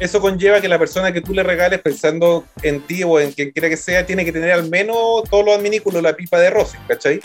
eso 0.00 0.20
conlleva 0.20 0.60
que 0.60 0.68
la 0.68 0.78
persona 0.78 1.12
que 1.12 1.20
tú 1.20 1.34
le 1.34 1.42
regales 1.42 1.80
pensando 1.80 2.44
en 2.62 2.80
ti 2.80 3.02
o 3.04 3.18
en 3.20 3.32
quien 3.32 3.50
quiera 3.50 3.68
que 3.68 3.76
sea, 3.76 4.06
tiene 4.06 4.24
que 4.24 4.32
tener 4.32 4.52
al 4.52 4.68
menos 4.68 5.24
todos 5.30 5.44
los 5.44 5.56
adminículos, 5.56 6.02
la 6.02 6.14
pipa 6.16 6.38
de 6.38 6.50
rosin, 6.50 6.80
¿cachai? 6.88 7.20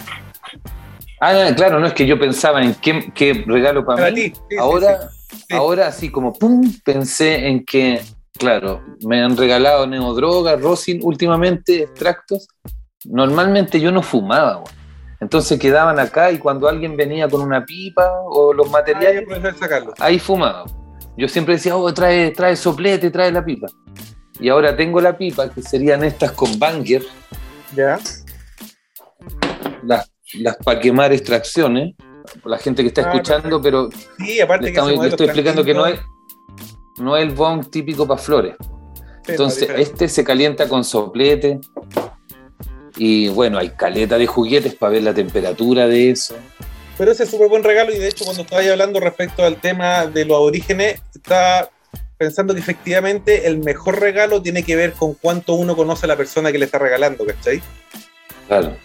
Ah, 1.23 1.51
claro, 1.55 1.79
no 1.79 1.85
es 1.85 1.93
que 1.93 2.07
yo 2.07 2.17
pensaba 2.19 2.63
en 2.63 2.73
qué, 2.75 3.11
qué 3.13 3.43
regalo 3.45 3.85
para, 3.85 3.97
Para 4.01 4.11
mí. 4.11 4.29
ti. 4.31 4.33
Sí, 4.35 4.41
sí, 4.49 4.55
ahora, 4.57 5.09
sí. 5.29 5.37
ahora 5.53 5.87
así 5.87 6.09
como 6.09 6.33
pum, 6.33 6.63
pensé 6.83 7.47
en 7.47 7.63
que, 7.63 8.01
claro, 8.39 8.81
me 9.05 9.21
han 9.21 9.37
regalado 9.37 9.85
neodroga, 9.85 10.55
rosin 10.55 10.99
últimamente, 11.03 11.83
extractos. 11.83 12.47
Normalmente 13.05 13.79
yo 13.79 13.91
no 13.91 14.01
fumaba. 14.01 14.63
Entonces 15.19 15.59
quedaban 15.59 15.99
acá 15.99 16.31
y 16.31 16.39
cuando 16.39 16.67
alguien 16.67 16.97
venía 16.97 17.29
con 17.29 17.41
una 17.41 17.63
pipa 17.63 18.11
o 18.25 18.51
los 18.53 18.71
materiales, 18.71 19.27
sacarlo. 19.59 19.93
ahí 19.99 20.17
fumaba. 20.17 20.65
Yo 21.15 21.27
siempre 21.27 21.53
decía, 21.55 21.77
oh, 21.77 21.93
trae, 21.93 22.31
trae 22.31 22.55
soplete, 22.55 23.11
trae 23.11 23.31
la 23.31 23.45
pipa. 23.45 23.67
Y 24.39 24.49
ahora 24.49 24.75
tengo 24.75 24.99
la 24.99 25.15
pipa, 25.15 25.51
que 25.51 25.61
serían 25.61 26.03
estas 26.03 26.31
con 26.31 26.57
banger, 26.57 27.03
Ya. 27.75 27.99
las, 29.83 30.10
las 30.35 30.57
para 30.57 30.79
quemar 30.79 31.11
extracciones. 31.13 31.95
La 32.45 32.57
gente 32.57 32.81
que 32.83 32.89
está 32.89 33.01
Ah, 33.01 33.11
escuchando, 33.13 33.61
pero 33.61 33.89
Sí, 34.19 34.39
aparte 34.39 34.65
le, 34.65 34.71
que 34.71 34.73
estamos- 34.73 34.91
le 34.91 34.97
modelo 34.97 35.13
estoy 35.15 35.25
explicando 35.27 35.63
que 35.63 35.73
no 35.73 35.85
es, 35.87 35.99
no 36.99 37.17
es 37.17 37.23
el 37.23 37.31
bong 37.33 37.69
típico 37.69 38.07
para 38.07 38.19
flores. 38.21 38.55
sí, 39.25 39.31
Entonces, 39.31 39.69
este 39.77 40.07
se 40.07 40.23
calienta 40.23 40.67
con 40.69 40.83
soplete. 40.83 41.59
Y 42.97 43.29
bueno, 43.29 43.57
hay 43.57 43.69
caleta 43.69 44.17
de 44.17 44.27
juguetes 44.27 44.75
para 44.75 44.93
ver 44.93 45.03
la 45.03 45.13
temperatura 45.13 45.87
de 45.87 46.11
eso. 46.11 46.35
Pero 46.97 47.11
ese 47.11 47.23
es 47.23 47.29
súper 47.31 47.47
buen 47.47 47.63
regalo 47.63 47.91
y 47.93 47.97
de 47.97 48.07
hecho 48.09 48.25
cuando 48.25 48.43
estaba 48.43 48.61
hablando 48.61 48.99
respecto 48.99 49.43
al 49.43 49.55
tema 49.59 50.05
de 50.05 50.25
los 50.25 50.37
orígenes, 50.37 51.01
estaba 51.15 51.69
pensando 52.17 52.53
que 52.53 52.59
efectivamente 52.59 53.47
el 53.47 53.59
mejor 53.59 53.99
regalo 53.99 54.41
tiene 54.41 54.61
que 54.63 54.75
ver 54.75 54.91
con 54.93 55.15
cuánto 55.15 55.53
uno 55.55 55.75
conoce 55.75 56.05
a 56.05 56.09
la 56.09 56.17
persona 56.17 56.51
que 56.51 56.59
le 56.59 56.65
está 56.65 56.77
regalando, 56.77 57.25
¿cachai? 57.25 57.61
Claro. 58.47 58.75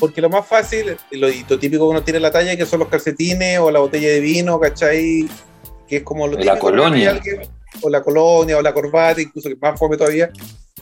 Porque 0.00 0.20
lo 0.20 0.28
más 0.30 0.46
fácil, 0.46 0.96
lo, 1.12 1.28
y 1.28 1.44
lo 1.48 1.58
típico 1.58 1.84
que 1.84 1.90
uno 1.90 2.02
tira 2.02 2.16
en 2.16 2.22
la 2.22 2.30
talla, 2.32 2.56
que 2.56 2.66
son 2.66 2.80
los 2.80 2.88
calcetines 2.88 3.58
o 3.60 3.70
la 3.70 3.78
botella 3.80 4.08
de 4.08 4.20
vino, 4.20 4.58
¿cachai? 4.58 5.28
Que 5.86 5.98
es 5.98 6.02
como 6.02 6.26
lo 6.26 6.38
La 6.38 6.58
colonia. 6.58 7.10
alguien- 7.10 7.42
o 7.82 7.88
la 7.90 8.02
colonia, 8.02 8.58
o 8.58 8.62
la 8.62 8.74
corbata, 8.74 9.20
incluso 9.20 9.48
que 9.48 9.56
más 9.56 9.78
fome 9.78 9.96
todavía. 9.96 10.30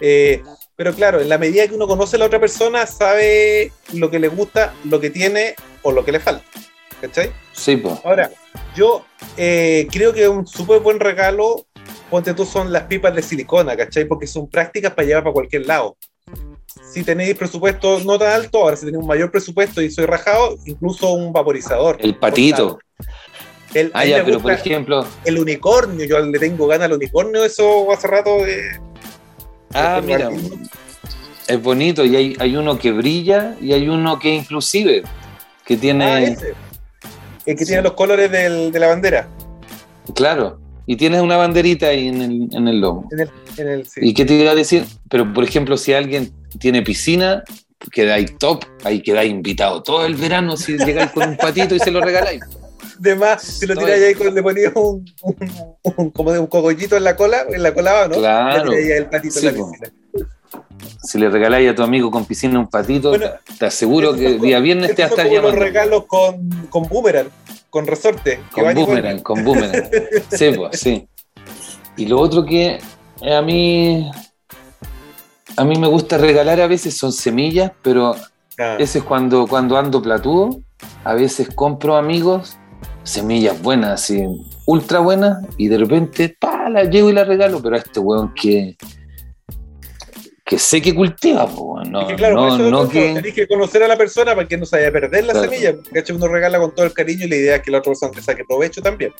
Eh, 0.01 0.43
pero 0.77 0.95
claro, 0.95 1.21
en 1.21 1.29
la 1.29 1.37
medida 1.37 1.67
que 1.67 1.75
uno 1.75 1.87
conoce 1.87 2.17
a 2.17 2.21
la 2.21 2.27
otra 2.27 2.41
persona, 2.41 2.87
sabe 2.87 3.73
lo 3.93 4.11
que 4.11 4.19
le 4.19 4.29
gusta, 4.29 4.73
lo 4.85 4.99
que 5.01 5.11
tiene 5.11 5.55
o 5.83 5.93
lo 5.93 6.05
que 6.05 6.13
le 6.13 6.21
falta. 6.21 6.45
¿Cachai? 7.01 7.31
Sí, 7.53 7.77
pues. 7.77 7.95
Ahora, 8.05 8.31
yo 8.75 9.05
eh, 9.37 9.87
creo 9.91 10.13
que 10.13 10.29
un 10.29 10.47
súper 10.47 10.81
buen 10.81 10.99
regalo, 10.99 11.67
ponte 12.11 12.33
tú, 12.35 12.45
son 12.45 12.73
las 12.73 12.85
pipas 12.85 13.15
de 13.15 13.23
silicona, 13.23 13.77
¿cachai? 13.77 14.05
Porque 14.07 14.27
son 14.27 14.49
prácticas 14.49 14.95
para 14.95 15.07
llevar 15.07 15.25
para 15.25 15.33
cualquier 15.35 15.67
lado. 15.67 15.97
Si 16.93 17.05
tenéis 17.05 17.35
presupuesto 17.37 18.01
no 18.05 18.19
tan 18.19 18.33
alto, 18.33 18.59
ahora 18.63 18.77
si 18.77 18.87
tenéis 18.87 19.03
un 19.03 19.07
mayor 19.09 19.31
presupuesto 19.31 19.81
y 19.83 19.91
soy 19.91 20.07
rajado, 20.07 20.57
incluso 20.67 21.13
un 21.13 21.33
vaporizador. 21.33 21.97
El 22.01 22.17
patito. 22.17 22.79
El, 23.75 23.91
Ah, 23.95 24.05
ya, 24.07 24.25
pero 24.25 24.41
por 24.41 24.53
ejemplo. 24.53 25.07
el 25.25 25.39
unicornio, 25.39 26.07
yo 26.07 26.19
le 26.21 26.39
tengo 26.39 26.67
ganas 26.67 26.87
al 26.87 26.95
unicornio, 26.95 27.45
eso 27.45 27.93
hace 27.93 28.07
rato 28.09 28.39
de... 28.45 28.63
Ah, 29.75 30.01
de 30.01 30.07
mira. 30.07 30.31
Es 31.47 31.63
bonito 31.63 32.05
y 32.05 32.17
hay, 32.17 32.37
hay 32.41 32.57
uno 32.57 32.79
que 32.79 32.93
brilla 32.93 33.57
y 33.61 33.73
hay 33.75 33.89
uno 33.89 34.19
que 34.19 34.35
inclusive 34.35 35.03
que 35.67 35.77
tiene. 35.77 36.05
Ah, 36.05 36.21
ese. 36.23 36.55
El 37.47 37.57
que 37.57 37.65
Sí. 37.65 37.69
tiene 37.73 37.83
los 37.83 37.93
colores 37.93 38.31
del- 38.31 38.71
de 38.73 38.79
la 38.79 38.87
bandera. 38.89 39.29
Claro. 40.15 40.59
Y 40.87 40.97
tienes 40.97 41.21
una 41.21 41.37
banderita 41.37 41.89
ahí 41.89 42.09
en 42.09 42.23
el, 42.23 42.49
en 42.53 42.69
el 42.69 42.81
lomo. 42.81 43.09
En 43.13 43.21
el, 43.21 43.31
en 43.59 43.69
el, 43.69 43.87
sí. 43.87 44.01
¿Y 44.03 44.15
qué 44.15 44.25
te 44.25 44.35
iba 44.35 44.51
a 44.53 44.55
decir? 44.55 44.85
Pero, 45.11 45.33
por 45.35 45.45
ejemplo, 45.45 45.77
si 45.77 45.93
alguien 45.93 46.33
tiene 46.59 46.83
piscina, 46.83 47.43
quedáis 47.93 48.37
top, 48.39 48.65
ahí 48.85 49.01
quedáis 49.03 49.31
invitado 49.31 49.83
todo 49.83 50.05
el 50.07 50.15
verano 50.15 50.57
si 50.57 50.77
llegáis 50.79 51.11
con 51.13 51.29
un 51.29 51.37
patito 51.37 51.75
y 51.75 51.79
se 51.81 51.91
lo 51.91 52.01
regaláis. 52.01 52.41
De 52.99 53.15
más, 53.15 53.43
si 53.43 53.67
lo 53.67 53.77
tiráis 53.77 54.03
ahí 54.03 54.15
con 54.15 54.35
le 54.35 54.43
ponías 54.43 54.73
un, 54.75 55.05
un, 55.23 55.37
un- 55.97 56.11
como 56.11 56.33
de 56.33 56.41
un 56.41 56.49
cogollito 56.49 56.97
en 56.97 57.05
la 57.05 57.15
cola, 57.15 57.45
en 57.49 57.63
la 57.63 57.73
colada, 57.73 58.09
¿no? 58.09 58.17
Claro. 58.17 58.71
Le 58.73 58.97
el 58.97 59.07
patito 59.07 59.39
Sí, 59.39 59.47
en 59.47 59.55
la 59.55 59.61
po. 59.61 59.71
piscina. 59.71 59.93
Si 61.05 61.19
le 61.19 61.31
regaláis 61.31 61.71
a 61.71 61.75
tu 61.75 61.83
amigo 61.83 62.11
con 62.11 62.25
piscina 62.25 62.59
un 62.59 62.69
patito, 62.69 63.11
Bueno, 63.11 63.27
te 63.59 63.67
aseguro 63.67 64.15
que 64.15 64.33
son 64.33 64.41
día 64.41 64.59
viernes 64.59 64.95
te 64.97 65.03
va 65.03 65.07
a 65.09 65.11
estar 65.11 65.27
como 65.27 65.37
los 65.37 65.45
llamando. 65.45 65.65
regalos 65.65 66.05
con, 66.07 66.49
con 66.71 66.89
boomerang, 66.89 67.29
con 67.71 67.87
resorte. 67.87 68.41
Con 68.53 68.75
boomerang, 68.75 69.21
con 69.21 69.45
boomerang. 69.45 69.89
Sí, 70.33 70.51
pues, 70.57 70.81
sí. 70.81 71.07
Y 71.97 72.07
lo 72.07 72.19
otro 72.21 72.45
que 72.45 72.79
a 73.23 73.43
mí 73.43 74.11
a 75.59 75.65
mí 75.65 75.77
me 75.79 75.89
gusta 75.89 76.17
regalar 76.19 76.61
a 76.61 76.67
veces 76.67 76.97
son 76.97 77.13
semillas, 77.13 77.73
pero. 77.83 78.15
Ah, 78.61 78.77
ese 78.79 78.99
es 78.99 79.05
cuando, 79.05 79.47
cuando 79.47 79.77
ando 79.77 80.03
platudo, 80.03 80.61
a 81.05 81.15
veces 81.15 81.49
compro 81.55 81.97
amigos 81.97 82.57
semillas 83.05 83.61
buenas, 83.63 84.03
así, 84.03 84.25
ultra 84.67 84.99
buenas, 84.99 85.39
y 85.57 85.69
de 85.69 85.79
repente, 85.79 86.37
pa, 86.39 86.69
las 86.69 86.91
llevo 86.91 87.09
y 87.09 87.13
las 87.13 87.27
regalo, 87.27 87.63
pero 87.63 87.77
a 87.77 87.79
este 87.79 88.01
weón 88.01 88.35
que 88.35 88.77
que 90.45 90.59
sé 90.59 90.81
que 90.81 90.95
cultiva, 90.95 91.47
po, 91.47 91.83
no, 91.85 92.01
es 92.01 92.07
que 92.09 92.15
claro, 92.17 92.37
no, 92.37 92.71
no 92.71 92.89
que... 92.89 93.13
tenés 93.13 93.35
que 93.35 93.47
conocer 93.47 93.83
a 93.83 93.89
la 93.89 93.99
persona 93.99 94.35
para 94.35 94.49
que 94.49 94.57
no 94.57 94.65
se 94.65 94.77
vaya 94.77 94.89
a 94.89 94.93
perder 94.93 95.25
la 95.25 95.35
Claro. 95.35 95.51
semilla. 95.51 95.75
¿cachai? 95.93 96.17
Uno 96.17 96.27
regala 96.27 96.59
con 96.59 96.75
todo 96.75 96.87
el 96.87 96.95
cariño 96.95 97.27
y 97.27 97.29
la 97.29 97.37
idea 97.37 97.57
es 97.57 97.63
que 97.63 97.71
la 97.71 97.79
otra 97.79 97.91
persona 97.91 98.13
te 98.13 98.23
saque 98.23 98.45
provecho 98.49 98.81
también. 98.81 99.13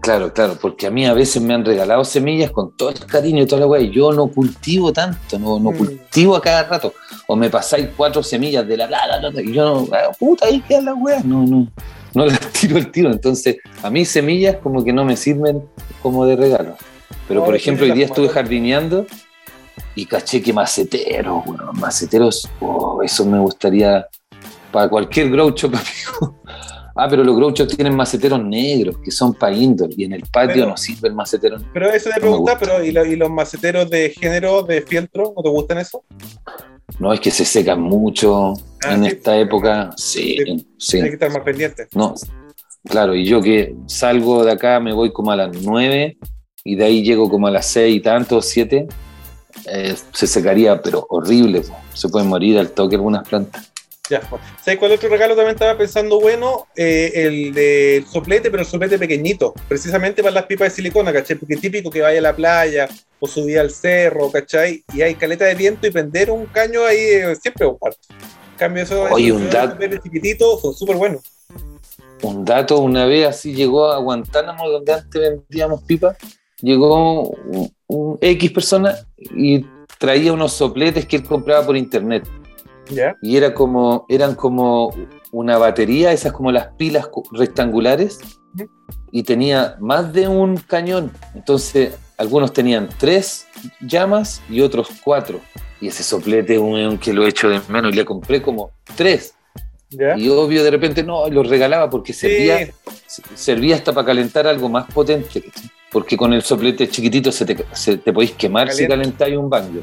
Claro, 0.00 0.32
claro, 0.32 0.56
porque 0.60 0.86
a 0.86 0.90
mí 0.90 1.04
a 1.04 1.12
veces 1.12 1.42
me 1.42 1.52
han 1.52 1.64
regalado 1.64 2.04
semillas 2.04 2.50
con 2.50 2.74
todo 2.74 2.88
el 2.90 2.98
cariño 3.04 3.42
y 3.42 3.46
toda 3.46 3.60
la 3.60 3.66
weá, 3.66 3.82
y 3.82 3.90
yo 3.90 4.12
no 4.12 4.28
cultivo 4.28 4.92
tanto, 4.92 5.38
no, 5.38 5.58
no 5.58 5.72
Mm. 5.72 5.76
cultivo 5.76 6.36
a 6.36 6.40
cada 6.40 6.64
rato. 6.64 6.94
O 7.26 7.36
me 7.36 7.50
pasáis 7.50 7.88
cuatro 7.96 8.22
semillas 8.22 8.66
de 8.66 8.76
la 8.78 8.86
bla, 8.86 9.00
y 9.44 9.52
yo 9.52 9.64
no, 9.64 9.88
ah, 9.92 10.10
puta, 10.18 10.46
ahí 10.46 10.60
queda 10.62 10.80
la 10.80 10.94
weá, 10.94 11.20
no, 11.22 11.44
no, 11.46 11.68
no 12.14 12.26
las 12.26 12.40
tiro 12.52 12.78
el 12.78 12.90
tiro. 12.90 13.10
Entonces, 13.12 13.58
a 13.82 13.90
mí 13.90 14.04
semillas 14.06 14.56
como 14.62 14.82
que 14.82 14.92
no 14.92 15.04
me 15.04 15.16
sirven 15.16 15.62
como 16.02 16.24
de 16.24 16.36
regalo. 16.36 16.76
Pero 17.28 17.40
No, 17.40 17.46
por 17.46 17.54
ejemplo, 17.54 17.84
hoy 17.84 17.92
día 17.92 18.06
estuve 18.06 18.28
jardineando 18.30 19.06
y 19.94 20.06
caché 20.06 20.42
que 20.42 20.52
maceteros, 20.52 21.44
bueno, 21.44 21.72
maceteros, 21.74 22.48
oh, 22.60 23.02
eso 23.02 23.24
me 23.26 23.38
gustaría 23.38 24.06
para 24.72 24.88
cualquier 24.88 25.30
groucho, 25.30 25.70
papi. 25.70 25.90
Ah, 26.96 27.06
pero 27.08 27.22
los 27.24 27.36
grouchos 27.36 27.68
tienen 27.68 27.94
maceteros 27.94 28.42
negros, 28.44 28.96
que 28.98 29.10
son 29.10 29.34
para 29.34 29.54
indoor, 29.54 29.90
y 29.96 30.04
en 30.04 30.12
el 30.14 30.22
patio 30.22 30.54
Pero- 30.54 30.66
no 30.68 30.76
sirve 30.76 31.08
el 31.08 31.14
macetero. 31.14 31.56
Pero 31.72 31.90
eso 31.90 32.10
te 32.12 32.20
pregunta, 32.20 32.56
pero 32.58 32.84
¿y, 32.84 32.90
lo- 32.92 33.04
y 33.06 33.16
los 33.16 33.30
maceteros 33.30 33.88
de 33.88 34.10
género 34.10 34.62
de 34.62 34.82
fieltro? 34.82 35.32
¿No 35.36 35.42
te 35.42 35.48
gustan 35.48 35.78
eso? 35.78 36.02
No, 36.98 37.12
es 37.12 37.20
que 37.20 37.30
se 37.30 37.44
secan 37.44 37.80
mucho 37.80 38.54
Ah, 38.84 38.94
en 38.94 39.04
sí. 39.04 39.08
esta 39.10 39.38
época. 39.38 39.90
Sí, 39.96 40.36
sí. 40.78 40.96
Hay 40.98 41.08
que 41.08 41.14
estar 41.14 41.30
más 41.30 41.42
pendiente. 41.42 41.86
No, 41.94 42.14
claro, 42.88 43.14
y 43.14 43.24
yo 43.24 43.40
que 43.40 43.74
salgo 43.86 44.44
de 44.44 44.52
acá 44.52 44.80
me 44.80 44.92
voy 44.92 45.12
como 45.12 45.30
a 45.30 45.36
las 45.36 45.56
9 45.62 46.18
y 46.64 46.74
de 46.76 46.84
ahí 46.84 47.02
llego 47.02 47.30
como 47.30 47.46
a 47.46 47.50
las 47.50 47.66
6 47.66 47.96
y 47.96 48.00
tanto, 48.00 48.42
7, 48.42 48.86
eh, 49.66 49.94
se 50.12 50.26
secaría, 50.26 50.82
pero 50.82 51.06
horrible. 51.08 51.62
Se 51.94 52.08
pueden 52.08 52.28
morir 52.28 52.58
al 52.58 52.70
toque 52.72 52.96
algunas 52.96 53.26
plantas. 53.28 53.69
Ya. 54.10 54.20
bueno. 54.28 54.44
¿Sabes 54.60 54.80
cuál 54.80 54.90
otro 54.92 55.08
regalo 55.08 55.36
también 55.36 55.54
estaba 55.54 55.78
pensando 55.78 56.20
bueno? 56.20 56.66
Eh, 56.76 57.12
el 57.14 57.54
del 57.54 58.04
soplete, 58.06 58.50
pero 58.50 58.64
el 58.64 58.68
soplete 58.68 58.98
pequeñito. 58.98 59.54
Precisamente 59.68 60.20
para 60.20 60.34
las 60.34 60.46
pipas 60.46 60.70
de 60.70 60.74
silicona, 60.74 61.12
¿cachai? 61.12 61.36
Porque 61.36 61.54
es 61.54 61.60
típico 61.60 61.90
que 61.90 62.00
vaya 62.02 62.18
a 62.18 62.22
la 62.22 62.34
playa 62.34 62.88
o 63.20 63.28
subir 63.28 63.60
al 63.60 63.70
cerro, 63.70 64.28
¿cachai? 64.30 64.82
Y 64.92 65.02
hay 65.02 65.14
caleta 65.14 65.44
de 65.44 65.54
viento 65.54 65.86
y 65.86 65.92
prender 65.92 66.30
un 66.30 66.46
caño 66.46 66.84
ahí 66.84 66.98
eh, 66.98 67.36
siempre 67.40 67.66
es 67.66 67.72
un 67.72 67.78
parto. 67.78 68.00
En 68.10 68.58
cambio, 68.58 68.82
eso, 68.82 69.04
Oye, 69.04 69.30
un 69.32 69.48
dato. 69.48 69.76
chiquititos 70.02 70.60
son 70.60 70.74
súper 70.74 70.96
buenos. 70.96 71.22
Un 72.22 72.44
dato, 72.44 72.80
una 72.80 73.06
vez 73.06 73.28
así 73.28 73.54
llegó 73.54 73.92
a 73.92 73.98
Guantánamo, 73.98 74.68
donde 74.68 74.92
antes 74.92 75.20
vendíamos 75.22 75.82
pipas, 75.84 76.16
llegó 76.60 77.28
un, 77.30 77.72
un 77.86 78.18
X 78.20 78.50
persona 78.50 78.94
y 79.16 79.64
traía 79.98 80.32
unos 80.32 80.52
sopletes 80.52 81.06
que 81.06 81.16
él 81.16 81.24
compraba 81.24 81.64
por 81.64 81.76
internet. 81.76 82.26
¿Ya? 82.90 83.16
y 83.22 83.36
era 83.36 83.54
como, 83.54 84.04
eran 84.08 84.34
como 84.34 84.94
una 85.32 85.58
batería, 85.58 86.12
esas 86.12 86.32
como 86.32 86.50
las 86.52 86.68
pilas 86.74 87.08
rectangulares, 87.32 88.18
y 89.12 89.22
tenía 89.22 89.76
más 89.80 90.12
de 90.12 90.28
un 90.28 90.56
cañón. 90.56 91.12
Entonces, 91.34 91.96
algunos 92.16 92.52
tenían 92.52 92.88
tres 92.98 93.46
llamas 93.80 94.42
y 94.48 94.60
otros 94.60 94.88
cuatro. 95.02 95.40
Y 95.80 95.88
ese 95.88 96.02
soplete, 96.02 96.58
un 96.58 96.98
que 96.98 97.12
lo 97.12 97.26
echo 97.26 97.48
de 97.48 97.60
menos, 97.68 97.92
y 97.92 97.96
le 97.96 98.04
compré 98.04 98.42
como 98.42 98.70
tres. 98.96 99.34
¿Ya? 99.90 100.16
Y 100.16 100.28
obvio, 100.28 100.62
de 100.62 100.70
repente 100.70 101.02
no, 101.02 101.28
los 101.28 101.48
regalaba 101.48 101.90
porque 101.90 102.12
servía, 102.12 102.68
Sí, 103.06 103.22
servía 103.34 103.74
hasta 103.74 103.92
para 103.92 104.06
calentar 104.06 104.46
algo 104.46 104.68
más 104.68 104.86
potente. 104.92 105.42
Porque 105.90 106.16
con 106.16 106.32
el 106.32 106.42
soplete 106.42 106.88
chiquitito 106.88 107.32
se 107.32 107.44
te, 107.44 107.64
se 107.72 107.96
te 107.96 108.12
podéis 108.12 108.32
quemar 108.32 108.70
si 108.70 108.86
calentáis 108.86 109.36
un 109.36 109.50
baño. 109.50 109.82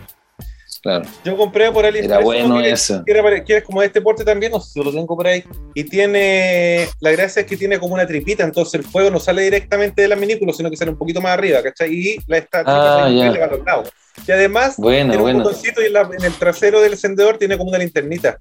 Claro, 0.88 1.06
Yo 1.26 1.36
compré 1.36 1.70
por 1.70 1.86
AliExpress. 1.86 2.16
era 2.18 2.24
bueno 2.24 2.60
que- 2.60 2.70
eso. 2.70 3.04
que 3.06 3.12
era 3.12 3.22
pare- 3.22 3.44
que 3.44 3.58
es 3.58 3.64
como 3.66 3.82
de 3.82 3.88
este 3.88 4.00
porte 4.02 4.24
también, 4.24 4.54
no 4.54 4.62
sé 4.62 4.72
si 4.72 4.82
lo 4.84 4.90
tengo 4.92 5.18
por 5.18 5.28
ahí. 5.28 5.44
Y 5.74 5.84
tiene, 5.84 6.88
la 7.02 7.12
gracia 7.12 7.42
es 7.42 7.46
que 7.46 7.58
tiene 7.58 7.78
como 7.78 7.94
una 7.96 8.08
tripita, 8.08 8.46
entonces 8.46 8.76
el 8.76 8.84
fuego 8.84 9.10
no 9.10 9.20
sale 9.20 9.42
directamente 9.42 10.02
del 10.02 10.14
adminículo, 10.14 10.54
sino 10.54 10.70
que 10.70 10.78
sale 10.78 10.92
un 10.92 10.98
poquito 10.98 11.20
más 11.20 11.34
arriba, 11.34 11.62
¿cachai? 11.62 11.94
Y 11.94 12.18
la 12.28 12.38
tripa 12.40 12.64
Ah, 12.66 13.10
ya. 13.10 13.84
Y 14.26 14.32
además, 14.32 14.76
Bueno, 14.78 15.10
tiene 15.12 15.18
un 15.18 15.22
bueno. 15.24 15.40
botoncito 15.44 15.82
y 15.82 15.88
en, 15.88 15.94
la- 15.94 16.10
en 16.18 16.24
el 16.24 16.34
trasero 16.36 16.80
del 16.82 16.94
encendedor 16.94 17.38
tiene 17.38 17.58
como 17.58 17.70
una 17.70 17.80
linternita. 17.80 18.40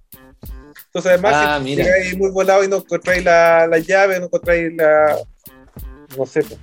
Entonces, 0.86 1.12
además, 1.12 1.32
Ah, 1.36 1.58
si 1.58 1.64
mira. 1.64 1.84
llegáis 1.84 2.16
muy 2.16 2.30
volado 2.30 2.62
y 2.64 2.68
no 2.68 2.76
encontráis 2.76 3.24
la, 3.24 3.66
la 3.66 3.78
llave, 3.78 4.18
no 4.20 4.26
encontráis 4.26 4.72
la. 4.76 5.16
No 6.16 6.24
sé. 6.24 6.42
pues, 6.42 6.58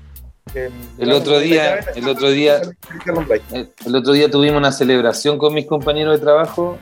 em, 0.55 0.71
El 0.97 1.11
otro 1.11 1.39
día- 1.39 1.79
el 1.95 2.07
otro 2.09 2.29
día- 2.29 2.61
alumbráis. 3.07 3.43
El 3.51 3.71
el 3.85 3.95
otro 3.95 4.13
día 4.13 4.29
tuvimos 4.29 4.57
una 4.57 4.71
celebración 4.71 5.37
con 5.37 5.53
mis 5.53 5.65
compañeros 5.65 6.17
de 6.19 6.23
trabajo 6.23 6.77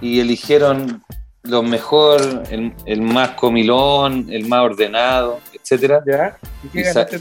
y 0.00 0.20
eligieron 0.20 1.02
lo 1.42 1.62
mejor, 1.62 2.42
el, 2.50 2.72
el 2.86 3.00
más 3.02 3.30
comilón, 3.30 4.26
el 4.32 4.46
más 4.48 4.60
ordenado, 4.62 5.38
etcétera. 5.54 6.02
¿Ya? 6.04 6.38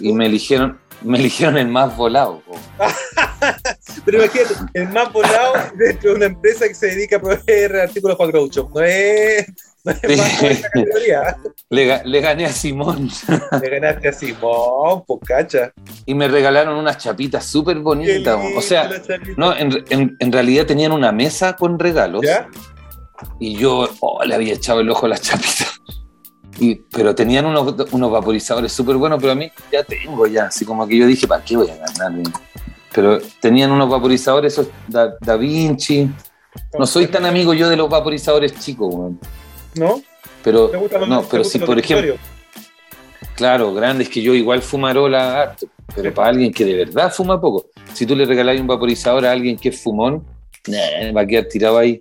¿Y 0.01 0.13
me 0.13 0.25
eligieron, 0.25 0.79
me 1.03 1.19
eligieron 1.19 1.57
el 1.57 1.67
más 1.67 1.95
volado. 1.95 2.41
Pero 4.05 4.17
imagínate, 4.23 4.55
el 4.73 4.89
más 4.89 5.13
volado 5.13 5.53
dentro 5.75 6.09
de 6.11 6.15
una 6.15 6.25
empresa 6.25 6.67
que 6.67 6.73
se 6.73 6.87
dedica 6.87 7.17
a 7.17 7.21
proveer 7.21 7.75
artículos 7.75 8.17
para 8.17 8.31
Groucho. 8.31 8.67
No 8.73 8.81
es, 8.81 9.45
Le, 11.69 11.85
ga- 11.87 12.03
le 12.03 12.21
gané 12.21 12.45
a 12.45 12.49
Simón 12.51 13.09
Le 13.61 13.69
ganaste 13.69 14.07
a 14.09 14.13
Simón, 14.13 15.03
pues 15.05 15.19
cacha. 15.25 15.71
y 16.05 16.13
me 16.13 16.27
regalaron 16.27 16.77
unas 16.77 16.97
chapitas 16.97 17.45
súper 17.45 17.79
bonitas. 17.79 18.39
O 18.55 18.61
sea, 18.61 18.89
no, 19.37 19.55
en, 19.55 19.83
en- 19.89 20.15
en 20.19 20.31
realidad 20.31 20.65
tenían 20.65 20.91
una 20.91 21.11
mesa 21.11 21.55
con 21.55 21.77
regalos 21.79 22.21
¿Ya? 22.23 22.47
y 23.39 23.55
yo 23.57 23.87
oh, 23.99 24.23
le 24.23 24.35
había 24.35 24.53
echado 24.53 24.79
el 24.81 24.89
ojo 24.89 25.05
a 25.05 25.09
las 25.09 25.21
chapitas. 25.21 25.79
Y, 26.59 26.75
pero 26.75 27.13
tenían 27.13 27.45
unos, 27.45 27.75
unos 27.91 28.11
vaporizadores 28.11 28.71
súper 28.71 28.95
buenos, 28.95 29.19
pero 29.19 29.33
a 29.33 29.35
mí 29.35 29.51
ya 29.71 29.83
tengo 29.83 30.25
ya, 30.27 30.45
así 30.45 30.63
como 30.63 30.87
que 30.87 30.97
yo 30.97 31.05
dije, 31.05 31.27
¿para 31.27 31.43
qué 31.43 31.57
voy 31.57 31.69
a 31.69 31.75
ganar? 31.75 32.13
Pero 32.93 33.19
tenían 33.41 33.71
unos 33.71 33.89
vaporizadores, 33.89 34.53
esos 34.53 34.67
Da, 34.87 35.15
Da 35.19 35.35
Vinci. 35.35 36.09
No 36.79 36.85
soy 36.85 37.07
tan 37.07 37.25
amigo 37.25 37.53
yo 37.53 37.67
de 37.67 37.75
los 37.75 37.89
vaporizadores 37.89 38.57
chicos, 38.57 38.87
weón. 38.93 39.19
¿No? 39.75 40.01
pero 40.43 40.69
¿Te 40.69 40.77
gustan 40.77 40.99
los- 41.01 41.09
no, 41.09 41.23
pero 41.29 41.43
si 41.43 41.59
por 41.59 41.77
ejemplo, 41.79 42.15
claro, 43.35 43.73
grandes 43.73 44.09
que 44.09 44.21
yo 44.21 44.33
igual 44.33 44.61
fumarola 44.61 45.41
harto, 45.41 45.67
pero 45.95 46.09
Sí. 46.09 46.15
para 46.15 46.29
alguien 46.29 46.53
que 46.53 46.65
de 46.65 46.75
verdad 46.85 47.11
fuma 47.11 47.39
poco, 47.41 47.65
si 47.93 48.05
tú 48.05 48.15
le 48.15 48.25
regalas 48.25 48.59
un 48.59 48.67
vaporizador 48.67 49.25
a 49.25 49.31
alguien 49.31 49.57
que 49.57 49.69
es 49.69 49.81
fumón, 49.81 50.23
nah, 50.67 51.11
va 51.11 51.21
a 51.21 51.27
quedar 51.27 51.45
tirado 51.45 51.77
ahí. 51.77 51.99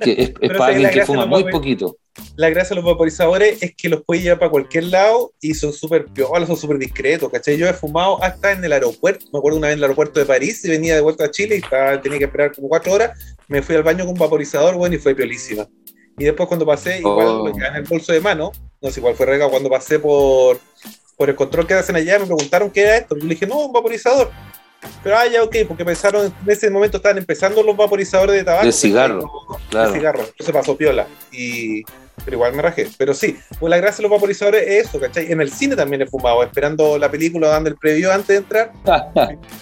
Que- 0.00 0.12
es, 0.12 0.18
es 0.30 0.32
Pero 0.40 0.58
para 0.58 0.70
es 0.72 0.76
alguien 0.76 0.90
que 0.90 1.04
fuma 1.04 1.26
muy 1.26 1.44
poquito. 1.50 1.96
La 2.36 2.48
gracia 2.48 2.70
de 2.70 2.76
los 2.76 2.84
vaporizadores 2.90 3.62
es 3.62 3.74
que 3.76 3.90
los 3.90 4.02
puedes 4.02 4.24
llevar 4.24 4.38
para 4.38 4.50
cualquier 4.50 4.84
lado 4.84 5.32
y 5.38 5.52
son 5.52 5.74
súper 5.74 6.06
piolas, 6.06 6.48
son 6.48 6.56
súper 6.56 6.78
discretos, 6.78 7.30
¿cachai? 7.30 7.58
Yo 7.58 7.68
he 7.68 7.74
fumado 7.74 8.22
hasta 8.24 8.52
en 8.52 8.64
el 8.64 8.72
aeropuerto, 8.72 9.26
me 9.34 9.38
acuerdo 9.38 9.58
una 9.58 9.66
vez 9.66 9.74
en 9.74 9.80
el 9.80 9.84
aeropuerto 9.84 10.18
de 10.18 10.24
París 10.24 10.64
y 10.64 10.70
venía 10.70 10.94
de 10.94 11.02
vuelta 11.02 11.26
a 11.26 11.30
Chile 11.30 11.56
y 11.56 11.58
estaba- 11.58 12.00
tenía 12.00 12.16
que 12.18 12.24
esperar 12.24 12.54
como 12.54 12.68
cuatro 12.70 12.94
horas, 12.94 13.36
me 13.48 13.60
fui 13.60 13.74
al 13.76 13.82
baño 13.82 14.04
con 14.06 14.14
un 14.14 14.18
vaporizador, 14.18 14.76
bueno, 14.76 14.94
y 14.94 14.98
fue 14.98 15.14
piolísima. 15.14 15.66
Y 16.18 16.24
después 16.24 16.48
cuando 16.48 16.64
pasé, 16.66 16.98
igual 16.98 17.26
Oh. 17.26 17.46
lo 17.48 17.52
llevaba 17.52 17.76
en 17.76 17.82
el 17.82 17.88
bolso 17.88 18.12
de 18.12 18.20
mano, 18.20 18.52
no 18.80 18.90
sé 18.90 19.00
cuál 19.00 19.14
fue 19.14 19.26
regalo, 19.26 19.50
cuando 19.50 19.68
pasé 19.68 19.98
por, 19.98 20.58
por 21.16 21.28
el 21.28 21.36
control 21.36 21.66
que 21.66 21.74
hacen 21.74 21.96
allá, 21.96 22.18
me 22.18 22.26
preguntaron 22.26 22.70
qué 22.70 22.82
era 22.82 22.96
esto, 22.96 23.16
yo 23.16 23.24
le 23.24 23.34
dije, 23.34 23.46
no, 23.46 23.58
un 23.66 23.72
vaporizador. 23.72 24.30
Pero, 25.02 25.16
ah, 25.18 25.26
ya, 25.26 25.42
ok, 25.42 25.56
porque 25.66 25.84
pensaron, 25.84 26.26
en 26.26 26.50
ese 26.50 26.70
momento 26.70 26.98
estaban 26.98 27.18
empezando 27.18 27.62
los 27.62 27.76
vaporizadores 27.76 28.36
de 28.36 28.44
tabaco. 28.44 28.66
De 28.66 28.72
cigarro. 28.72 29.28
Claro. 29.70 29.90
de 29.90 29.98
cigarro. 29.98 30.20
Entonces 30.20 30.52
pasó 30.54 30.76
piola. 30.76 31.06
Y, 31.32 31.82
pero 32.24 32.36
igual 32.36 32.54
me 32.54 32.62
rajé. 32.62 32.88
Pero 32.96 33.12
sí, 33.12 33.36
pues 33.58 33.68
la 33.70 33.78
gracia 33.78 33.96
de 33.98 34.02
los 34.02 34.12
vaporizadores 34.12 34.62
es 34.62 34.86
eso, 34.86 35.00
¿cachai? 35.00 35.32
En 35.32 35.40
el 35.40 35.50
cine 35.50 35.74
también 35.74 36.02
he 36.02 36.06
fumado, 36.06 36.42
esperando 36.42 36.98
la 36.98 37.10
película, 37.10 37.48
dando 37.48 37.68
el 37.70 37.76
preview 37.76 38.10
antes 38.10 38.28
de 38.28 38.36
entrar. 38.36 38.72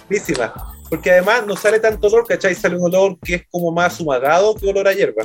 Buenísima. 0.09 0.53
Porque 0.91 1.11
además 1.13 1.47
no 1.47 1.57
sale 1.57 1.81
tanto 1.81 2.09
olor, 2.09 2.27
¿cachai? 2.27 2.55
Sale 2.55 2.77
un 2.77 2.85
olor 2.85 3.17
que 3.25 3.37
es 3.37 3.43
como 3.51 3.73
más 3.73 3.99
humagado 4.01 4.55
que 4.55 4.69
olor 4.69 4.89
a 4.89 4.93
hierba. 4.93 5.25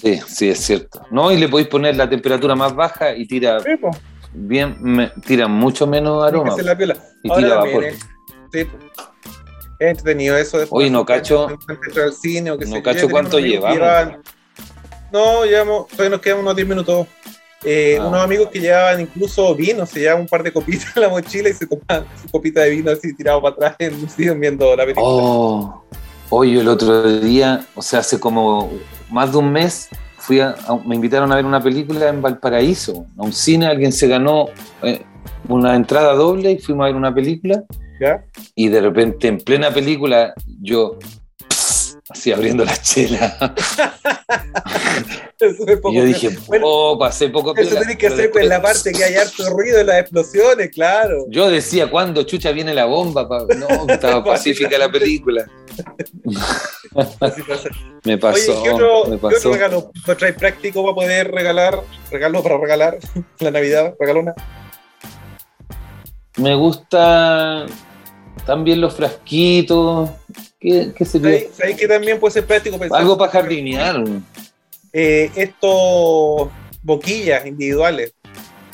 Sí, 0.00 0.20
sí, 0.26 0.48
es 0.50 0.58
cierto. 0.60 1.02
No, 1.10 1.30
y 1.30 1.36
le 1.36 1.48
podéis 1.48 1.68
poner 1.68 1.96
la 1.96 2.08
temperatura 2.08 2.54
más 2.54 2.74
baja 2.74 3.14
y 3.14 3.26
tira 3.26 3.60
Sí, 3.60 3.70
bien, 4.32 4.76
me- 4.80 5.08
tira 5.26 5.46
mucho 5.48 5.86
menos 5.86 6.22
que 6.24 6.28
aroma. 6.28 6.52
hacer 6.52 6.64
la 6.64 6.76
piola. 6.76 6.96
Y 7.22 7.30
Ahora 7.30 7.42
tira 7.42 7.56
vapor. 7.56 7.84
es- 7.84 7.98
sí, 8.52 8.64
pues. 8.64 8.84
Es 9.78 9.88
entretenido 9.92 10.36
eso. 10.36 10.58
después, 10.58 10.82
Oye, 10.82 10.90
no 10.90 11.04
cacho- 11.06 11.48
al 11.48 12.12
cine 12.12 12.50
o 12.50 12.58
qué 12.58 12.66
no 12.66 12.82
cacho 12.82 13.08
cuánto 13.08 13.38
que 13.38 13.44
llevamos. 13.44 13.78
llevaban- 13.78 14.22
No, 15.12 15.44
llevamos, 15.44 15.88
todavía 15.88 16.10
nos 16.10 16.20
quedan 16.20 16.38
unos 16.40 16.54
10 16.56 16.68
minutos. 16.68 17.06
Eh, 17.64 17.98
Ah. 18.00 18.06
Unos 18.06 18.20
amigos 18.22 18.48
que 18.50 18.58
llevaban 18.60 19.00
incluso 19.02 19.54
vino, 19.54 19.84
se 19.84 20.00
llevaban 20.00 20.22
un 20.22 20.28
par 20.28 20.42
de 20.42 20.50
copitas 20.52 20.96
en 20.96 21.02
la 21.02 21.08
mochila 21.10 21.48
y 21.50 21.52
se 21.52 21.66
tomaban 21.66 22.06
su 22.22 22.28
copita 22.30 22.62
de 22.62 22.70
vino 22.70 22.90
así 22.90 23.14
tirado 23.14 23.42
para 23.42 23.54
atrás 23.54 23.76
en, 23.78 24.08
siguen 24.08 24.40
viendo 24.40 24.74
la 24.76 24.82
película. 24.84 25.06
Oh, 25.06 25.84
oye, 26.30 26.60
el 26.60 26.68
otro 26.68 27.20
día, 27.20 27.64
o 27.74 27.82
sea, 27.82 28.00
hace 28.00 28.18
como 28.18 28.70
más 29.10 29.32
de 29.32 29.38
un 29.38 29.52
mes, 29.52 29.88
fui 30.18 30.40
a, 30.40 30.54
a- 30.66 30.76
me 30.86 30.94
invitaron 30.94 31.30
a 31.32 31.36
ver 31.36 31.44
una 31.44 31.60
película 31.60 32.08
en 32.08 32.22
Valparaíso, 32.22 33.06
a 33.18 33.22
un 33.22 33.32
cine, 33.32 33.66
alguien 33.66 33.92
se 33.92 34.06
ganó 34.08 34.46
eh, 34.82 35.02
una 35.48 35.74
entrada 35.74 36.14
doble 36.14 36.52
y 36.52 36.58
fuimos 36.58 36.84
a 36.84 36.86
ver 36.88 36.96
una 36.96 37.14
película 37.14 37.62
¿Ya? 38.00 38.24
y 38.54 38.68
de 38.68 38.80
repente 38.80 39.28
en 39.28 39.38
plena 39.38 39.70
película 39.72 40.32
yo 40.62 40.98
pss, 41.48 41.98
así 42.08 42.32
abriendo 42.32 42.64
la 42.64 42.76
chela 42.76 43.54
y 45.90 45.94
yo 45.96 46.04
dije, 46.04 46.36
Bueno, 46.46 46.66
oh, 46.68 46.98
pasé 46.98 47.28
poco 47.28 47.54
Eso 47.56 47.68
piola", 47.70 47.80
tenés 47.82 47.96
que 47.96 48.06
hacer 48.08 48.30
con 48.30 48.48
la 48.48 48.60
parte 48.60 48.92
que 48.92 49.02
hay 49.04 49.14
harto 49.14 49.48
ruido 49.50 49.80
en 49.80 49.86
las 49.86 50.00
explosiones, 50.00 50.70
claro. 50.70 51.24
Yo 51.28 51.50
decía, 51.50 51.90
¿cuándo 51.90 52.22
chucha 52.24 52.52
viene 52.52 52.74
la 52.74 52.84
bomba? 52.86 53.28
pa-?" 53.28 53.46
No, 53.56 53.66
estaba 53.88 54.22
pacífica 54.24 54.76
la 54.78 54.90
película. 54.90 55.46
Me 58.04 58.14
Oye, 58.14 58.18
pasó, 58.18 58.62
¿qué 58.62 58.70
otro, 58.70 59.04
me 59.06 59.18
qué 59.18 59.26
otro 59.26 59.30
pasó. 59.30 59.52
regalo 59.52 59.90
práctico 60.38 60.82
para 60.82 60.94
poder 60.94 61.30
regalar? 61.30 61.80
Regalo 62.10 62.42
para 62.42 62.58
regalar 62.58 62.98
la 63.38 63.50
Navidad, 63.50 63.94
regalona. 63.98 64.34
me 66.36 66.54
gusta 66.54 67.66
también 68.46 68.80
los 68.80 68.94
frasquitos. 68.94 70.10
¿Qué, 70.58 70.92
qué 70.96 71.04
sería? 71.04 71.28
¿Sabes 71.30 71.56
sabes 71.56 71.76
que 71.76 71.88
también 71.88 72.18
puede 72.18 72.32
ser 72.32 72.46
práctico? 72.46 72.78
pensar- 72.78 72.98
Algo 73.00 73.16
para 73.16 73.30
jardinear. 73.30 74.02
Eh, 74.92 75.30
estos 75.36 76.48
boquillas 76.82 77.46
individuales. 77.46 78.14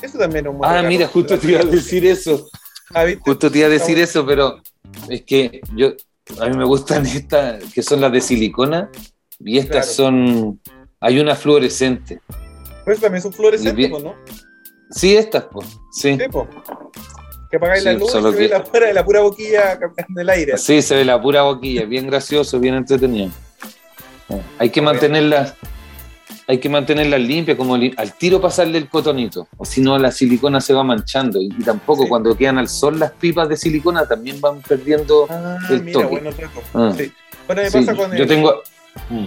Eso 0.02 0.18
también 0.18 0.46
es 0.46 0.50
un 0.52 0.58
buen 0.58 0.70
Ah, 0.70 0.82
mira, 0.82 1.06
justo 1.08 1.38
te 1.38 1.50
iba 1.50 1.60
a 1.60 1.64
decir 1.64 2.06
eso. 2.06 2.48
Ah. 2.94 3.04
Justo 3.20 3.50
te 3.50 3.58
iba 3.58 3.66
a 3.66 3.70
decir 3.70 3.98
eso, 3.98 4.24
pero 4.26 4.60
es 5.08 5.22
que 5.22 5.60
yo 5.74 5.92
a 6.40 6.46
mí 6.46 6.56
me 6.56 6.64
gustan 6.64 7.04
estas 7.06 7.64
que 7.72 7.82
son 7.82 8.00
las 8.00 8.12
de 8.12 8.20
silicona 8.20 8.90
y 9.40 9.58
estas 9.58 9.94
Claro. 9.96 10.12
son 10.12 10.60
hay 11.00 11.18
una 11.18 11.34
fluorescente. 11.34 12.20
Eso 12.86 13.00
también 13.00 13.16
es 13.16 13.24
un 13.24 13.32
fluorescente, 13.32 13.74
Bien. 13.74 13.90
pues, 13.90 14.04
¿no? 14.04 14.14
Sí, 14.90 15.16
estas, 15.16 15.44
pues. 15.52 15.66
Sí. 15.92 16.16
Sí, 16.18 16.24
pues. 16.30 16.46
Que 17.50 17.56
apagáis 17.56 17.80
Sí, 17.82 17.86
la 17.86 17.92
luz 17.94 18.08
y 18.08 18.12
se 18.12 18.20
ve 18.20 18.36
que- 18.36 18.48
la, 18.48 18.64
pura, 18.64 18.92
la 18.92 19.04
pura 19.04 19.20
boquilla 19.20 19.78
cambiando 19.78 20.20
el 20.20 20.30
aire. 20.30 20.56
Sí, 20.58 20.80
se 20.82 20.94
ve 20.94 21.04
la 21.04 21.20
pura 21.20 21.42
boquilla, 21.42 21.84
bien 21.84 22.06
gracioso, 22.06 22.60
bien 22.60 22.74
entretenido. 22.76 23.30
Hay 24.58 24.70
que 24.70 24.80
mantenerlas, 24.82 25.54
hay 26.48 26.58
que 26.58 26.68
mantenerlas 26.68 27.20
limpias, 27.20 27.56
como 27.56 27.76
li- 27.76 27.92
al 27.96 28.12
tiro 28.14 28.40
pasarle 28.40 28.78
el 28.78 28.88
cotonito, 28.88 29.48
o 29.56 29.64
si 29.64 29.80
no 29.80 29.98
la 29.98 30.12
silicona 30.12 30.60
se 30.60 30.72
va 30.74 30.84
manchando. 30.84 31.40
Y, 31.40 31.46
y 31.46 31.62
tampoco 31.64 32.04
Sí. 32.04 32.08
cuando 32.08 32.36
quedan 32.36 32.58
al 32.58 32.68
sol 32.68 32.98
las 32.98 33.10
pipas 33.12 33.48
de 33.48 33.56
silicona 33.56 34.06
también 34.06 34.40
van 34.40 34.60
perdiendo. 34.62 35.26
Ah, 35.30 35.56
el 35.70 35.82
mira, 35.82 36.00
toque. 36.02 36.20
bueno. 36.20 36.30
Ah. 36.74 36.94
Sí. 36.96 37.12
Bueno, 37.46 37.62
me 37.62 37.70
Sí, 37.70 37.78
pasa 37.78 37.94
con 37.96 38.10
yo 38.16 38.22
el. 38.22 38.28
tengo. 38.28 38.62
Mm. 39.10 39.26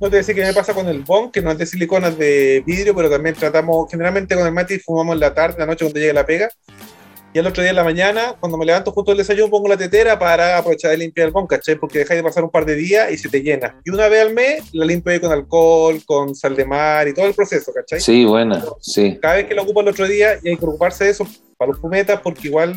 No 0.00 0.08
te 0.08 0.16
decía 0.16 0.34
que 0.34 0.42
me 0.44 0.52
pasa 0.54 0.72
con 0.72 0.88
el 0.88 1.00
Bon, 1.02 1.30
que 1.30 1.42
no 1.42 1.50
es 1.50 1.58
de 1.58 1.66
silicona, 1.66 2.08
es 2.08 2.16
de 2.18 2.62
vidrio, 2.66 2.94
pero 2.94 3.10
también 3.10 3.34
tratamos, 3.34 3.90
generalmente 3.90 4.34
con 4.34 4.46
el 4.46 4.52
Mati 4.52 4.78
fumamos 4.78 5.14
en 5.14 5.20
la 5.20 5.34
tarde, 5.34 5.56
la 5.58 5.66
noche 5.66 5.84
cuando 5.84 6.00
llega 6.00 6.12
la 6.14 6.24
pega. 6.24 6.48
Y 7.32 7.38
al 7.38 7.46
otro 7.46 7.62
día 7.62 7.70
en 7.70 7.76
la 7.76 7.84
mañana, 7.84 8.34
cuando 8.40 8.58
me 8.58 8.66
levanto 8.66 8.90
justo 8.90 9.12
el 9.12 9.18
desayuno, 9.18 9.48
pongo 9.50 9.68
la 9.68 9.76
tetera 9.76 10.18
para 10.18 10.58
aprovechar 10.58 10.90
de 10.90 10.96
limpiar 10.96 11.28
el 11.28 11.32
Bon, 11.32 11.46
¿cachai? 11.46 11.76
Porque 11.76 12.00
dejáis 12.00 12.18
de 12.18 12.24
pasar 12.24 12.42
un 12.42 12.50
par 12.50 12.66
de 12.66 12.74
días 12.74 13.12
y 13.12 13.16
se 13.16 13.28
te 13.28 13.40
llena. 13.40 13.80
Y 13.84 13.90
una 13.90 14.08
vez 14.08 14.26
al 14.26 14.34
mes 14.34 14.64
la 14.72 14.84
limpio 14.84 15.12
ahí 15.12 15.20
con 15.20 15.30
alcohol, 15.30 16.02
con 16.04 16.34
sal 16.34 16.56
de 16.56 16.64
mar 16.64 17.06
y 17.06 17.14
todo 17.14 17.26
el 17.26 17.34
proceso, 17.34 17.72
¿cachai? 17.72 18.00
Sí, 18.00 18.24
buena, 18.24 18.64
sí. 18.80 19.16
Cada 19.22 19.36
vez 19.36 19.46
que 19.46 19.54
lo 19.54 19.62
ocupo 19.62 19.80
el 19.80 19.88
otro 19.88 20.08
día, 20.08 20.40
y 20.42 20.48
hay 20.48 20.56
que 20.56 20.60
preocuparse 20.60 21.04
de 21.04 21.10
eso 21.10 21.24
para 21.56 21.70
los 21.70 21.80
fumetas, 21.80 22.20
porque 22.20 22.48
igual 22.48 22.76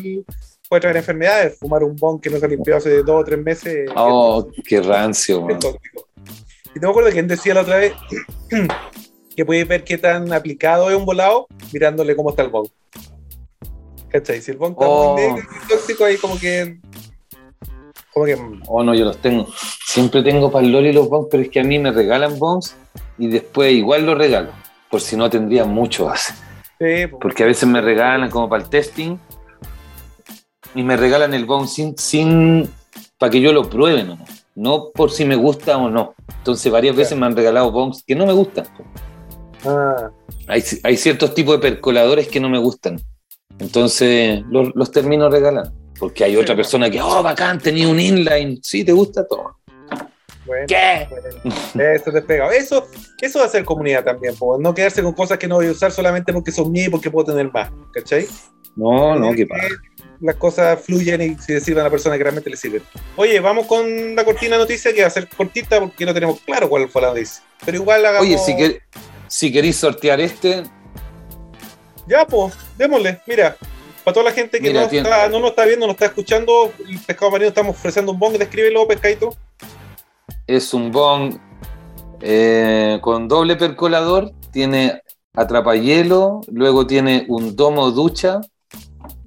puede 0.68 0.80
traer 0.80 0.98
enfermedades. 0.98 1.58
Fumar 1.58 1.82
un 1.82 1.96
Bon 1.96 2.20
que 2.20 2.30
no 2.30 2.38
se 2.38 2.46
ha 2.46 2.48
limpiado 2.48 2.78
hace 2.78 3.02
dos 3.02 3.22
o 3.22 3.24
tres 3.24 3.40
meses. 3.40 3.90
Oh, 3.96 4.46
qué 4.64 4.80
rancio, 4.80 5.44
tóxico. 5.58 6.06
Y 6.76 6.78
me 6.78 6.88
acuerdo 6.88 7.10
quién 7.10 7.26
decía 7.26 7.54
la 7.54 7.62
otra 7.62 7.78
vez 7.78 7.92
que 9.36 9.44
podéis 9.44 9.66
ver 9.66 9.82
qué 9.82 9.98
tan 9.98 10.32
aplicado 10.32 10.90
es 10.90 10.96
un 10.96 11.04
volado 11.04 11.48
mirándole 11.72 12.14
cómo 12.14 12.30
está 12.30 12.42
el 12.42 12.50
bong. 12.50 12.68
¿Cachai? 14.14 14.40
Si 14.40 14.52
el 14.52 14.58
bong 14.58 14.74
está 14.74 14.86
Oh. 14.86 15.14
muy 15.14 15.22
negro 15.22 15.42
y 15.64 15.68
tóxico, 15.68 16.04
ahí 16.04 16.16
como 16.18 16.38
que. 16.38 16.78
Como 18.12 18.26
que. 18.26 18.38
Oh, 18.68 18.84
no, 18.84 18.94
yo 18.94 19.04
los 19.06 19.18
tengo. 19.18 19.48
Siempre 19.84 20.22
tengo 20.22 20.52
para 20.52 20.64
el 20.64 20.70
Loli 20.70 20.92
los 20.92 21.08
bongs, 21.08 21.26
pero 21.28 21.42
es 21.42 21.48
que 21.50 21.58
a 21.58 21.64
mí 21.64 21.80
me 21.80 21.90
regalan 21.90 22.38
bongs 22.38 22.76
y 23.18 23.26
después 23.26 23.72
igual 23.72 24.06
los 24.06 24.16
regalo, 24.16 24.50
por 24.88 25.00
si 25.00 25.16
no 25.16 25.28
tendría 25.28 25.64
mucho 25.64 26.04
base. 26.04 26.32
sí, 26.78 27.08
pues, 27.08 27.14
Porque 27.20 27.42
a 27.42 27.46
veces 27.46 27.68
me 27.68 27.80
regalan 27.80 28.30
como 28.30 28.48
para 28.48 28.62
el 28.62 28.68
testing 28.70 29.16
y 30.76 30.82
me 30.84 30.96
regalan 30.96 31.34
el 31.34 31.44
bong 31.44 31.66
sin, 31.66 31.98
sin 31.98 32.70
para 33.18 33.30
que 33.30 33.40
yo 33.40 33.52
lo 33.52 33.68
pruebe, 33.68 34.04
no, 34.04 34.18
no 34.54 34.90
por 34.94 35.10
si 35.10 35.24
me 35.24 35.34
gusta 35.34 35.76
o 35.76 35.90
no. 35.90 36.14
Entonces 36.38 36.70
varias 36.70 36.94
veces 36.94 37.18
me 37.18 37.26
han 37.26 37.34
regalado 37.34 37.72
bongs 37.72 38.04
que 38.06 38.14
no 38.14 38.26
me 38.26 38.32
gustan. 38.32 38.66
ah, 39.64 40.10
Hay, 40.46 40.62
hay 40.84 40.96
ciertos 40.96 41.34
tipos 41.34 41.56
de 41.56 41.70
percoladores 41.70 42.28
que 42.28 42.38
no 42.38 42.48
me 42.48 42.58
gustan. 42.58 43.00
Entonces 43.58 44.42
los, 44.50 44.70
los 44.74 44.90
termino 44.90 45.28
regalando. 45.30 45.72
Porque 45.98 46.24
hay 46.24 46.36
otra 46.36 46.56
persona 46.56 46.90
que, 46.90 47.00
oh, 47.00 47.22
bacán, 47.22 47.58
tenía 47.60 47.86
un 47.88 48.00
inline. 48.00 48.58
Sí, 48.62 48.84
¿te 48.84 48.92
gusta? 48.92 49.26
Toma. 49.26 49.56
bueno, 50.44 50.66
¿Qué? 50.66 51.06
bueno. 51.08 51.90
Eso 51.92 52.10
te 52.12 52.20
pega. 52.22 52.52
Eso, 52.54 52.88
eso 53.20 53.38
va 53.38 53.44
a 53.44 53.48
ser 53.48 53.64
comunidad 53.64 54.04
también, 54.04 54.34
pues, 54.36 54.60
no 54.60 54.74
quedarse 54.74 55.02
con 55.02 55.12
cosas 55.12 55.38
que 55.38 55.46
no 55.46 55.54
voy 55.56 55.68
a 55.68 55.70
usar 55.70 55.92
solamente 55.92 56.32
porque 56.32 56.50
son 56.50 56.72
mías 56.72 56.88
y 56.88 56.90
porque 56.90 57.10
puedo 57.10 57.26
tener 57.32 57.50
más. 57.52 57.70
¿Cachai? 57.92 58.26
No, 58.76 59.14
no, 59.16 59.32
qué 59.32 59.46
pasa. 59.46 59.68
Las 60.20 60.36
cosas 60.36 60.80
fluyen 60.80 61.20
y 61.22 61.36
se 61.38 61.60
sirven 61.60 61.82
a 61.82 61.84
la 61.84 61.90
persona 61.90 62.16
que 62.16 62.24
realmente 62.24 62.50
le 62.50 62.56
sirven. 62.56 62.82
Oye, 63.16 63.38
vamos 63.40 63.66
con 63.66 64.16
la 64.16 64.24
cortina 64.24 64.58
noticia 64.58 64.92
que 64.92 65.02
va 65.02 65.06
a 65.06 65.10
ser 65.10 65.28
cortita 65.28 65.78
porque 65.78 66.04
no 66.04 66.12
tenemos 66.12 66.40
claro 66.40 66.68
cuál 66.68 66.88
fue 66.88 67.02
la 67.02 67.08
noticia. 67.08 67.42
Pero 67.64 67.78
igual 67.78 68.04
hagamos. 68.04 68.26
Oye, 68.26 68.38
si, 68.38 68.52
quer- 68.54 68.80
si 69.28 69.52
queréis 69.52 69.76
sortear 69.76 70.20
este, 70.20 70.64
Ya, 72.06 72.26
pues, 72.26 72.54
démosle. 72.76 73.20
Mira, 73.26 73.56
para 74.04 74.14
toda 74.14 74.24
la 74.24 74.32
gente 74.32 74.60
que 74.60 74.68
Mira, 74.68 74.82
no, 74.82 74.90
está, 74.90 75.28
no 75.28 75.40
nos 75.40 75.50
está 75.50 75.64
viendo, 75.64 75.86
no 75.86 75.92
está 75.92 76.06
escuchando, 76.06 76.72
el 76.88 76.98
pescado 77.00 77.30
marino 77.30 77.48
estamos 77.48 77.76
ofreciendo 77.76 78.12
un 78.12 78.18
bong. 78.18 78.36
Descríbelo, 78.36 78.86
pescadito. 78.86 79.34
es 80.46 80.74
un 80.74 80.92
bong 80.92 81.38
eh, 82.20 82.98
con 83.00 83.28
doble 83.28 83.56
percolador, 83.56 84.32
tiene 84.50 85.02
atrapahielo, 85.34 86.40
luego 86.48 86.86
tiene 86.86 87.24
un 87.28 87.56
domo 87.56 87.90
ducha, 87.90 88.40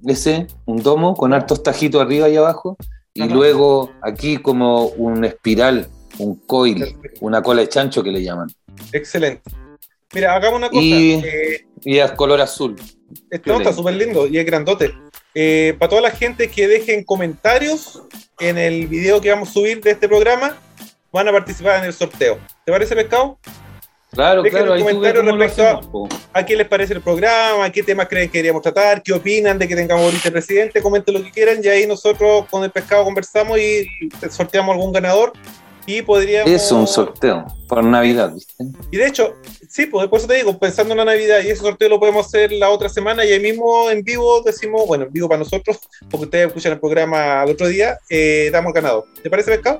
ese, 0.06 0.48
un 0.66 0.82
domo 0.82 1.16
con 1.16 1.34
hartos 1.34 1.64
tajitos 1.64 2.02
arriba 2.02 2.30
y 2.30 2.38
abajo, 2.38 2.78
y 3.14 3.24
Ajá. 3.24 3.34
luego 3.34 3.92
aquí 4.02 4.38
como 4.38 4.86
un 4.86 5.26
espiral, 5.26 5.88
un 6.20 6.36
coil, 6.36 6.80
Perfecto. 6.80 7.20
una 7.22 7.42
cola 7.42 7.62
de 7.62 7.70
chancho 7.70 8.04
que 8.04 8.12
le 8.12 8.24
llaman, 8.24 8.48
Excelente. 8.94 9.42
Mira, 10.14 10.34
hagamos 10.36 10.58
una 10.60 10.70
cosa. 10.70 10.82
Y- 10.82 11.14
Eh, 11.24 11.66
y 11.84 11.98
es 12.00 12.12
color 12.14 12.42
azul. 12.42 12.76
esto 13.30 13.58
está 13.58 13.74
súper 13.74 13.96
lindo 13.96 14.28
y 14.28 14.38
es 14.38 14.46
grandote. 14.46 14.94
Eh, 15.36 15.76
para 15.78 15.90
toda 15.90 16.02
la 16.02 16.12
gente 16.12 16.50
que 16.50 16.68
dejen 16.68 17.04
comentarios 17.04 18.02
en 18.40 18.58
el 18.58 18.88
video 18.88 19.22
que 19.22 19.30
vamos 19.30 19.50
a 19.50 19.54
subir 19.54 19.82
de 19.82 19.92
este 19.92 20.08
programa, 20.08 20.58
van 21.12 21.28
a 21.28 21.32
participar 21.32 21.80
en 21.80 21.86
el 21.86 21.94
sorteo. 21.94 22.40
¿Te 22.66 22.72
parece, 22.72 22.96
pescado? 22.96 23.38
Claro, 24.12 24.42
Dejen 24.42 24.60
claro, 24.60 24.74
ahí 24.74 24.80
tú 24.80 24.86
ves 24.86 24.94
comentario 24.96 25.22
cómo 25.22 25.32
lo 25.36 25.38
respecto 25.44 25.64
a- 25.64 25.72
hacemos, 25.80 25.88
po. 25.88 26.10
¿A 26.34 26.46
qué 26.46 26.56
les 26.56 26.68
parece 26.68 26.94
el 26.94 27.02
programa? 27.02 27.70
¿Qué 27.72 27.84
temas 27.84 28.08
creen 28.08 28.30
que 28.30 28.38
deberíamos 28.40 28.62
tratar? 28.64 29.04
¿Qué 29.04 29.14
opinan 29.14 29.60
de 29.60 29.68
que 29.68 29.76
tengamos 29.76 30.06
ahorita 30.06 30.32
presidente? 30.32 30.82
Comenten 30.82 31.14
lo 31.14 31.24
que 31.24 31.30
quieran 31.32 31.60
y 31.64 31.68
ahí 31.68 31.86
nosotros 31.86 32.46
con 32.50 32.64
el 32.64 32.72
pescado 32.72 33.04
conversamos 33.04 33.60
y 33.60 33.88
sorteamos 34.32 34.74
algún 34.74 34.92
ganador. 34.94 35.34
Y 35.88 36.02
podríamos. 36.04 36.52
Es 36.52 36.72
un 36.72 36.86
sorteo 36.86 37.46
por 37.68 37.84
Navidad, 37.84 38.34
¿viste? 38.34 38.54
Y 38.92 38.98
de 38.98 39.08
hecho, 39.08 39.36
sí, 39.68 39.88
pues 39.88 40.08
por 40.10 40.20
eso 40.20 40.28
te 40.28 40.36
digo, 40.36 40.60
pensando 40.60 40.94
en 40.94 41.00
la 41.00 41.06
Navidad 41.06 41.40
y 41.44 41.48
ese 41.48 41.62
sorteo 41.62 41.90
lo 41.90 42.00
podemos 42.00 42.28
hacer 42.28 42.52
la 42.52 42.70
otra 42.70 42.90
semana 42.90 43.26
y 43.26 43.32
ahí 43.32 43.40
mismo 43.40 43.90
en 43.90 44.04
vivo 44.04 44.42
decimos, 44.42 44.86
bueno, 44.86 45.06
en 45.06 45.14
vivo 45.14 45.30
para 45.30 45.40
nosotros, 45.40 45.80
porque 46.12 46.26
ustedes 46.26 46.48
escuchan 46.48 46.74
el 46.74 46.80
programa 46.80 47.42
al 47.42 47.50
otro 47.50 47.68
día, 47.68 47.98
eh, 48.10 48.50
damos 48.52 48.70
el 48.70 48.82
ganador. 48.82 49.06
¿Te 49.24 49.30
parece, 49.30 49.50
pescado? 49.50 49.80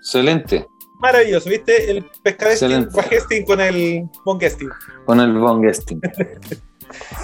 Excelente, 0.00 0.66
Maravilloso, 1.02 1.50
¿viste? 1.50 1.90
El 1.90 2.04
pescadesting, 2.22 3.44
con 3.44 3.60
el 3.60 4.08
bonguesting. 4.24 4.70
con 5.04 5.18
el 5.20 5.32
bong 5.32 5.62
guesting. 5.62 6.00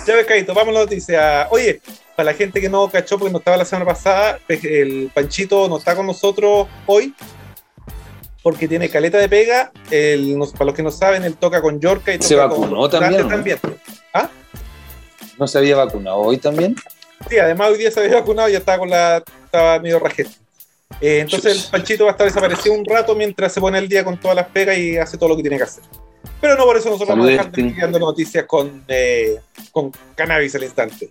Ya 0.07 0.14
pescadito, 0.14 0.55
vamos 0.55 0.70
a 0.70 0.79
la 0.79 0.85
noticia. 0.85 1.47
Oye, 1.51 1.83
para 2.16 2.33
la 2.33 2.35
gente 2.35 2.59
que 2.59 2.70
no 2.70 2.89
cachó 2.89 3.18
porque 3.18 3.31
no 3.31 3.39
estaba 3.39 3.59
la 3.59 3.66
semana 3.66 3.85
pasada, 3.85 4.39
el 4.49 5.11
Panchito 5.12 5.68
no 5.68 5.76
está 5.76 5.95
con 5.95 6.07
nosotros 6.07 6.66
hoy 6.87 7.14
porque 8.43 8.68
tiene 8.68 8.89
caleta 8.89 9.18
de 9.18 9.28
pega. 9.28 9.72
El, 9.91 10.39
para 10.53 10.66
los 10.66 10.74
que 10.74 10.82
no 10.82 10.91
saben, 10.91 11.24
él 11.24 11.36
toca 11.36 11.61
con 11.61 11.80
Yorka 11.80 12.14
y 12.14 12.22
¿Se 12.22 12.34
toca 12.34 12.47
vacunó 12.47 12.80
con 12.80 12.91
también, 12.91 13.20
o 13.20 13.24
no? 13.24 13.30
también. 13.30 13.59
¿No 15.39 15.47
se 15.47 15.59
había 15.59 15.76
vacunado 15.76 16.18
hoy 16.18 16.39
también? 16.39 16.74
Sí, 17.28 17.39
además 17.39 17.70
hoy 17.70 17.78
día 17.78 17.91
se 17.91 18.01
había 18.01 18.16
vacunado 18.16 18.49
y 18.49 18.53
ya 18.53 18.59
estaba 18.59 18.78
con 18.78 18.91
la. 18.91 19.22
estaba 19.45 19.78
medio 19.78 19.99
rajete. 19.99 20.30
Eh, 21.01 21.20
entonces 21.20 21.64
el 21.64 21.70
Panchito 21.70 22.05
va 22.05 22.11
a 22.11 22.12
estar 22.12 22.26
desaparecido 22.26 22.74
un 22.74 22.84
rato 22.84 23.14
mientras 23.14 23.53
se 23.53 23.61
pone 23.61 23.78
el 23.78 23.89
día 23.89 24.05
con 24.05 24.18
todas 24.18 24.34
las 24.34 24.49
pegas 24.49 24.76
y 24.78 24.97
hace 24.97 25.16
todo 25.16 25.28
lo 25.28 25.36
que 25.36 25.43
tiene 25.43 25.57
que 25.57 25.62
hacer. 25.62 25.84
Pero 26.41 26.57
no 26.57 26.64
por 26.64 26.76
eso 26.76 26.89
nosotros 26.89 27.09
vamos 27.11 27.26
a 27.26 27.30
dejar 27.30 27.53
de 27.53 27.74
dando 27.80 27.99
noticias 27.99 28.45
con, 28.47 28.84
eh, 28.89 29.39
con 29.70 29.93
cannabis 30.14 30.55
al 30.55 30.64
instante. 30.64 31.11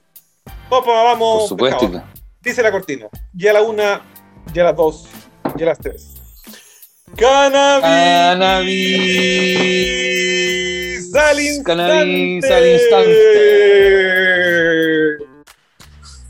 Opa, 0.69 1.03
vamos. 1.03 1.39
Por 1.41 1.49
supuesto. 1.49 2.03
Dice 2.41 2.61
la 2.61 2.71
cortina. 2.71 3.07
Ya 3.33 3.53
la 3.53 3.61
una, 3.61 4.01
ya 4.53 4.63
las 4.63 4.75
dos, 4.75 5.07
ya 5.55 5.67
las 5.67 5.79
tres. 5.79 6.16
Cannabis. 7.17 7.81
Cannabis. 7.81 9.15
Al 11.15 11.39
instante. 11.39 11.63
Cannabis 11.63 12.45
al 12.45 12.67
instante. 12.67 13.17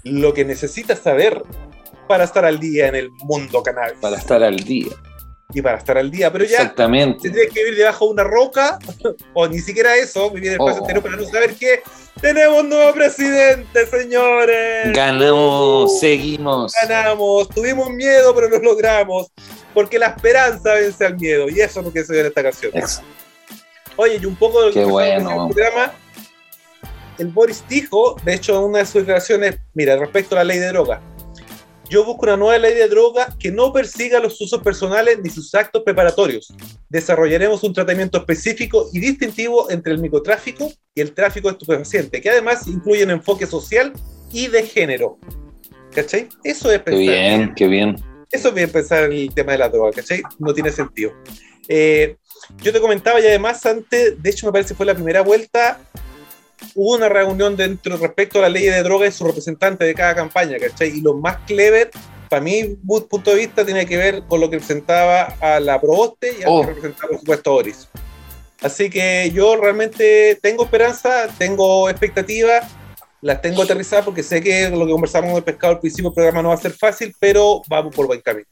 Lo 0.06 0.34
que 0.34 0.46
necesitas 0.46 1.00
saber 1.00 1.44
para 2.08 2.24
estar 2.24 2.46
al 2.46 2.60
día 2.60 2.88
en 2.88 2.96
el 2.96 3.12
mundo 3.12 3.62
cannabis. 3.64 4.00
Para 4.00 4.16
estar 4.16 4.42
al 4.42 4.56
día. 4.56 4.96
Y 5.54 5.62
para 5.62 5.78
estar 5.78 5.98
al 5.98 6.12
día. 6.12 6.32
Pero 6.32 6.44
ya 6.46 6.58
Exactamente. 6.58 7.20
tendrías 7.24 7.54
que 7.54 7.64
vivir 7.64 7.78
debajo 7.80 8.06
de 8.06 8.12
una 8.12 8.24
roca, 8.26 8.78
o 9.34 9.48
ni 9.48 9.60
siquiera 9.60 9.96
eso, 9.96 10.30
vivir 10.30 10.54
en 10.54 10.62
el 10.62 10.68
espacio 10.68 10.84
Oh. 10.98 11.02
para 11.02 11.16
no 11.16 11.26
saber 11.26 11.54
que 11.56 11.82
tenemos 12.22 12.62
un 12.64 12.70
nuevo 12.70 12.94
presidente, 12.94 13.86
señores. 13.88 14.92
Ganamos, 14.94 16.00
seguimos. 16.00 16.74
ganamos, 16.82 17.48
tuvimos 17.50 17.90
miedo, 17.92 18.34
pero 18.36 18.50
lo 18.50 18.60
logramos, 18.60 19.28
porque 19.74 19.98
la 20.00 20.08
esperanza 20.08 20.74
vence 20.74 21.06
al 21.06 21.16
miedo, 21.18 21.48
y 21.50 21.62
eso 21.62 21.80
es 21.80 21.86
lo 21.86 21.94
que 21.94 22.04
se 22.04 22.14
ve 22.14 22.20
en 22.22 22.26
esta 22.28 22.44
canción. 22.44 22.72
Eso. 22.76 23.02
Oye, 23.96 24.20
y 24.22 24.26
un 24.26 24.36
poco 24.36 24.62
de 24.62 24.68
lo 24.68 24.74
que 24.74 24.84
bueno. 24.86 25.48
el 25.48 25.54
programa, 25.54 25.94
el 27.20 27.28
Boris 27.28 27.64
dijo, 27.70 28.16
de 28.24 28.34
hecho, 28.36 28.58
en 28.58 28.64
una 28.70 28.80
de 28.80 28.86
sus 28.86 28.96
declaraciones, 28.96 29.58
mira, 29.74 29.96
respecto 29.96 30.36
a 30.36 30.40
la 30.40 30.44
ley 30.44 30.60
de 30.60 30.68
droga, 30.68 31.02
yo 31.90 32.04
busco 32.04 32.26
una 32.26 32.38
nueva 32.38 32.58
ley 32.58 32.74
de 32.74 32.88
droga 32.88 33.36
que 33.40 33.52
no 33.52 33.72
persiga 33.72 34.20
los 34.20 34.40
usos 34.42 34.62
personales 34.62 35.20
ni 35.22 35.30
sus 35.30 35.54
actos 35.56 35.84
preparatorios. 35.84 36.54
Desarrollaremos 36.90 37.64
un 37.64 37.74
tratamiento 37.74 38.18
específico 38.18 38.90
y 38.94 39.00
distintivo 39.00 39.70
entre 39.72 39.94
el 39.94 40.00
microtráfico 40.00 40.72
y 40.94 41.02
el 41.02 41.14
tráfico 41.14 41.48
de 41.48 41.54
estupefacientes, 41.54 42.22
que 42.22 42.30
además 42.30 42.68
incluye 42.68 43.04
un 43.04 43.12
enfoque 43.12 43.46
social 43.46 43.94
y 44.32 44.48
de 44.48 44.64
género. 44.64 45.18
¿Cachai? 45.92 46.28
Eso 46.44 46.72
es 46.72 46.82
Qué 46.82 46.96
bien, 46.96 47.54
qué 47.56 47.68
bien. 47.68 47.96
Eso 48.32 48.50
es 48.50 48.54
bien 48.54 48.70
pensar 48.70 49.06
en 49.06 49.14
el 49.14 49.34
tema 49.34 49.54
de 49.54 49.60
la 49.60 49.70
droga, 49.70 49.92
¿cachai? 49.92 50.22
No 50.38 50.54
tiene 50.54 50.72
sentido. 50.72 51.14
Eh, 51.70 52.18
yo 52.62 52.72
te 52.72 52.80
comentaba 52.80 53.20
y 53.20 53.26
además 53.26 53.66
antes, 53.66 54.22
de 54.22 54.30
hecho 54.30 54.46
me 54.46 54.52
parece 54.52 54.70
que 54.70 54.76
fue 54.76 54.86
la 54.86 54.94
primera 54.94 55.22
vuelta, 55.22 55.80
hubo 56.76 56.96
una 56.96 57.10
reunión 57.10 57.56
dentro 57.56 57.98
respecto 57.98 58.40
a 58.40 58.44
la 58.44 58.50
ley 58.50 58.66
de 58.66 58.84
droga 58.84 59.08
y 59.08 59.12
su 59.12 59.26
representante 59.26 59.86
de 59.86 59.94
cada 59.94 60.16
campaña, 60.16 60.58
¿cachai? 60.60 60.90
Y 60.90 61.02
lo 61.02 61.14
más 61.16 61.38
clever, 61.46 61.92
para 62.30 62.42
mi 62.42 62.64
punto 63.10 63.32
de 63.32 63.38
vista, 63.38 63.66
tiene 63.66 63.86
que 63.86 63.98
ver 63.98 64.24
con 64.28 64.40
lo 64.42 64.50
que 64.50 64.58
presentaba 64.58 65.36
a 65.40 65.60
la 65.60 65.80
Proboste 65.80 66.36
y 66.40 66.44
a 66.44 66.50
Oh. 66.50 66.58
lo 66.58 66.62
que 66.62 66.74
representaba, 66.74 67.10
por 67.10 67.20
supuesto, 67.20 67.52
a 67.52 67.54
Oris. 67.54 67.88
Así 68.62 68.90
que 68.90 69.32
yo 69.34 69.56
realmente 69.56 70.38
tengo 70.42 70.64
esperanza, 70.64 71.28
tengo 71.38 71.90
expectativas, 71.90 72.66
las 73.22 73.42
tengo 73.42 73.62
aterrizadas 73.64 74.06
porque 74.06 74.24
sé 74.24 74.42
que 74.42 74.70
lo 74.70 74.86
que 74.86 74.92
conversamos 74.92 75.30
con 75.30 75.38
el 75.38 75.44
pescado 75.44 75.74
al 75.74 75.80
principio 75.80 76.10
del 76.10 76.16
programa 76.16 76.42
no 76.42 76.50
va 76.50 76.56
a 76.56 76.60
ser 76.60 76.72
fácil, 76.72 77.14
pero 77.20 77.62
vamos 77.68 77.96
por 77.96 78.08
buen 78.08 78.22
camino. 78.22 78.48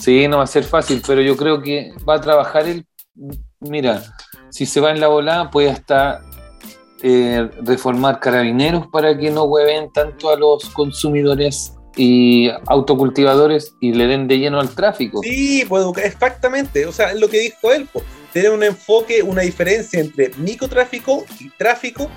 Sí, 0.00 0.26
no 0.26 0.38
va 0.38 0.44
a 0.44 0.48
ser 0.48 0.64
fácil, 0.64 1.02
pero 1.06 1.20
yo 1.20 1.36
creo 1.36 1.62
que 1.62 1.92
va 2.08 2.16
a 2.16 2.20
trabajar 2.20 2.66
el. 2.66 2.86
Mira, 3.60 4.02
si 4.52 4.66
se 4.66 4.80
va 4.80 4.90
en 4.90 5.00
la 5.00 5.08
volada, 5.08 5.50
puede 5.50 5.70
hasta 5.70 6.22
eh, 7.02 7.48
reformar 7.62 8.20
carabineros 8.20 8.86
para 8.86 9.16
que 9.16 9.30
no 9.30 9.44
hueven 9.44 9.90
tanto 9.90 10.28
a 10.30 10.36
los 10.36 10.68
consumidores 10.70 11.72
y 11.96 12.50
autocultivadores 12.66 13.74
y 13.80 13.94
le 13.94 14.06
den 14.06 14.28
de 14.28 14.38
lleno 14.38 14.60
al 14.60 14.68
tráfico. 14.74 15.20
Sí, 15.22 15.64
pues 15.66 15.84
exactamente. 16.04 16.84
O 16.84 16.92
sea, 16.92 17.12
es 17.12 17.18
lo 17.18 17.28
que 17.28 17.40
dijo 17.40 17.72
él, 17.72 17.88
pues, 17.90 18.04
tener 18.32 18.50
un 18.50 18.62
enfoque, 18.62 19.22
una 19.22 19.40
diferencia 19.40 19.98
entre 20.00 20.30
microtráfico 20.36 21.24
y 21.40 21.48
tráfico 21.50 22.10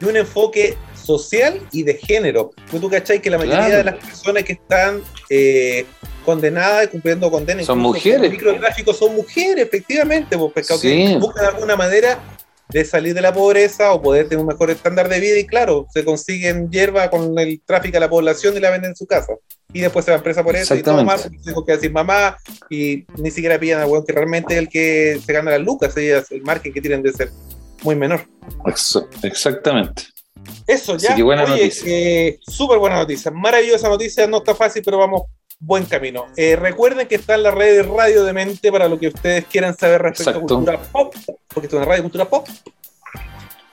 y 0.00 0.04
un 0.06 0.16
enfoque 0.16 0.76
social 1.02 1.60
y 1.72 1.82
de 1.82 1.94
género. 1.94 2.50
Pues 2.70 2.80
tú 2.80 2.88
cachai 2.90 3.20
que 3.20 3.30
la 3.30 3.38
mayoría 3.38 3.66
Claro. 3.66 3.76
de 3.78 3.84
las 3.84 3.94
personas 3.96 4.44
que 4.44 4.52
están 4.54 5.02
eh, 5.30 5.84
condenadas, 6.24 6.88
cumpliendo 6.88 7.30
condena, 7.30 7.62
Son 7.64 7.78
mujeres. 7.78 8.20
por 8.20 8.30
microtráfico, 8.30 8.94
son 8.94 9.14
mujeres, 9.16 9.64
efectivamente, 9.66 10.36
pues 10.38 10.52
pescado 10.52 10.80
Sí. 10.80 10.88
que 10.88 11.16
buscan 11.18 11.46
alguna 11.46 11.76
manera 11.76 12.18
de 12.68 12.84
salir 12.86 13.12
de 13.14 13.20
la 13.20 13.34
pobreza 13.34 13.92
o 13.92 14.00
poder 14.00 14.28
tener 14.28 14.40
un 14.40 14.46
mejor 14.46 14.70
estándar 14.70 15.06
de 15.08 15.20
vida 15.20 15.38
y 15.38 15.46
claro, 15.46 15.86
se 15.92 16.04
consiguen 16.04 16.70
hierba 16.70 17.10
con 17.10 17.38
el 17.38 17.60
tráfico 17.66 17.98
a 17.98 18.00
la 18.00 18.08
población 18.08 18.56
y 18.56 18.60
la 18.60 18.70
venden 18.70 18.90
en 18.92 18.96
su 18.96 19.06
casa. 19.06 19.34
Y 19.74 19.80
después 19.80 20.04
se 20.06 20.10
van 20.10 20.22
presa 20.22 20.42
por 20.42 20.54
eso 20.56 20.74
y 20.74 20.82
todo 20.82 21.04
más, 21.04 21.28
tengo 21.44 21.64
que 21.66 21.72
decir 21.72 21.90
mamá 21.92 22.36
y 22.70 23.04
ni 23.18 23.30
siquiera 23.30 23.58
pillan 23.58 23.80
a 23.82 23.86
weón 23.86 24.04
que 24.06 24.12
realmente 24.12 24.54
es 24.54 24.58
el 24.60 24.68
que 24.68 25.20
se 25.24 25.32
gana 25.32 25.50
las 25.50 25.60
lucas, 25.60 25.94
ellas, 25.98 26.30
el 26.30 26.42
margen 26.42 26.72
que 26.72 26.80
tienen 26.80 27.02
de 27.02 27.12
ser 27.12 27.30
muy 27.82 27.94
menor. 27.96 28.20
Ex- 28.66 29.02
Exactamente. 29.22 30.04
Eso 30.66 30.96
ya. 30.96 31.08
Así 31.08 31.16
que 31.16 31.22
buena 31.22 31.44
Oye, 31.44 31.52
noticia. 31.52 31.84
eh, 31.86 32.38
súper 32.40 32.78
buena 32.78 32.96
noticia. 32.96 33.30
Maravillosa 33.30 33.88
noticia. 33.88 34.26
No 34.26 34.38
está 34.38 34.54
fácil, 34.54 34.82
pero 34.84 34.98
vamos 34.98 35.22
buen 35.58 35.84
camino. 35.84 36.26
Eh, 36.36 36.56
recuerden 36.56 37.06
que 37.06 37.14
está 37.16 37.34
en 37.36 37.44
la 37.44 37.50
red 37.52 37.76
de 37.76 37.82
Radio 37.84 38.24
de 38.24 38.32
Mente 38.32 38.70
para 38.72 38.88
lo 38.88 38.98
que 38.98 39.08
ustedes 39.08 39.44
quieran 39.46 39.76
saber 39.76 40.02
respecto 40.02 40.30
Exacto. 40.30 40.54
a 40.54 40.56
cultura 40.56 40.82
pop, 40.82 41.14
porque 41.48 41.66
esto 41.66 41.76
es 41.76 41.82
una 41.82 41.84
radio 41.84 41.96
de 41.98 42.02
cultura 42.02 42.24
pop. 42.24 42.48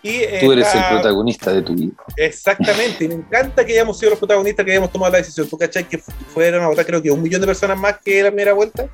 Y, 0.01 0.09
eh, 0.11 0.38
Tú 0.39 0.51
eres 0.53 0.74
el 0.76 0.82
protagonista 0.88 1.51
de 1.51 1.61
tu 1.61 1.74
vida. 1.76 1.91
Exactamente, 2.15 3.03
y 3.03 3.07
me 3.09 3.15
encanta 3.15 3.65
que 3.65 3.74
hayamos 3.74 3.97
sido 3.99 4.11
los 4.11 4.20
protagonistas, 4.20 4.63
que 4.65 4.72
hayamos 4.72 4.91
tomado 4.91 5.11
la 5.11 5.17
decisión. 5.17 5.49
¿Tú 5.49 5.57
cachai 5.57 5.84
que 5.89 5.97
fu- 5.97 6.11
fueron 6.34 6.63
a 6.63 6.67
votar 6.67 6.86
creo 6.86 7.01
que 7.01 7.11
un 7.11 7.22
millón 7.22 7.41
de 7.41 7.47
personas 7.47 7.78
más 7.78 7.97
que 8.03 8.22
la 8.24 8.30
primera 8.30 8.53
vuelta? 8.53 8.88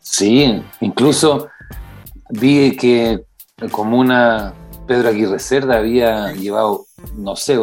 Sí, 0.00 0.62
incluso 0.80 1.48
vi 2.30 2.76
que 2.76 3.20
como 3.70 3.96
una 3.98 4.52
Pedro 4.86 5.08
Aguirre 5.08 5.38
Cerda 5.38 5.78
había 5.78 6.32
llevado, 6.32 6.84
no 7.16 7.36
sé, 7.36 7.58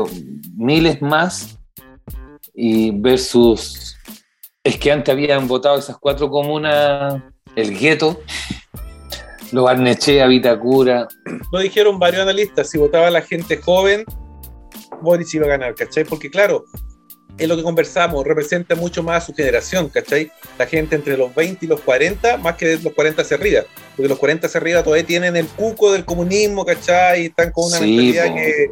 miles 0.56 1.02
más 1.02 1.58
y 2.54 2.92
versus 2.92 3.96
es 4.64 4.78
que 4.78 4.92
antes 4.92 5.12
habían 5.12 5.48
votado 5.48 5.78
esas 5.78 5.98
cuatro 5.98 6.30
comunas, 6.30 7.22
el 7.56 7.78
gueto, 7.78 8.22
los 9.52 9.64
Barnechea, 9.64 10.26
Vitacura, 10.28 11.08
Lo 11.52 11.60
dijeron 11.60 12.00
varios 12.00 12.24
analistas, 12.24 12.70
si 12.70 12.78
votaba 12.78 13.12
la 13.12 13.22
gente 13.22 13.58
joven, 13.58 14.04
Boris 15.02 15.34
iba 15.36 15.46
a 15.46 15.50
ganar, 15.50 15.76
¿cachai? 15.76 16.04
Porque 16.04 16.32
claro, 16.32 16.66
es 17.38 17.48
lo 17.48 17.56
que 17.56 17.64
conversamos, 17.64 18.26
representa 18.26 18.76
mucho 18.76 19.04
más 19.04 19.24
a 19.24 19.26
su 19.28 19.34
generación, 19.34 19.90
¿cachai? 19.90 20.32
La 20.58 20.66
gente 20.66 20.96
entre 20.96 21.18
los 21.18 21.34
20 21.36 21.66
y 21.66 21.70
los 21.70 21.82
40, 21.82 22.38
más 22.38 22.56
que 22.56 22.68
de 22.68 22.80
los 22.80 22.94
40 22.94 23.22
hacia 23.22 23.38
arriba, 23.38 23.62
porque 23.96 24.10
los 24.10 24.18
40 24.18 24.48
hacia 24.48 24.60
arriba 24.60 24.84
todavía 24.84 25.06
tienen 25.06 25.36
el 25.36 25.48
cuco 25.48 25.92
del 25.92 26.06
comunismo, 26.06 26.66
¿cachai? 26.66 27.24
Y 27.24 27.26
están 27.28 27.52
con 27.52 27.66
una 27.66 27.78
Sí, 27.78 27.84
mentalidad 27.86 28.28
po. 28.30 28.36
que, 28.36 28.72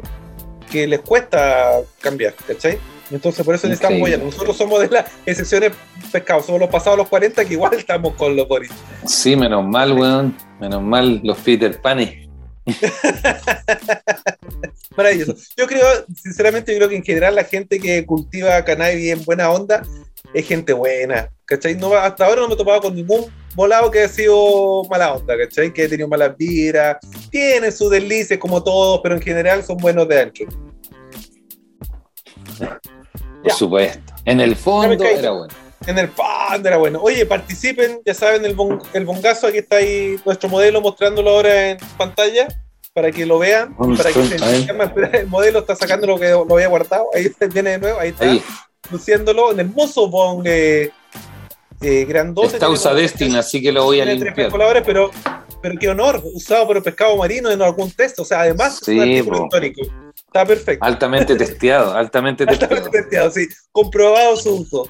que 0.74 0.88
les 0.88 1.00
cuesta 1.02 1.82
cambiar, 2.00 2.34
¿cachai? 2.34 2.80
Entonces 3.08 3.46
por 3.46 3.54
eso 3.54 3.68
necesitamos 3.68 4.00
apoyar. 4.00 4.18
Nosotros 4.18 4.56
somos 4.56 4.80
de 4.80 4.88
las 4.88 5.08
excepciones 5.24 5.70
pescados, 6.10 6.46
somos 6.46 6.60
los 6.60 6.68
pasados 6.68 6.98
los 6.98 7.08
40 7.08 7.44
que 7.44 7.54
igual 7.54 7.74
estamos 7.74 8.14
con 8.14 8.34
los 8.34 8.48
Boris. 8.48 8.72
sí, 9.06 9.36
menos 9.36 9.64
mal, 9.64 9.92
weón, 9.92 10.36
menos 10.60 10.82
mal 10.82 11.20
los 11.22 11.38
Peter 11.38 11.80
Panes. 11.80 12.28
Maravilloso. 14.96 15.36
Yo 15.56 15.68
creo, 15.68 15.86
sinceramente, 16.20 16.72
yo 16.72 16.78
creo 16.78 16.88
que 16.88 16.96
en 16.96 17.04
general 17.04 17.36
la 17.36 17.44
gente 17.44 17.78
que 17.78 18.04
cultiva 18.04 18.64
cannabis 18.64 19.12
en 19.12 19.24
buena 19.24 19.52
onda 19.52 19.84
es 20.32 20.44
gente 20.44 20.72
buena, 20.72 21.30
¿cachai? 21.44 21.76
No, 21.76 21.94
hasta 21.94 22.26
ahora 22.26 22.40
no 22.40 22.48
me 22.48 22.54
he 22.54 22.56
topado 22.56 22.80
con 22.80 22.96
ningún 22.96 23.26
volado 23.54 23.90
que 23.90 24.00
haya 24.00 24.08
sido 24.08 24.82
mala 24.90 25.14
onda, 25.14 25.36
¿cachai? 25.38 25.72
Que 25.72 25.84
ha 25.84 25.88
tenido 25.88 26.08
malas 26.08 26.36
vidas, 26.36 26.96
tienen 27.30 27.72
sus 27.72 27.90
deslices 27.90 28.38
como 28.38 28.62
todos, 28.62 29.00
pero 29.02 29.14
en 29.14 29.22
general 29.22 29.62
son 29.64 29.76
buenos 29.78 30.08
de 30.08 30.20
ancho. 30.20 30.44
Por 32.58 32.80
Ya. 33.44 33.54
supuesto. 33.54 34.00
En 34.24 34.40
el 34.40 34.56
fondo 34.56 34.96
caí. 34.98 35.16
era 35.18 35.30
bueno. 35.30 35.54
En 35.86 35.98
el 35.98 36.08
pan 36.08 36.64
era 36.66 36.78
bueno. 36.78 36.98
Oye, 37.02 37.26
participen, 37.26 38.00
ya 38.06 38.14
saben, 38.14 38.44
el, 38.44 38.54
bon- 38.54 38.80
el 38.94 39.04
bongazo, 39.04 39.48
aquí 39.48 39.58
está 39.58 39.76
ahí 39.76 40.18
nuestro 40.24 40.48
modelo 40.48 40.80
mostrándolo 40.80 41.30
ahora 41.30 41.70
en 41.70 41.78
pantalla 41.98 42.48
para 42.94 43.10
que 43.10 43.26
lo 43.26 43.38
vean. 43.38 43.74
¿Dónde 43.78 43.98
Para 44.02 44.12
que 44.12 44.24
se 44.24 45.18
el 45.18 45.26
modelo 45.26 45.58
está 45.58 45.76
sacando 45.76 46.06
lo 46.06 46.18
que 46.18 46.30
lo 46.30 46.46
había 46.54 46.68
guardado. 46.68 47.10
Ahí 47.14 47.28
viene 47.52 47.70
de 47.72 47.78
nuevo, 47.78 47.98
ahí 48.00 48.10
está. 48.10 48.24
Ahí, 48.24 48.42
luciéndolo, 48.90 49.50
un 49.50 49.60
hermoso 49.60 50.08
bong 50.08 50.42
eh, 50.46 50.90
eh, 51.80 52.04
grandote. 52.06 52.46
está 52.48 52.58
tiene 52.60 52.72
usa 52.74 52.90
como- 52.90 53.00
Destin, 53.02 53.36
así 53.36 53.62
que 53.62 53.72
lo 53.72 53.84
voy 53.84 54.00
a 54.00 54.04
limpiar. 54.06 54.50
colores, 54.50 54.82
pero, 54.86 55.10
pero 55.62 55.78
qué 55.78 55.88
honor, 55.88 56.20
usado 56.34 56.66
por 56.66 56.76
el 56.76 56.82
pescado 56.82 57.16
marino 57.16 57.50
en 57.50 57.60
algún 57.62 57.90
test. 57.90 58.18
O 58.20 58.24
sea, 58.24 58.40
además 58.42 58.80
Sí, 58.84 58.92
es 58.92 58.96
un 58.98 59.02
artículo 59.10 59.38
po. 59.38 59.44
histórico. 59.44 59.82
Está 60.16 60.44
perfecto. 60.46 60.84
Altamente 60.84 61.36
testeado, 61.36 61.94
altamente 61.94 62.46
testeado. 62.46 62.74
Altamente 62.74 62.98
testeado, 63.02 63.30
sí. 63.30 63.46
Comprobado 63.72 64.36
su 64.36 64.54
uso. 64.56 64.88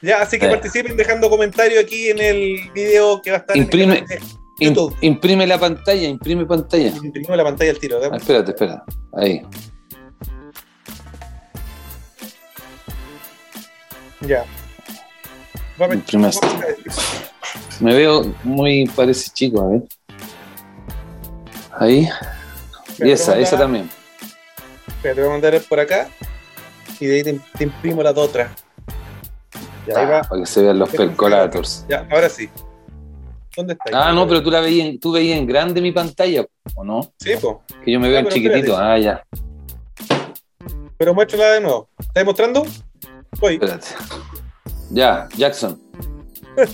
Ya, 0.00 0.20
así 0.22 0.38
que 0.38 0.46
Sí. 0.46 0.50
participen 0.52 0.96
dejando 0.96 1.30
comentarios 1.30 1.82
aquí 1.82 2.08
en 2.10 2.18
el 2.18 2.70
video 2.74 3.20
que 3.22 3.30
va 3.30 3.36
a 3.38 3.40
estar 3.40 3.56
Imprime- 3.56 3.98
en 3.98 4.12
el 4.12 4.20
YouTube. 4.60 4.94
imprime 5.00 5.46
la 5.46 5.58
pantalla, 5.58 6.06
imprime 6.08 6.44
pantalla. 6.46 6.88
Imprimimos 6.88 7.36
la 7.36 7.44
pantalla 7.44 7.70
al 7.70 7.78
tiro. 7.78 7.98
Ah, 8.10 8.16
espérate, 8.16 8.50
espera. 8.52 8.84
Ahí. 9.14 9.42
Ya. 14.20 14.44
Vamos. 15.78 16.40
Me 17.80 17.94
veo 17.94 18.32
muy, 18.44 18.86
parece 18.94 19.30
chico, 19.32 19.62
a 19.62 19.68
ver. 19.68 19.82
Ahí. 21.78 22.08
Y 22.98 23.10
esa, 23.10 23.36
esa 23.38 23.58
también. 23.58 23.90
Espera, 24.86 25.14
te 25.14 25.20
voy 25.20 25.28
a 25.30 25.32
mandar 25.32 25.60
por 25.68 25.80
acá 25.80 26.08
y 27.00 27.06
de 27.06 27.16
ahí 27.16 27.22
te, 27.24 27.40
te 27.58 27.64
imprimo 27.64 28.02
las 28.02 28.16
otras. 28.16 28.50
Ya, 29.86 29.98
ahí 29.98 30.04
Ah, 30.06 30.10
va. 30.10 30.22
para 30.22 30.40
que 30.42 30.46
se 30.46 30.62
vean 30.62 30.78
los 30.78 30.88
percolators. 30.90 31.84
Ya, 31.88 32.06
ahora 32.10 32.28
sí. 32.28 32.48
¿Dónde 33.56 33.74
está? 33.74 34.08
Ah, 34.08 34.12
no, 34.12 34.26
pero 34.26 34.42
tú 34.42 34.50
la 34.50 34.60
veías, 34.60 34.86
en- 34.88 35.00
tú 35.00 35.12
veías 35.12 35.38
en 35.38 35.46
grande 35.46 35.80
mi 35.80 35.92
pantalla, 35.92 36.46
¿o 36.74 36.84
no? 36.84 37.12
Sí, 37.18 37.32
po. 37.40 37.62
Que 37.84 37.92
yo 37.92 38.00
me 38.00 38.08
veo 38.08 38.18
en 38.20 38.24
pero 38.26 38.36
chiquitito. 38.36 38.76
Ah, 38.78 38.98
ya, 38.98 39.22
Pero 40.96 41.12
muéstrala 41.14 41.46
de 41.54 41.60
nuevo. 41.60 41.88
¿Estás 41.98 42.24
mostrando? 42.24 42.64
Voy. 43.40 43.54
espérate. 43.54 43.88
Ya, 44.94 45.28
Jackson. 45.36 45.80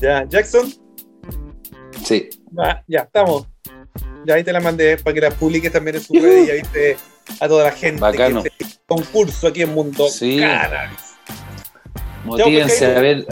Ya, 0.00 0.24
Jackson. 0.24 0.72
Sí. 2.02 2.30
Ah, 2.58 2.82
ya, 2.88 3.00
estamos. 3.00 3.46
Ya 4.26 4.34
ahí 4.34 4.44
te 4.44 4.52
la 4.52 4.60
mandé 4.60 4.96
para 4.96 5.12
que 5.14 5.20
la 5.20 5.30
publiques 5.30 5.70
también 5.70 5.96
en 5.96 6.02
su 6.02 6.14
red 6.14 6.44
y 6.44 6.46
ya 6.46 6.54
viste 6.54 6.96
a 7.38 7.46
toda 7.48 7.64
la 7.64 7.72
gente 7.72 8.00
Bacano. 8.00 8.42
que 8.42 8.50
se 8.50 8.78
concurso 8.86 9.48
aquí 9.48 9.62
en 9.62 9.74
Mundo 9.74 10.08
Sí. 10.08 10.40
Motívense 12.24 12.86
a 12.86 13.00
ver. 13.00 13.26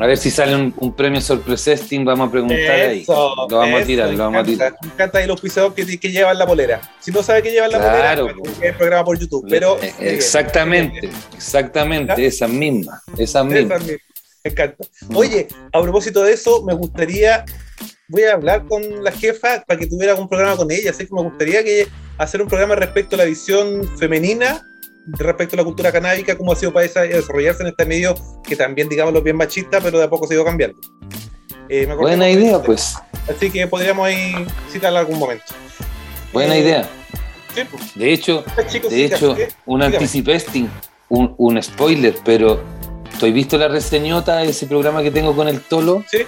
A 0.00 0.06
ver 0.06 0.16
si 0.16 0.30
sale 0.30 0.54
un, 0.54 0.72
un 0.78 0.94
premio 0.94 1.20
sorpresesting, 1.20 2.04
vamos 2.04 2.28
a 2.28 2.30
preguntar 2.30 2.58
ahí. 2.70 3.00
Eso, 3.02 3.34
Lo 3.50 3.56
vamos 3.58 3.74
a 3.74 3.78
eso, 3.78 3.86
tirar, 3.86 4.10
me 4.10 4.16
lo 4.16 4.24
vamos 4.24 4.36
a 4.36 4.40
encanta. 4.40 4.52
tirar. 4.52 4.76
Me 4.82 4.92
encanta 4.92 5.18
ahí 5.18 5.26
los 5.26 5.40
pisadores 5.40 5.86
que, 5.86 5.98
que 5.98 6.10
llevan 6.12 6.38
la 6.38 6.46
polera. 6.46 6.80
Si 7.00 7.10
no 7.10 7.22
sabe 7.22 7.42
que 7.42 7.50
llevan 7.50 7.72
la 7.72 7.78
Claro, 7.78 8.26
polera, 8.28 8.38
pues, 8.44 8.62
el 8.62 8.74
programa 8.76 9.04
por 9.04 9.18
YouTube. 9.18 9.46
Pero 9.50 9.76
Eh, 9.82 9.92
exactamente, 9.98 11.10
exactamente, 11.36 12.26
esa 12.26 12.46
misma, 12.46 13.02
esa 13.14 13.22
Esa 13.22 13.44
misma. 13.44 13.78
misma. 13.78 13.96
Me 14.44 14.50
encanta. 14.52 14.84
Oye, 15.14 15.48
a 15.72 15.82
propósito 15.82 16.22
de 16.22 16.32
eso, 16.32 16.62
me 16.62 16.74
gustaría, 16.74 17.44
voy 18.06 18.22
a 18.22 18.34
hablar 18.34 18.66
con 18.66 19.02
la 19.02 19.10
jefa 19.10 19.64
para 19.66 19.80
que 19.80 19.86
tuviera 19.88 20.14
un 20.14 20.28
programa 20.28 20.56
con 20.56 20.70
ella. 20.70 20.92
Así 20.92 21.06
que 21.06 21.12
me 21.14 21.22
gustaría 21.22 21.64
que 21.64 21.88
hacer 22.18 22.40
un 22.40 22.46
programa 22.48 22.76
respecto 22.76 23.16
a 23.16 23.18
la 23.18 23.24
visión 23.24 23.88
femenina, 23.98 24.64
respecto 25.18 25.56
a 25.56 25.58
la 25.58 25.64
cultura 25.64 25.90
canábica, 25.92 26.36
cómo 26.36 26.52
ha 26.52 26.56
sido 26.56 26.72
para 26.72 26.86
ella 26.86 27.02
desarrollarse 27.02 27.62
en 27.62 27.68
este 27.68 27.86
medio 27.86 28.14
que 28.42 28.56
también, 28.56 28.88
digamos, 28.88 29.22
bien 29.22 29.36
machista, 29.36 29.80
pero 29.80 29.98
de 29.98 30.04
a 30.04 30.10
poco 30.10 30.26
se 30.26 30.34
ha 30.34 30.36
ido 30.36 30.44
cambiando. 30.44 30.78
Eh, 31.68 31.86
me 31.86 31.94
Buena 31.94 32.24
de- 32.26 32.32
idea, 32.32 32.62
pues, 32.62 32.96
Así 33.28 33.50
que 33.50 33.66
podríamos 33.66 34.06
ahí 34.06 34.34
citarla 34.70 35.00
en 35.00 35.06
algún 35.06 35.18
momento. 35.20 35.44
buena 36.32 36.56
Eh, 36.56 36.60
idea. 36.60 36.88
Sí, 37.54 37.62
pues. 37.70 37.94
De 37.94 38.12
hecho, 38.12 38.44
Chicos, 38.68 38.90
de 38.90 39.04
hecho, 39.04 39.36
un 39.66 39.82
anticipesting, 39.82 40.70
un, 41.08 41.34
un 41.38 41.62
spoiler, 41.62 42.14
pero 42.24 42.62
¿tú 43.18 43.26
visto 43.32 43.58
la 43.58 43.68
reseñota 43.68 44.36
de 44.38 44.50
ese 44.50 44.66
programa 44.66 45.02
que 45.02 45.10
tengo 45.10 45.34
con 45.34 45.48
el 45.48 45.60
Tolo? 45.60 46.04
Sí, 46.10 46.18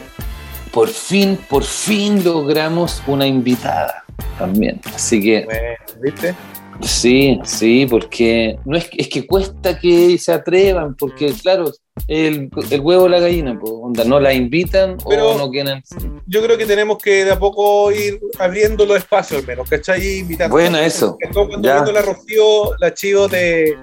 Por 0.72 0.88
fin, 0.88 1.36
por 1.48 1.64
fin 1.64 2.22
logramos 2.22 3.02
una 3.08 3.26
invitada 3.26 4.04
también. 4.38 4.80
Así 4.94 5.20
que 5.20 5.44
bueno, 5.44 5.68
¿viste? 6.00 6.34
Sí, 6.82 7.38
sí, 7.44 7.86
porque 7.88 8.58
no 8.64 8.76
es, 8.76 8.88
es 8.96 9.08
que 9.08 9.26
cuesta 9.26 9.78
que 9.78 10.16
se 10.18 10.32
atrevan, 10.32 10.94
porque 10.96 11.32
claro, 11.40 11.72
el, 12.08 12.48
el 12.70 12.80
huevo 12.80 13.04
o 13.04 13.08
la 13.08 13.20
gallina, 13.20 13.58
pues, 13.60 13.72
onda, 13.74 14.04
no 14.04 14.18
la 14.20 14.32
invitan 14.32 14.96
Pero- 15.08 15.30
o 15.32 15.38
no 15.38 15.50
quieren. 15.50 15.82
Yo 16.26 16.42
creo 16.42 16.56
que 16.56 16.66
tenemos 16.66 16.98
que 16.98 17.24
de 17.24 17.32
a 17.32 17.38
poco 17.38 17.90
ir 17.92 18.20
abriendo 18.38 18.86
los 18.86 18.96
espacios 18.98 19.40
al 19.40 19.46
menos, 19.46 19.68
¿cachai? 19.68 20.18
Invitando. 20.18 20.54
Buena 20.54 20.84
eso. 20.86 21.16
Esto 21.20 21.46
Cuando 21.48 21.66
Ya. 21.68 21.74
viendo 21.74 21.92
la 21.92 22.02
Rocío, 22.02 22.76
la 22.78 22.94
chivo 22.94 23.28
de 23.28 23.76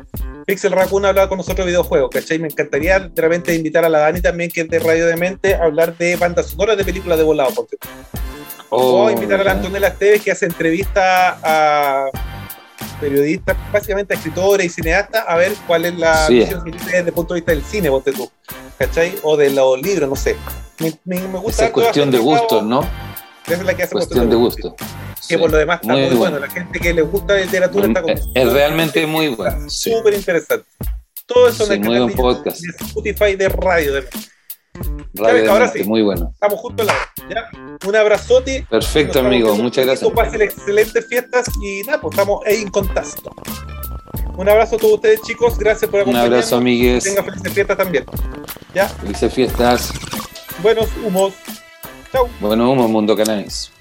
Pixel 0.46 0.72
Raccoon 0.72 1.06
hablaba 1.06 1.28
con 1.28 1.38
nosotros 1.38 1.66
de 1.66 1.72
videojuegos, 1.72 2.10
¿cachai? 2.12 2.40
Me 2.40 2.48
encantaría 2.48 3.00
de 3.00 3.22
repente 3.22 3.54
invitar 3.54 3.84
a 3.86 3.90
la 3.90 4.00
Dani 4.00 4.22
también, 4.22 4.50
que 4.50 4.62
es 4.62 4.70
de 4.70 4.80
Radio 4.80 5.06
Demente, 5.06 5.56
a 5.56 5.66
hablar 5.66 5.98
de 5.98 6.16
bandas 6.16 6.48
sonoras 6.48 6.78
de 6.78 6.86
películas 6.86 7.18
de 7.18 7.24
volado, 7.26 7.52
tú. 7.54 7.78
Oh, 8.70 9.04
o 9.06 9.12
invitar 9.12 9.40
a 9.40 9.44
la 9.44 9.52
Antonella 9.52 9.88
Esteves, 9.88 10.22
que 10.22 10.32
hace 10.32 10.46
entrevistas 10.46 11.38
a 11.44 12.08
periodistas, 13.00 13.56
básicamente 13.72 14.14
escritores 14.16 14.66
y 14.66 14.70
cineastas, 14.70 15.24
a 15.28 15.36
ver 15.36 15.54
cuál 15.68 15.86
es 15.86 15.98
la 15.98 16.28
Sí. 16.28 16.36
visión 16.40 16.64
que 16.64 16.72
tienen 16.72 16.88
desde 16.92 17.08
el 17.10 17.14
punto 17.14 17.34
de 17.34 17.40
vista 17.42 17.52
del 17.52 17.64
cine, 17.64 17.90
ponte 17.90 18.12
tú, 18.12 18.30
¿cachai? 18.78 19.16
O 19.24 19.38
de 19.38 19.50
los 19.52 19.82
libros, 19.82 20.10
no 20.10 20.16
sé. 20.16 20.36
Me, 20.80 20.94
me, 21.06 21.20
me 21.28 21.40
gusta 21.40 21.50
Esa 21.50 21.64
es 21.64 21.68
harto 21.70 21.74
cuestión 21.74 22.12
de 22.12 22.18
gustos, 22.20 22.64
¿no? 22.64 22.82
Esa 23.46 23.56
es 23.56 23.64
la 23.66 23.74
que 23.76 23.84
hace 23.84 23.94
Cuestión 23.94 24.30
de 24.30 24.36
gusto. 24.36 24.76
Que 24.76 25.36
Sí. 25.36 25.38
por 25.38 25.52
lo 25.52 25.58
demás 25.58 25.80
está 25.82 25.94
Muy 25.94 26.02
muy, 26.04 26.16
bueno. 26.16 26.38
bueno. 26.38 26.40
La 26.40 26.50
gente 26.52 26.80
que 26.80 26.94
le 26.94 27.02
gusta 27.02 27.34
la 27.34 27.42
literatura 27.42 27.88
está 27.88 28.02
como 28.02 28.14
Es- 28.14 28.54
realmente 28.54 29.06
muy 29.08 29.28
bueno, 29.30 29.70
sí. 29.70 29.92
Súper 29.92 30.14
interesante. 30.14 30.66
Todo 31.26 31.50
eso 31.50 31.66
Sí, 31.66 31.74
en 31.74 31.86
el 31.86 32.08
canal 32.08 32.44
de 32.44 32.52
Spotify 32.86 33.36
de 33.36 33.50
Radio. 33.50 33.94
de- 33.94 34.08
Radio 35.14 35.52
ahora 35.52 35.70
sí. 35.72 35.84
muy 35.84 36.02
bueno. 36.02 36.30
Estamos 36.34 36.60
justo 36.60 36.82
al 36.84 36.88
lado. 36.88 37.00
¿ya? 37.30 37.50
Un 37.88 37.96
abrazote. 37.96 38.66
Perfecto, 38.70 39.20
amigo. 39.20 39.56
Muchas 39.56 39.86
gracias. 39.86 40.12
Pasen 40.12 40.42
excelentes 40.42 41.06
fiestas 41.08 41.48
y 41.62 41.82
nada, 41.84 42.00
pues 42.02 42.14
estamos 42.14 42.46
ahí 42.46 42.62
en 42.62 42.70
contacto. 42.70 43.32
Un 44.38 44.48
abrazo 44.50 44.76
a 44.76 44.80
todos 44.80 44.94
ustedes, 44.96 45.22
chicos. 45.24 45.58
Gracias 45.58 45.90
por 45.90 46.00
Un 46.00 46.02
acompañarnos. 46.04 46.34
abrazo, 46.38 46.56
amigues. 46.58 47.04
Tengan 47.04 47.26
felices 47.26 47.54
fiestas 47.54 47.78
también. 47.78 48.06
Ya, 48.74 48.88
Felices 48.88 49.34
fiestas. 49.34 49.92
buenos 50.62 50.88
humos. 51.04 51.34
Chau. 52.12 52.28
Bueno, 52.40 52.72
humo, 52.72 52.88
mundo 52.88 53.16
cannabis. 53.16 53.72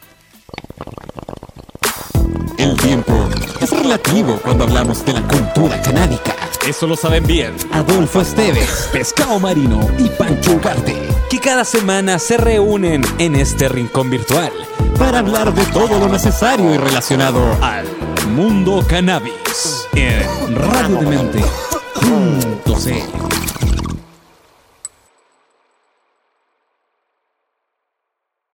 El 2.58 2.74
tiempo 2.78 3.12
es 3.60 3.70
relativo 3.70 4.38
cuando 4.42 4.64
hablamos 4.64 5.04
de 5.04 5.12
la 5.12 5.22
cultura 5.28 5.80
canábica. 5.82 6.34
Eso 6.66 6.88
lo 6.88 6.96
saben 6.96 7.24
bien 7.24 7.54
Adolfo 7.70 8.20
Esteves, 8.20 8.88
Pescado 8.92 9.38
Marino 9.38 9.88
y 9.98 10.08
Pancho 10.08 10.52
Ugarte, 10.52 10.96
que 11.30 11.38
cada 11.38 11.64
semana 11.64 12.18
se 12.18 12.36
reúnen 12.36 13.02
en 13.18 13.36
este 13.36 13.68
rincón 13.68 14.10
virtual 14.10 14.50
para 14.98 15.20
hablar 15.20 15.54
de 15.54 15.64
todo 15.66 16.00
lo 16.00 16.08
necesario 16.08 16.74
y 16.74 16.78
relacionado 16.78 17.40
al 17.62 17.86
mundo 18.30 18.84
cannabis 18.88 19.86
en 19.94 20.56
radiodemente.cl. 20.56 23.55